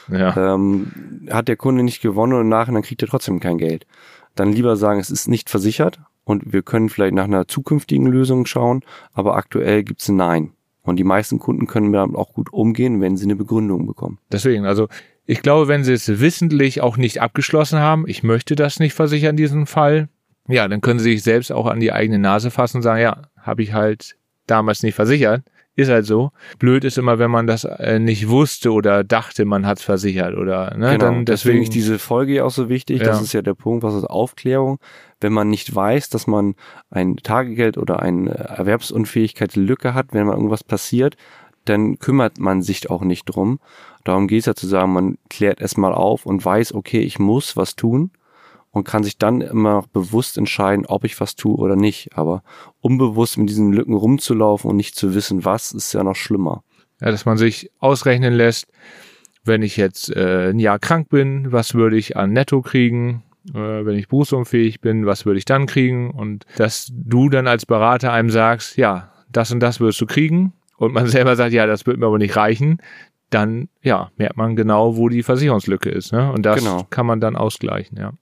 Ja. 0.08 0.54
Ähm, 0.54 1.28
hat 1.30 1.48
der 1.48 1.56
Kunde 1.56 1.82
nicht 1.82 2.02
gewonnen 2.02 2.32
und 2.32 2.48
nachher 2.48 2.72
dann 2.72 2.82
kriegt 2.82 3.02
er 3.02 3.08
trotzdem 3.08 3.38
kein 3.40 3.58
Geld. 3.58 3.86
Dann 4.34 4.52
lieber 4.52 4.76
sagen, 4.76 5.00
es 5.00 5.10
ist 5.10 5.28
nicht 5.28 5.50
versichert 5.50 6.00
und 6.24 6.52
wir 6.52 6.62
können 6.62 6.88
vielleicht 6.88 7.14
nach 7.14 7.24
einer 7.24 7.48
zukünftigen 7.48 8.06
Lösung 8.06 8.46
schauen, 8.46 8.82
aber 9.12 9.36
aktuell 9.36 9.82
gibt's 9.82 10.08
ein 10.08 10.16
Nein. 10.16 10.52
Und 10.82 10.96
die 10.96 11.04
meisten 11.04 11.38
Kunden 11.38 11.66
können 11.66 11.92
damit 11.92 12.16
auch 12.16 12.32
gut 12.32 12.52
umgehen, 12.52 13.00
wenn 13.00 13.16
sie 13.16 13.24
eine 13.24 13.36
Begründung 13.36 13.86
bekommen. 13.86 14.18
Deswegen, 14.32 14.64
also 14.64 14.88
ich 15.26 15.42
glaube, 15.42 15.68
wenn 15.68 15.84
sie 15.84 15.92
es 15.92 16.20
wissentlich 16.20 16.80
auch 16.80 16.96
nicht 16.96 17.20
abgeschlossen 17.20 17.78
haben, 17.78 18.04
ich 18.08 18.22
möchte 18.22 18.56
das 18.56 18.80
nicht 18.80 18.94
versichern 18.94 19.30
in 19.30 19.36
diesem 19.36 19.66
Fall, 19.66 20.08
ja, 20.48 20.66
dann 20.66 20.80
können 20.80 20.98
sie 20.98 21.12
sich 21.12 21.22
selbst 21.22 21.52
auch 21.52 21.66
an 21.66 21.80
die 21.80 21.92
eigene 21.92 22.18
Nase 22.18 22.50
fassen 22.50 22.78
und 22.78 22.82
sagen, 22.82 23.02
ja, 23.02 23.22
habe 23.36 23.62
ich 23.62 23.72
halt 23.72 24.16
damals 24.46 24.82
nicht 24.82 24.94
versichert. 24.94 25.42
Ist 25.76 25.88
halt 25.88 26.04
so. 26.04 26.30
Blöd 26.58 26.84
ist 26.84 26.98
immer, 26.98 27.18
wenn 27.18 27.30
man 27.30 27.46
das 27.46 27.64
äh, 27.64 27.98
nicht 27.98 28.28
wusste 28.28 28.72
oder 28.72 29.04
dachte, 29.04 29.44
man 29.44 29.66
hat 29.66 29.78
es 29.78 29.84
versichert 29.84 30.36
oder 30.36 30.76
ne, 30.76 30.92
genau, 30.92 31.04
dann 31.04 31.24
deswegen 31.24 31.62
ist 31.62 31.74
diese 31.74 31.98
Folge 31.98 32.44
auch 32.44 32.50
so 32.50 32.68
wichtig. 32.68 33.00
Ja. 33.00 33.06
Das 33.06 33.22
ist 33.22 33.32
ja 33.32 33.40
der 33.40 33.54
Punkt, 33.54 33.82
was 33.82 33.94
ist 33.94 34.04
Aufklärung. 34.04 34.78
Wenn 35.20 35.32
man 35.32 35.48
nicht 35.48 35.74
weiß, 35.74 36.08
dass 36.08 36.26
man 36.26 36.54
ein 36.90 37.16
Tagegeld 37.16 37.78
oder 37.78 38.00
eine 38.00 38.30
Erwerbsunfähigkeitslücke 38.30 39.94
hat, 39.94 40.08
wenn 40.12 40.26
mal 40.26 40.34
irgendwas 40.34 40.64
passiert, 40.64 41.16
dann 41.64 41.98
kümmert 41.98 42.38
man 42.38 42.62
sich 42.62 42.90
auch 42.90 43.02
nicht 43.02 43.24
drum. 43.26 43.60
Darum 44.04 44.26
geht 44.28 44.40
es 44.40 44.46
ja 44.46 44.54
zu 44.54 44.66
sagen, 44.66 44.92
man 44.92 45.18
klärt 45.28 45.60
erstmal 45.60 45.94
auf 45.94 46.26
und 46.26 46.44
weiß, 46.44 46.74
okay, 46.74 47.00
ich 47.00 47.18
muss 47.18 47.56
was 47.56 47.76
tun 47.76 48.10
und 48.70 48.84
kann 48.84 49.02
sich 49.02 49.18
dann 49.18 49.40
immer 49.40 49.74
noch 49.74 49.86
bewusst 49.86 50.38
entscheiden, 50.38 50.86
ob 50.86 51.04
ich 51.04 51.20
was 51.20 51.34
tue 51.34 51.56
oder 51.56 51.76
nicht. 51.76 52.16
Aber 52.16 52.42
unbewusst 52.80 53.36
mit 53.38 53.48
diesen 53.48 53.72
Lücken 53.72 53.94
rumzulaufen 53.94 54.70
und 54.70 54.76
nicht 54.76 54.94
zu 54.94 55.14
wissen, 55.14 55.44
was, 55.44 55.72
ist 55.72 55.92
ja 55.92 56.04
noch 56.04 56.16
schlimmer. 56.16 56.62
Ja, 57.00 57.10
dass 57.10 57.24
man 57.24 57.36
sich 57.36 57.70
ausrechnen 57.78 58.34
lässt, 58.34 58.66
wenn 59.44 59.62
ich 59.62 59.76
jetzt 59.76 60.14
äh, 60.14 60.50
ein 60.50 60.58
Jahr 60.58 60.78
krank 60.78 61.08
bin, 61.08 61.50
was 61.50 61.74
würde 61.74 61.96
ich 61.96 62.16
an 62.16 62.32
Netto 62.32 62.60
kriegen? 62.60 63.24
Äh, 63.48 63.84
wenn 63.86 63.96
ich 63.96 64.08
berufsunfähig 64.08 64.80
bin, 64.80 65.06
was 65.06 65.24
würde 65.24 65.38
ich 65.38 65.46
dann 65.46 65.66
kriegen? 65.66 66.10
Und 66.10 66.44
dass 66.56 66.90
du 66.92 67.30
dann 67.30 67.46
als 67.46 67.66
Berater 67.66 68.12
einem 68.12 68.30
sagst, 68.30 68.76
ja, 68.76 69.12
das 69.32 69.50
und 69.50 69.60
das 69.60 69.80
wirst 69.80 70.00
du 70.00 70.06
kriegen. 70.06 70.52
Und 70.76 70.92
man 70.92 71.06
selber 71.08 71.36
sagt, 71.36 71.52
ja, 71.52 71.66
das 71.66 71.86
wird 71.86 71.98
mir 71.98 72.06
aber 72.06 72.18
nicht 72.18 72.36
reichen 72.36 72.80
dann 73.30 73.68
ja 73.82 74.10
merkt 74.16 74.36
man 74.36 74.56
genau, 74.56 74.96
wo 74.96 75.08
die 75.08 75.22
Versicherungslücke 75.22 75.88
ist, 75.88 76.12
ne? 76.12 76.32
Und 76.32 76.44
das 76.44 76.58
genau. 76.58 76.86
kann 76.90 77.06
man 77.06 77.20
dann 77.20 77.36
ausgleichen, 77.36 77.96
ja. 77.96 78.12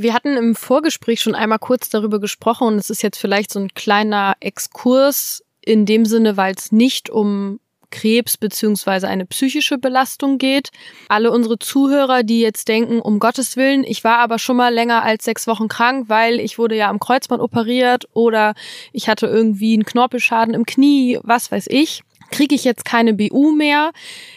Wir 0.00 0.14
hatten 0.14 0.36
im 0.36 0.54
Vorgespräch 0.54 1.20
schon 1.20 1.34
einmal 1.34 1.58
kurz 1.58 1.88
darüber 1.88 2.20
gesprochen 2.20 2.68
und 2.68 2.76
es 2.76 2.88
ist 2.88 3.02
jetzt 3.02 3.18
vielleicht 3.18 3.52
so 3.52 3.58
ein 3.58 3.74
kleiner 3.74 4.36
Exkurs 4.38 5.42
in 5.60 5.86
dem 5.86 6.04
Sinne, 6.04 6.36
weil 6.36 6.54
es 6.54 6.70
nicht 6.70 7.10
um 7.10 7.58
Krebs 7.90 8.36
beziehungsweise 8.36 9.08
eine 9.08 9.26
psychische 9.26 9.76
Belastung 9.76 10.38
geht. 10.38 10.68
Alle 11.08 11.32
unsere 11.32 11.58
Zuhörer, 11.58 12.22
die 12.22 12.40
jetzt 12.40 12.68
denken, 12.68 13.00
um 13.00 13.18
Gottes 13.18 13.56
Willen, 13.56 13.82
ich 13.82 14.04
war 14.04 14.18
aber 14.18 14.38
schon 14.38 14.56
mal 14.56 14.72
länger 14.72 15.02
als 15.02 15.24
sechs 15.24 15.48
Wochen 15.48 15.66
krank, 15.66 16.04
weil 16.08 16.38
ich 16.38 16.58
wurde 16.58 16.76
ja 16.76 16.90
am 16.90 17.00
Kreuzband 17.00 17.42
operiert 17.42 18.04
oder 18.12 18.54
ich 18.92 19.08
hatte 19.08 19.26
irgendwie 19.26 19.74
einen 19.74 19.84
Knorpelschaden 19.84 20.54
im 20.54 20.64
Knie, 20.64 21.18
was 21.24 21.50
weiß 21.50 21.66
ich 21.70 22.04
kriege 22.30 22.54
ich 22.54 22.64
jetzt 22.64 22.84
keine 22.84 23.14
BU 23.14 23.52
mehr. 23.52 23.92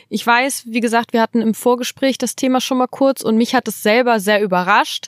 Ich 0.09 0.25
weiß, 0.25 0.63
wie 0.67 0.79
gesagt, 0.79 1.13
wir 1.13 1.21
hatten 1.21 1.41
im 1.41 1.53
Vorgespräch 1.53 2.17
das 2.17 2.35
Thema 2.35 2.61
schon 2.61 2.77
mal 2.77 2.87
kurz 2.87 3.21
und 3.21 3.37
mich 3.37 3.55
hat 3.55 3.67
es 3.67 3.83
selber 3.83 4.19
sehr 4.19 4.41
überrascht. 4.41 5.07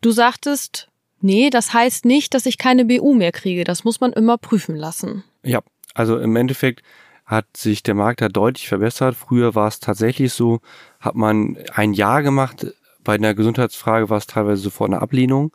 Du 0.00 0.10
sagtest, 0.10 0.88
nee, 1.20 1.50
das 1.50 1.72
heißt 1.72 2.04
nicht, 2.04 2.34
dass 2.34 2.46
ich 2.46 2.58
keine 2.58 2.84
BU 2.84 3.14
mehr 3.14 3.32
kriege. 3.32 3.64
Das 3.64 3.84
muss 3.84 4.00
man 4.00 4.12
immer 4.12 4.38
prüfen 4.38 4.76
lassen. 4.76 5.24
Ja, 5.42 5.60
also 5.94 6.18
im 6.18 6.36
Endeffekt 6.36 6.82
hat 7.24 7.56
sich 7.56 7.82
der 7.82 7.94
Markt 7.94 8.20
da 8.20 8.28
deutlich 8.28 8.68
verbessert. 8.68 9.16
Früher 9.16 9.54
war 9.54 9.68
es 9.68 9.80
tatsächlich 9.80 10.32
so, 10.32 10.60
hat 11.00 11.14
man 11.14 11.56
ein 11.72 11.94
Jahr 11.94 12.22
gemacht, 12.22 12.66
bei 13.04 13.14
einer 13.14 13.34
Gesundheitsfrage 13.34 14.10
war 14.10 14.18
es 14.18 14.26
teilweise 14.26 14.62
sofort 14.62 14.90
eine 14.90 15.02
Ablehnung. 15.02 15.52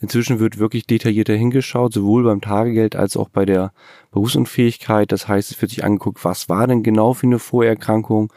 Inzwischen 0.00 0.38
wird 0.40 0.58
wirklich 0.58 0.86
detaillierter 0.86 1.34
hingeschaut, 1.34 1.92
sowohl 1.92 2.24
beim 2.24 2.40
Tagegeld 2.40 2.96
als 2.96 3.16
auch 3.16 3.28
bei 3.28 3.44
der 3.44 3.72
Berufsunfähigkeit. 4.12 5.10
Das 5.12 5.28
heißt, 5.28 5.50
es 5.50 5.60
wird 5.60 5.70
sich 5.70 5.84
angeguckt, 5.84 6.24
was 6.24 6.48
war 6.48 6.66
denn 6.66 6.82
genau 6.82 7.14
für 7.14 7.26
eine 7.26 7.38
Vorerkrankung, 7.38 8.32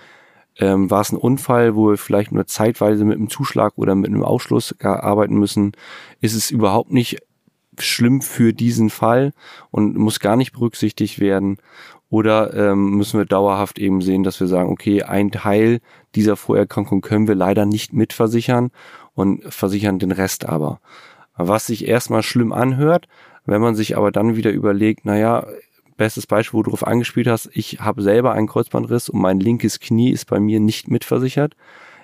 Ähm, 0.58 0.90
war 0.92 1.02
es 1.02 1.12
ein 1.12 1.18
Unfall, 1.18 1.76
wo 1.76 1.90
wir 1.92 1.98
vielleicht 1.98 2.32
nur 2.34 2.46
zeitweise 2.46 3.06
mit 3.06 3.18
einem 3.18 3.30
Zuschlag 3.30 3.74
oder 3.78 3.96
mit 3.96 4.10
einem 4.12 4.24
Ausschluss 4.24 4.76
arbeiten 4.82 5.36
müssen? 5.40 5.72
Ist 6.20 6.36
es 6.36 6.52
überhaupt 6.52 6.92
nicht 6.92 7.20
schlimm 7.86 8.22
für 8.22 8.54
diesen 8.54 8.90
Fall 8.90 9.34
und 9.70 9.98
muss 9.98 10.20
gar 10.20 10.36
nicht 10.36 10.54
berücksichtigt 10.54 11.20
werden? 11.20 11.58
Oder 12.10 12.54
ähm, 12.54 12.98
müssen 12.98 13.20
wir 13.20 13.26
dauerhaft 13.26 13.80
eben 13.80 14.02
sehen, 14.02 14.24
dass 14.24 14.40
wir 14.40 14.48
sagen, 14.48 14.70
okay, 14.70 15.04
ein 15.04 15.32
Teil 15.32 15.80
dieser 16.14 16.36
Vorerkrankung 16.36 17.02
können 17.02 17.28
wir 17.28 17.36
leider 17.36 17.66
nicht 17.66 17.94
mitversichern 17.94 18.72
und 19.14 19.42
versichern 19.54 19.98
den 19.98 20.12
Rest 20.12 20.46
aber. 20.46 20.82
Was 21.36 21.68
sich 21.68 21.88
erstmal 21.88 22.22
schlimm 22.22 22.52
anhört, 22.52 23.08
wenn 23.46 23.62
man 23.62 23.76
sich 23.76 23.98
aber 23.98 24.12
dann 24.12 24.36
wieder 24.36 24.52
überlegt, 24.52 25.06
naja, 25.06 25.48
bestes 25.96 26.28
Beispiel, 26.28 26.58
wo 26.58 26.64
du 26.64 26.72
darauf 26.72 26.86
angespielt 26.86 27.28
hast, 27.28 27.50
ich 27.54 27.80
habe 27.80 28.02
selber 28.02 28.34
einen 28.34 28.48
Kreuzbandriss 28.48 29.08
und 29.08 29.22
mein 29.22 29.40
linkes 29.40 29.80
Knie 29.80 30.12
ist 30.12 30.26
bei 30.26 30.40
mir 30.40 30.60
nicht 30.60 30.90
mitversichert, 30.90 31.56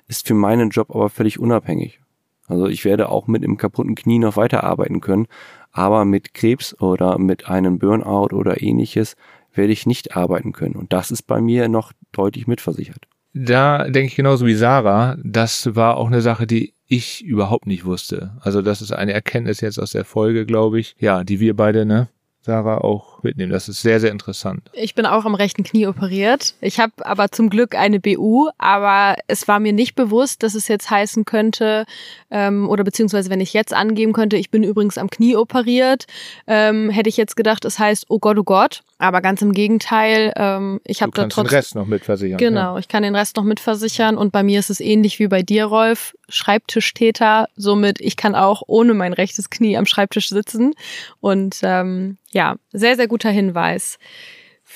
ist 0.08 0.28
für 0.28 0.36
meinen 0.36 0.70
Job 0.70 0.92
aber 0.92 1.10
völlig 1.10 1.40
unabhängig. 1.40 2.00
Also 2.48 2.68
ich 2.68 2.86
werde 2.86 3.10
auch 3.10 3.28
mit 3.28 3.44
einem 3.44 3.58
kaputten 3.58 3.96
Knie 3.96 4.20
noch 4.20 4.38
weiterarbeiten 4.38 5.02
können, 5.02 5.28
aber 5.72 6.06
mit 6.06 6.34
Krebs 6.34 6.80
oder 6.80 7.20
mit 7.20 7.48
einem 7.48 7.78
Burnout 7.78 8.34
oder 8.36 8.62
ähnliches 8.62 9.16
werde 9.54 9.74
ich 9.74 9.86
nicht 9.86 10.16
arbeiten 10.16 10.54
können. 10.54 10.76
Und 10.76 10.94
das 10.94 11.12
ist 11.12 11.24
bei 11.24 11.42
mir 11.42 11.68
noch 11.68 11.92
deutlich 12.12 12.48
mitversichert. 12.48 13.06
Da 13.34 13.84
denke 13.84 14.08
ich 14.08 14.16
genauso 14.16 14.46
wie 14.46 14.56
Sarah, 14.56 15.18
das 15.24 15.76
war 15.76 15.98
auch 15.98 16.08
eine 16.08 16.22
Sache, 16.22 16.48
die 16.48 16.74
ich 16.88 17.24
überhaupt 17.24 17.68
nicht 17.68 17.86
wusste. 17.86 18.32
Also 18.40 18.62
das 18.62 18.82
ist 18.82 18.94
eine 18.94 19.14
Erkenntnis 19.14 19.62
jetzt 19.62 19.80
aus 19.80 19.92
der 19.92 20.06
Folge, 20.06 20.46
glaube 20.46 20.80
ich. 20.80 20.96
Ja, 20.98 21.24
die 21.24 21.40
wir 21.40 21.56
beide, 21.56 21.86
ne, 21.86 22.08
Sarah, 22.42 22.78
auch 22.78 23.17
mitnehmen. 23.24 23.52
Das 23.52 23.70
ist 23.70 23.82
sehr, 23.82 24.00
sehr 24.00 24.12
interessant. 24.12 24.70
Ich 24.74 24.96
bin 24.96 25.06
auch 25.06 25.26
am 25.26 25.36
rechten 25.36 25.64
Knie 25.64 25.88
operiert. 25.88 26.56
Ich 26.62 26.80
habe 26.80 26.94
aber 27.06 27.32
zum 27.32 27.50
Glück 27.50 27.76
eine 27.76 28.00
BU, 28.00 28.50
aber 28.58 29.16
es 29.28 29.48
war 29.48 29.60
mir 29.60 29.74
nicht 29.74 29.96
bewusst, 29.96 30.44
dass 30.44 30.56
es 30.56 30.68
jetzt 30.68 30.90
heißen 30.90 31.26
könnte, 31.26 31.86
ähm, 32.30 32.70
oder 32.70 32.84
beziehungsweise 32.84 33.30
wenn 33.30 33.42
ich 33.42 33.54
jetzt 33.54 33.74
angeben 33.74 34.14
könnte, 34.14 34.38
ich 34.38 34.52
bin 34.52 34.64
übrigens 34.64 34.98
am 34.98 35.10
Knie 35.10 35.36
operiert, 35.36 36.06
ähm, 36.48 36.90
hätte 36.90 37.10
ich 37.10 37.18
jetzt 37.18 37.36
gedacht, 37.36 37.66
es 37.66 37.80
heißt, 37.80 38.06
oh 38.10 38.20
Gott, 38.20 38.38
oh 38.38 38.44
Gott. 38.44 38.82
Aber 39.00 39.22
ganz 39.22 39.42
im 39.42 39.52
Gegenteil, 39.52 40.34
ähm, 40.36 40.80
ich 40.84 41.02
habe 41.02 41.12
da 41.12 41.24
trotzdem. 41.24 41.46
den 41.46 41.50
Rest 41.56 41.76
noch 41.76 41.86
mitversichern. 41.86 42.38
Genau, 42.38 42.74
ja. 42.74 42.80
ich 42.80 42.88
kann 42.88 43.04
den 43.04 43.16
Rest 43.16 43.38
noch 43.38 43.44
mitversichern 43.44 44.18
und 44.18 44.32
bei 44.32 44.42
mir 44.42 44.60
ist 44.60 44.70
es 44.70 44.80
ähnlich 44.80 45.20
wie 45.20 45.28
bei 45.28 45.44
dir, 45.44 45.66
Rolf. 45.66 46.16
Schreibtischtäter, 46.30 47.48
somit 47.56 48.02
ich 48.02 48.18
kann 48.18 48.36
auch 48.36 48.64
ohne 48.68 48.94
mein 48.94 49.14
rechtes 49.14 49.50
Knie 49.50 49.78
am 49.78 49.86
Schreibtisch 49.86 50.30
sitzen. 50.30 50.74
Und 51.22 51.60
ähm, 51.64 52.18
ja, 52.32 52.56
sehr, 52.74 52.96
sehr 52.96 53.07
guter 53.08 53.30
Hinweis. 53.30 53.98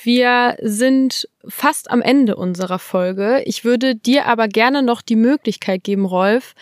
Wir 0.02 0.56
sind 0.62 1.28
fast 1.46 1.90
am 1.90 2.00
Ende 2.00 2.36
unserer 2.36 2.78
Folge. 2.78 3.42
Ich 3.44 3.64
würde 3.64 3.94
dir 3.94 4.26
aber 4.26 4.48
gerne 4.48 4.82
noch 4.82 5.02
die 5.02 5.16
Möglichkeit 5.16 5.84
geben, 5.84 6.06
Rolf, 6.06 6.54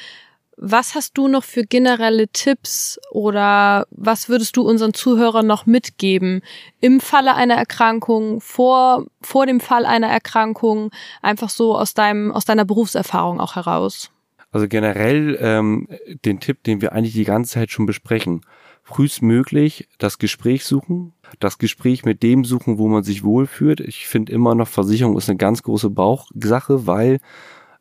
was 0.62 0.94
hast 0.94 1.16
du 1.16 1.26
noch 1.26 1.42
für 1.42 1.62
generelle 1.62 2.28
Tipps 2.28 3.00
oder 3.11 3.87
was 3.90 4.28
würdest 4.28 4.59
du 4.59 4.62
unseren 4.62 4.92
Zuhörern 4.92 5.46
noch 5.46 5.64
mitgeben 5.64 6.42
im 6.80 7.00
Falle 7.00 7.35
einer 7.35 7.54
Erkrankung, 7.54 8.42
vor, 8.42 9.06
vor 9.22 9.46
dem 9.46 9.61
Fall 9.61 9.87
einer 9.87 10.09
Erkrankung, 10.09 10.90
einfach 11.22 11.48
so 11.48 11.78
aus 11.78 11.94
deinem, 11.94 12.30
aus 12.30 12.44
deiner 12.44 12.66
Berufserfahrung 12.66 13.40
auch 13.40 13.56
heraus? 13.56 14.11
Also 14.52 14.68
generell 14.68 15.38
ähm, 15.40 15.88
den 16.26 16.40
Tipp, 16.40 16.62
den 16.64 16.83
wir 16.83 16.92
eigentlich 16.92 17.14
die 17.14 17.24
ganze 17.24 17.54
Zeit 17.54 17.70
schon 17.70 17.87
besprechen. 17.87 18.42
Frühestmöglich 18.90 19.88
das 19.98 20.18
Gespräch 20.18 20.64
suchen, 20.64 21.12
das 21.38 21.59
Gespräch 21.59 22.05
mit 22.05 22.24
dem 22.24 22.44
suchen, 22.44 22.76
wo 22.76 22.88
man 22.88 23.05
sich 23.05 23.22
wohlfühlt. 23.22 23.79
Ich 23.79 24.09
finde 24.09 24.33
immer 24.33 24.57
noch, 24.57 24.66
Versicherung 24.66 25.16
ist 25.16 25.29
eine 25.29 25.38
ganz 25.38 25.62
große 25.62 25.90
Bauchsache, 25.90 26.88
weil 26.88 27.20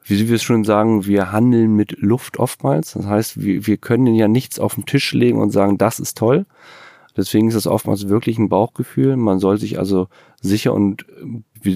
wie 0.04 0.28
wir 0.28 0.36
es 0.36 0.43
schon 0.43 0.63
sagen, 0.63 1.08
wir 1.08 1.32
handeln 1.32 1.76
mit 1.76 2.00
Luft 2.00 2.38
oftmals. 2.38 2.93
Das 2.93 3.08
heißt, 3.08 3.41
wir, 3.41 3.65
wir 3.65 3.78
können 3.78 4.13
ja 4.13 4.28
nichts 4.28 4.60
auf 4.60 4.76
den 4.76 4.86
Tisch 4.86 5.12
legen 5.13 5.41
und 5.41 5.50
sagen, 5.50 5.80
das 5.80 6.00
ist 6.00 6.15
toll. 6.15 6.45
Deswegen 7.17 7.50
ist 7.50 7.56
es 7.56 7.65
oftmals 7.65 8.08
wirklich 8.08 8.38
ein 8.38 8.50
Bauchgefühl. 8.50 9.17
Man 9.17 9.39
soll 9.39 9.58
sich 9.58 9.80
also 9.80 10.10
sicher 10.41 10.74
und 10.76 11.08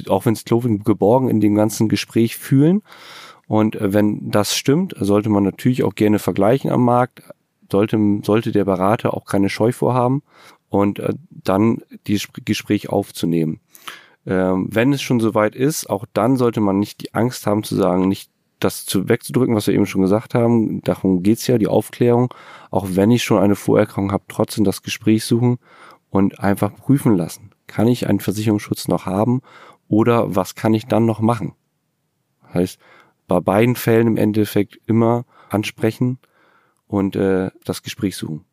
auch 0.10 0.28
wenn 0.28 0.34
es 0.34 0.46
klobig 0.46 0.86
geborgen 0.86 1.30
in 1.30 1.42
dem 1.42 1.56
ganzen 1.56 1.90
Gespräch 1.90 2.38
fühlen. 2.38 2.84
Und 3.48 3.76
äh, 3.78 3.94
wenn 3.94 4.30
das 4.30 4.56
stimmt, 4.56 4.94
sollte 5.00 5.30
man 5.30 5.44
natürlich 5.44 5.84
auch 5.84 5.96
gerne 5.96 6.20
vergleichen 6.20 6.72
am 6.72 6.86
Markt. 6.86 7.24
Sollte, 7.72 7.98
sollte 8.24 8.52
der 8.52 8.66
Berater 8.66 9.14
auch 9.14 9.26
keine 9.26 9.50
Scheu 9.50 9.72
vorhaben 9.72 10.24
und 10.70 11.00
äh, 11.00 11.14
dann 11.30 11.82
dieses 12.08 12.28
Gespräch 12.46 12.90
aufzunehmen. 12.90 13.60
Ähm, 14.26 14.68
wenn 14.72 14.94
es 14.94 15.02
schon 15.02 15.20
soweit 15.20 15.56
ist, 15.56 15.90
auch 15.90 16.06
dann 16.14 16.38
sollte 16.38 16.62
man 16.62 16.80
nicht 16.80 17.02
die 17.02 17.14
Angst 17.14 17.46
haben 17.46 17.64
zu 17.64 17.76
sagen, 17.76 18.08
nicht 18.08 18.32
das 18.60 18.86
zu 18.86 19.10
wegzudrücken, 19.10 19.56
was 19.56 19.68
wir 19.68 19.74
eben 19.74 19.86
schon 19.86 20.02
gesagt 20.02 20.34
haben. 20.34 20.82
Darum 20.82 21.24
geht's 21.24 21.48
ja, 21.48 21.58
die 21.58 21.68
Aufklärung. 21.68 22.34
Auch 22.72 22.88
wenn 22.92 23.12
ich 23.12 23.24
schon 23.24 23.40
eine 23.40 23.56
Vorerkrankung 23.56 24.12
habe, 24.12 24.24
trotzdem 24.28 24.64
das 24.64 24.82
Gespräch 24.82 25.26
suchen 25.26 25.58
und 26.10 26.40
einfach 26.40 26.74
prüfen 26.74 27.18
lassen. 27.18 27.52
Kann 27.68 27.88
ich 27.88 28.08
einen 28.08 28.20
Versicherungsschutz 28.20 28.88
noch 28.88 29.06
haben 29.06 29.42
oder 29.88 30.36
was 30.36 30.56
kann 30.56 30.74
ich 30.74 30.86
dann 30.86 31.06
noch 31.06 31.20
machen? 31.20 31.54
Heißt, 32.54 32.80
bei 33.28 33.40
beiden 33.40 33.76
Fällen 33.76 34.08
im 34.08 34.18
Endeffekt 34.18 34.80
immer 34.86 35.26
ansprechen 35.50 36.20
und 36.94 37.16
äh, 37.16 37.50
das 37.66 37.82
Gespräch 37.82 38.16
suchen. 38.16 38.46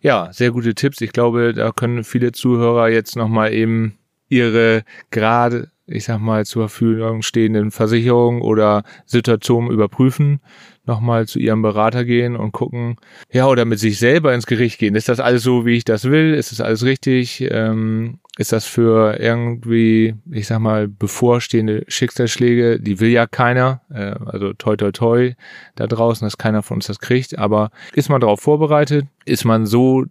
Ja, 0.00 0.32
sehr 0.32 0.50
gute 0.50 0.74
Tipps. 0.74 1.00
Ich 1.00 1.12
glaube, 1.12 1.52
da 1.54 1.70
können 1.70 2.02
viele 2.02 2.32
Zuhörer 2.32 2.88
jetzt 2.88 3.14
nochmal 3.14 3.52
eben 3.52 3.98
ihre 4.28 4.82
gerade, 5.10 5.70
ich 5.86 6.04
sag 6.04 6.18
mal, 6.18 6.44
zur 6.44 6.68
Verfügung 6.68 7.22
stehenden 7.22 7.70
Versicherungen 7.70 8.42
oder 8.42 8.82
Situationen 9.06 9.70
überprüfen, 9.70 10.40
nochmal 10.84 11.28
zu 11.28 11.38
ihrem 11.38 11.62
Berater 11.62 12.04
gehen 12.04 12.34
und 12.34 12.50
gucken, 12.50 12.96
ja, 13.30 13.46
oder 13.46 13.64
mit 13.64 13.78
sich 13.78 14.00
selber 14.00 14.34
ins 14.34 14.46
Gericht 14.46 14.80
gehen. 14.80 14.96
Ist 14.96 15.08
das 15.08 15.20
alles 15.20 15.44
so, 15.44 15.64
wie 15.64 15.76
ich 15.76 15.84
das 15.84 16.04
will? 16.04 16.34
Ist 16.34 16.50
das 16.50 16.60
alles 16.60 16.82
richtig? 16.84 17.46
Ähm, 17.48 18.18
ist 18.36 18.52
das 18.52 18.64
für 18.64 19.20
irgendwie, 19.20 20.14
ich 20.30 20.48
sag 20.48 20.58
mal, 20.58 20.88
bevorstehende 20.88 21.84
Schicksalsschläge, 21.86 22.80
die 22.80 22.98
will 22.98 23.10
ja 23.10 23.26
keiner, 23.26 23.82
äh, 23.90 24.14
also 24.26 24.52
toi 24.54 24.76
toi 24.76 24.90
toi 24.90 25.34
da 25.76 25.86
draußen, 25.86 26.26
dass 26.26 26.38
keiner 26.38 26.62
von 26.62 26.78
uns 26.78 26.86
das 26.86 26.98
kriegt, 26.98 27.38
aber 27.38 27.70
ist 27.92 28.08
man 28.08 28.20
darauf 28.20 28.40
vorbereitet? 28.40 29.06
Ist 29.24 29.44
man 29.44 29.66
so 29.66 30.06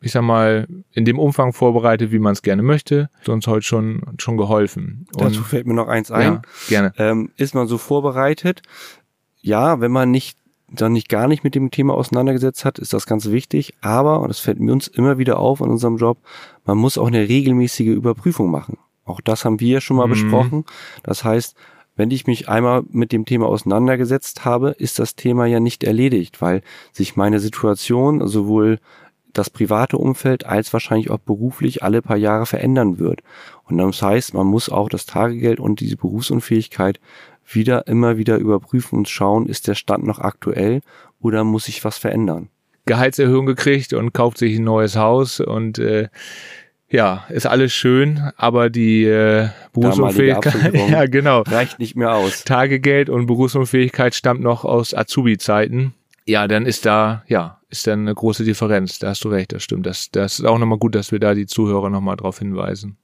ich 0.00 0.12
sag 0.12 0.22
mal, 0.22 0.68
in 0.92 1.04
dem 1.04 1.18
Umfang 1.18 1.52
vorbereitet, 1.52 2.12
wie 2.12 2.20
man 2.20 2.32
es 2.32 2.42
gerne 2.42 2.62
möchte, 2.62 3.10
ist 3.20 3.28
uns 3.28 3.46
heute 3.46 3.66
schon, 3.66 4.02
schon 4.18 4.36
geholfen. 4.36 5.06
Und, 5.14 5.22
Dazu 5.22 5.42
fällt 5.42 5.66
mir 5.66 5.74
noch 5.74 5.88
eins 5.88 6.10
ein. 6.10 6.34
Ja, 6.34 6.42
gerne. 6.68 6.92
Ähm, 6.98 7.30
ist 7.36 7.54
man 7.54 7.66
so 7.66 7.78
vorbereitet? 7.78 8.62
Ja, 9.40 9.80
wenn 9.80 9.90
man 9.90 10.10
nicht 10.10 10.38
dann 10.70 10.92
nicht 10.92 11.08
gar 11.08 11.28
nicht 11.28 11.44
mit 11.44 11.54
dem 11.54 11.70
Thema 11.70 11.94
auseinandergesetzt 11.94 12.64
hat, 12.64 12.78
ist 12.78 12.92
das 12.92 13.06
ganz 13.06 13.30
wichtig. 13.30 13.74
Aber, 13.80 14.20
und 14.20 14.28
das 14.28 14.38
fällt 14.38 14.60
mir 14.60 14.72
uns 14.72 14.88
immer 14.88 15.18
wieder 15.18 15.38
auf 15.38 15.60
in 15.60 15.68
unserem 15.70 15.96
Job, 15.96 16.18
man 16.64 16.78
muss 16.78 16.98
auch 16.98 17.06
eine 17.06 17.28
regelmäßige 17.28 17.88
Überprüfung 17.88 18.50
machen. 18.50 18.78
Auch 19.04 19.20
das 19.20 19.44
haben 19.44 19.60
wir 19.60 19.80
schon 19.80 19.96
mal 19.96 20.06
mhm. 20.06 20.10
besprochen. 20.10 20.64
Das 21.02 21.24
heißt, 21.24 21.56
wenn 21.96 22.10
ich 22.10 22.26
mich 22.26 22.48
einmal 22.48 22.84
mit 22.90 23.10
dem 23.10 23.24
Thema 23.24 23.46
auseinandergesetzt 23.46 24.44
habe, 24.44 24.70
ist 24.70 24.98
das 24.98 25.16
Thema 25.16 25.46
ja 25.46 25.58
nicht 25.58 25.82
erledigt, 25.82 26.40
weil 26.40 26.62
sich 26.92 27.16
meine 27.16 27.40
Situation 27.40 28.26
sowohl 28.28 28.78
das 29.32 29.50
private 29.50 29.98
Umfeld 29.98 30.46
als 30.46 30.72
wahrscheinlich 30.72 31.10
auch 31.10 31.18
beruflich 31.18 31.82
alle 31.82 32.02
paar 32.02 32.16
Jahre 32.16 32.46
verändern 32.46 32.98
wird. 32.98 33.22
Und 33.64 33.78
das 33.78 34.00
heißt, 34.00 34.34
man 34.34 34.46
muss 34.46 34.68
auch 34.68 34.88
das 34.88 35.06
Tagegeld 35.06 35.60
und 35.60 35.80
diese 35.80 35.96
Berufsunfähigkeit 35.96 37.00
wieder 37.54 37.86
immer 37.86 38.16
wieder 38.16 38.36
überprüfen 38.36 38.98
und 38.98 39.08
schauen, 39.08 39.46
ist 39.46 39.68
der 39.68 39.74
Stand 39.74 40.04
noch 40.04 40.18
aktuell 40.18 40.80
oder 41.20 41.44
muss 41.44 41.64
sich 41.64 41.84
was 41.84 41.98
verändern. 41.98 42.48
Gehaltserhöhung 42.86 43.46
gekriegt 43.46 43.92
und 43.92 44.12
kauft 44.12 44.38
sich 44.38 44.58
ein 44.58 44.64
neues 44.64 44.96
Haus 44.96 45.40
und 45.40 45.78
äh, 45.78 46.08
ja, 46.90 47.24
ist 47.28 47.46
alles 47.46 47.72
schön, 47.72 48.32
aber 48.36 48.70
die 48.70 49.04
äh, 49.04 49.48
Berufsunfähigkeit 49.74 50.74
ja, 50.90 51.04
genau. 51.06 51.42
reicht 51.42 51.78
nicht 51.78 51.96
mehr 51.96 52.14
aus. 52.14 52.44
Tagegeld 52.44 53.10
und 53.10 53.26
Berufsunfähigkeit 53.26 54.14
stammt 54.14 54.40
noch 54.40 54.64
aus 54.64 54.94
Azubi-Zeiten. 54.94 55.92
Ja, 56.24 56.48
dann 56.48 56.64
ist 56.64 56.86
da, 56.86 57.24
ja, 57.26 57.60
ist 57.68 57.86
dann 57.86 58.00
eine 58.00 58.14
große 58.14 58.44
Differenz. 58.44 58.98
Da 58.98 59.08
hast 59.08 59.24
du 59.24 59.28
recht, 59.28 59.52
das 59.52 59.62
stimmt. 59.62 59.84
Das, 59.84 60.10
das 60.10 60.38
ist 60.38 60.46
auch 60.46 60.58
nochmal 60.58 60.78
gut, 60.78 60.94
dass 60.94 61.12
wir 61.12 61.18
da 61.18 61.34
die 61.34 61.46
Zuhörer 61.46 61.90
nochmal 61.90 62.16
drauf 62.16 62.38
hinweisen. 62.38 62.96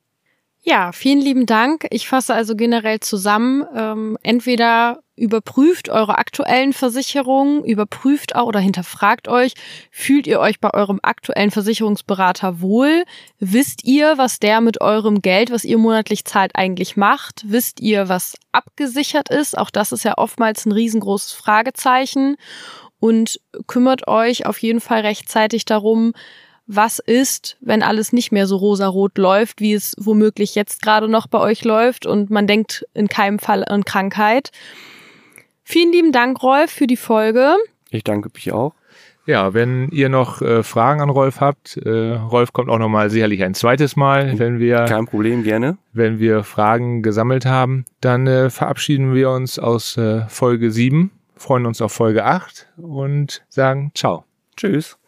Ja, 0.67 0.93
vielen 0.93 1.21
lieben 1.21 1.45
Dank. 1.45 1.87
Ich 1.91 2.09
fasse 2.09 2.33
also 2.33 2.57
generell 2.57 2.99
zusammen. 3.01 3.67
Ähm, 3.77 4.17
entweder 4.23 5.03
überprüft 5.15 5.91
eure 5.91 6.17
aktuellen 6.17 6.73
Versicherungen, 6.73 7.63
überprüft 7.65 8.35
auch 8.35 8.47
oder 8.47 8.61
hinterfragt 8.61 9.29
euch, 9.29 9.53
fühlt 9.91 10.27
ihr 10.27 10.41
euch 10.41 10.61
bei 10.61 10.73
eurem 10.73 11.01
aktuellen 11.03 11.51
Versicherungsberater 11.51 12.63
wohl? 12.63 13.05
Wisst 13.39 13.85
ihr, 13.85 14.17
was 14.17 14.39
der 14.39 14.63
mit 14.63 14.81
eurem 14.81 15.21
Geld, 15.21 15.51
was 15.51 15.67
ihr 15.67 15.77
monatlich 15.77 16.25
zahlt, 16.25 16.53
eigentlich 16.57 16.97
macht? 16.97 17.43
Wisst 17.47 17.81
ihr, 17.81 18.09
was 18.09 18.35
abgesichert 18.51 19.29
ist? 19.29 19.59
Auch 19.59 19.69
das 19.69 19.93
ist 19.93 20.03
ja 20.05 20.17
oftmals 20.17 20.65
ein 20.65 20.73
riesengroßes 20.73 21.33
Fragezeichen 21.33 22.37
und 22.99 23.39
kümmert 23.67 24.09
euch 24.09 24.47
auf 24.47 24.57
jeden 24.63 24.81
Fall 24.81 25.03
rechtzeitig 25.03 25.67
darum, 25.67 26.15
was 26.67 26.99
ist, 26.99 27.57
wenn 27.61 27.83
alles 27.83 28.13
nicht 28.13 28.33
mehr 28.33 28.47
so 28.47 28.57
rosarot 28.57 29.19
läuft, 29.19 29.61
wie 29.61 29.75
es 29.75 29.95
womöglich 29.99 30.55
jetzt 30.55 30.83
gerade 30.83 31.09
noch 31.09 31.27
bei 31.27 31.39
euch 31.39 31.65
läuft 31.65 32.07
und 32.07 32.31
man 32.31 32.47
denkt 32.47 32.87
in 32.95 33.09
keinem 33.09 33.39
Fall 33.39 33.65
an 33.65 33.85
Krankheit. 33.85 34.51
Vielen 35.63 35.93
lieben 35.93 36.13
Dank, 36.13 36.43
Rolf, 36.43 36.71
für 36.71 36.87
die 36.87 36.97
Folge. 36.97 37.57
Ich 37.91 38.05
danke 38.05 38.31
mich 38.35 38.53
auch. 38.53 38.75
Ja, 39.27 39.55
wenn 39.55 39.89
ihr 39.89 40.11
noch 40.11 40.43
äh, 40.43 40.63
Fragen 40.63 41.01
an 41.01 41.09
Rolf 41.09 41.41
habt, 41.41 41.79
äh, 41.79 42.13
Rolf 42.13 42.53
kommt 42.53 42.69
auch 42.69 42.79
nochmal 42.79 43.09
sicherlich 43.09 43.43
ein 43.43 43.55
zweites 43.55 43.97
Mal, 43.97 44.39
wenn 44.39 44.59
wir, 44.59 44.85
Kein 44.85 45.07
Problem, 45.07 45.43
gerne. 45.45 45.79
wenn 45.95 46.19
wir 46.19 46.45
Fragen 46.45 47.03
gesammelt 47.03 47.47
haben, 47.47 47.87
dann 48.03 48.27
äh, 48.27 48.51
verabschieden 48.51 49.15
wir 49.15 49.31
uns 49.31 49.59
aus 49.59 49.97
äh, 49.97 50.27
Folge 50.29 50.71
7, 50.71 51.11
freuen 51.37 51.65
uns 51.65 51.81
auf 51.81 51.93
Folge 51.93 52.25
8 52.25 52.69
und 52.77 53.43
sagen 53.49 53.93
ciao. 53.95 54.25
Tschüss. 54.57 54.99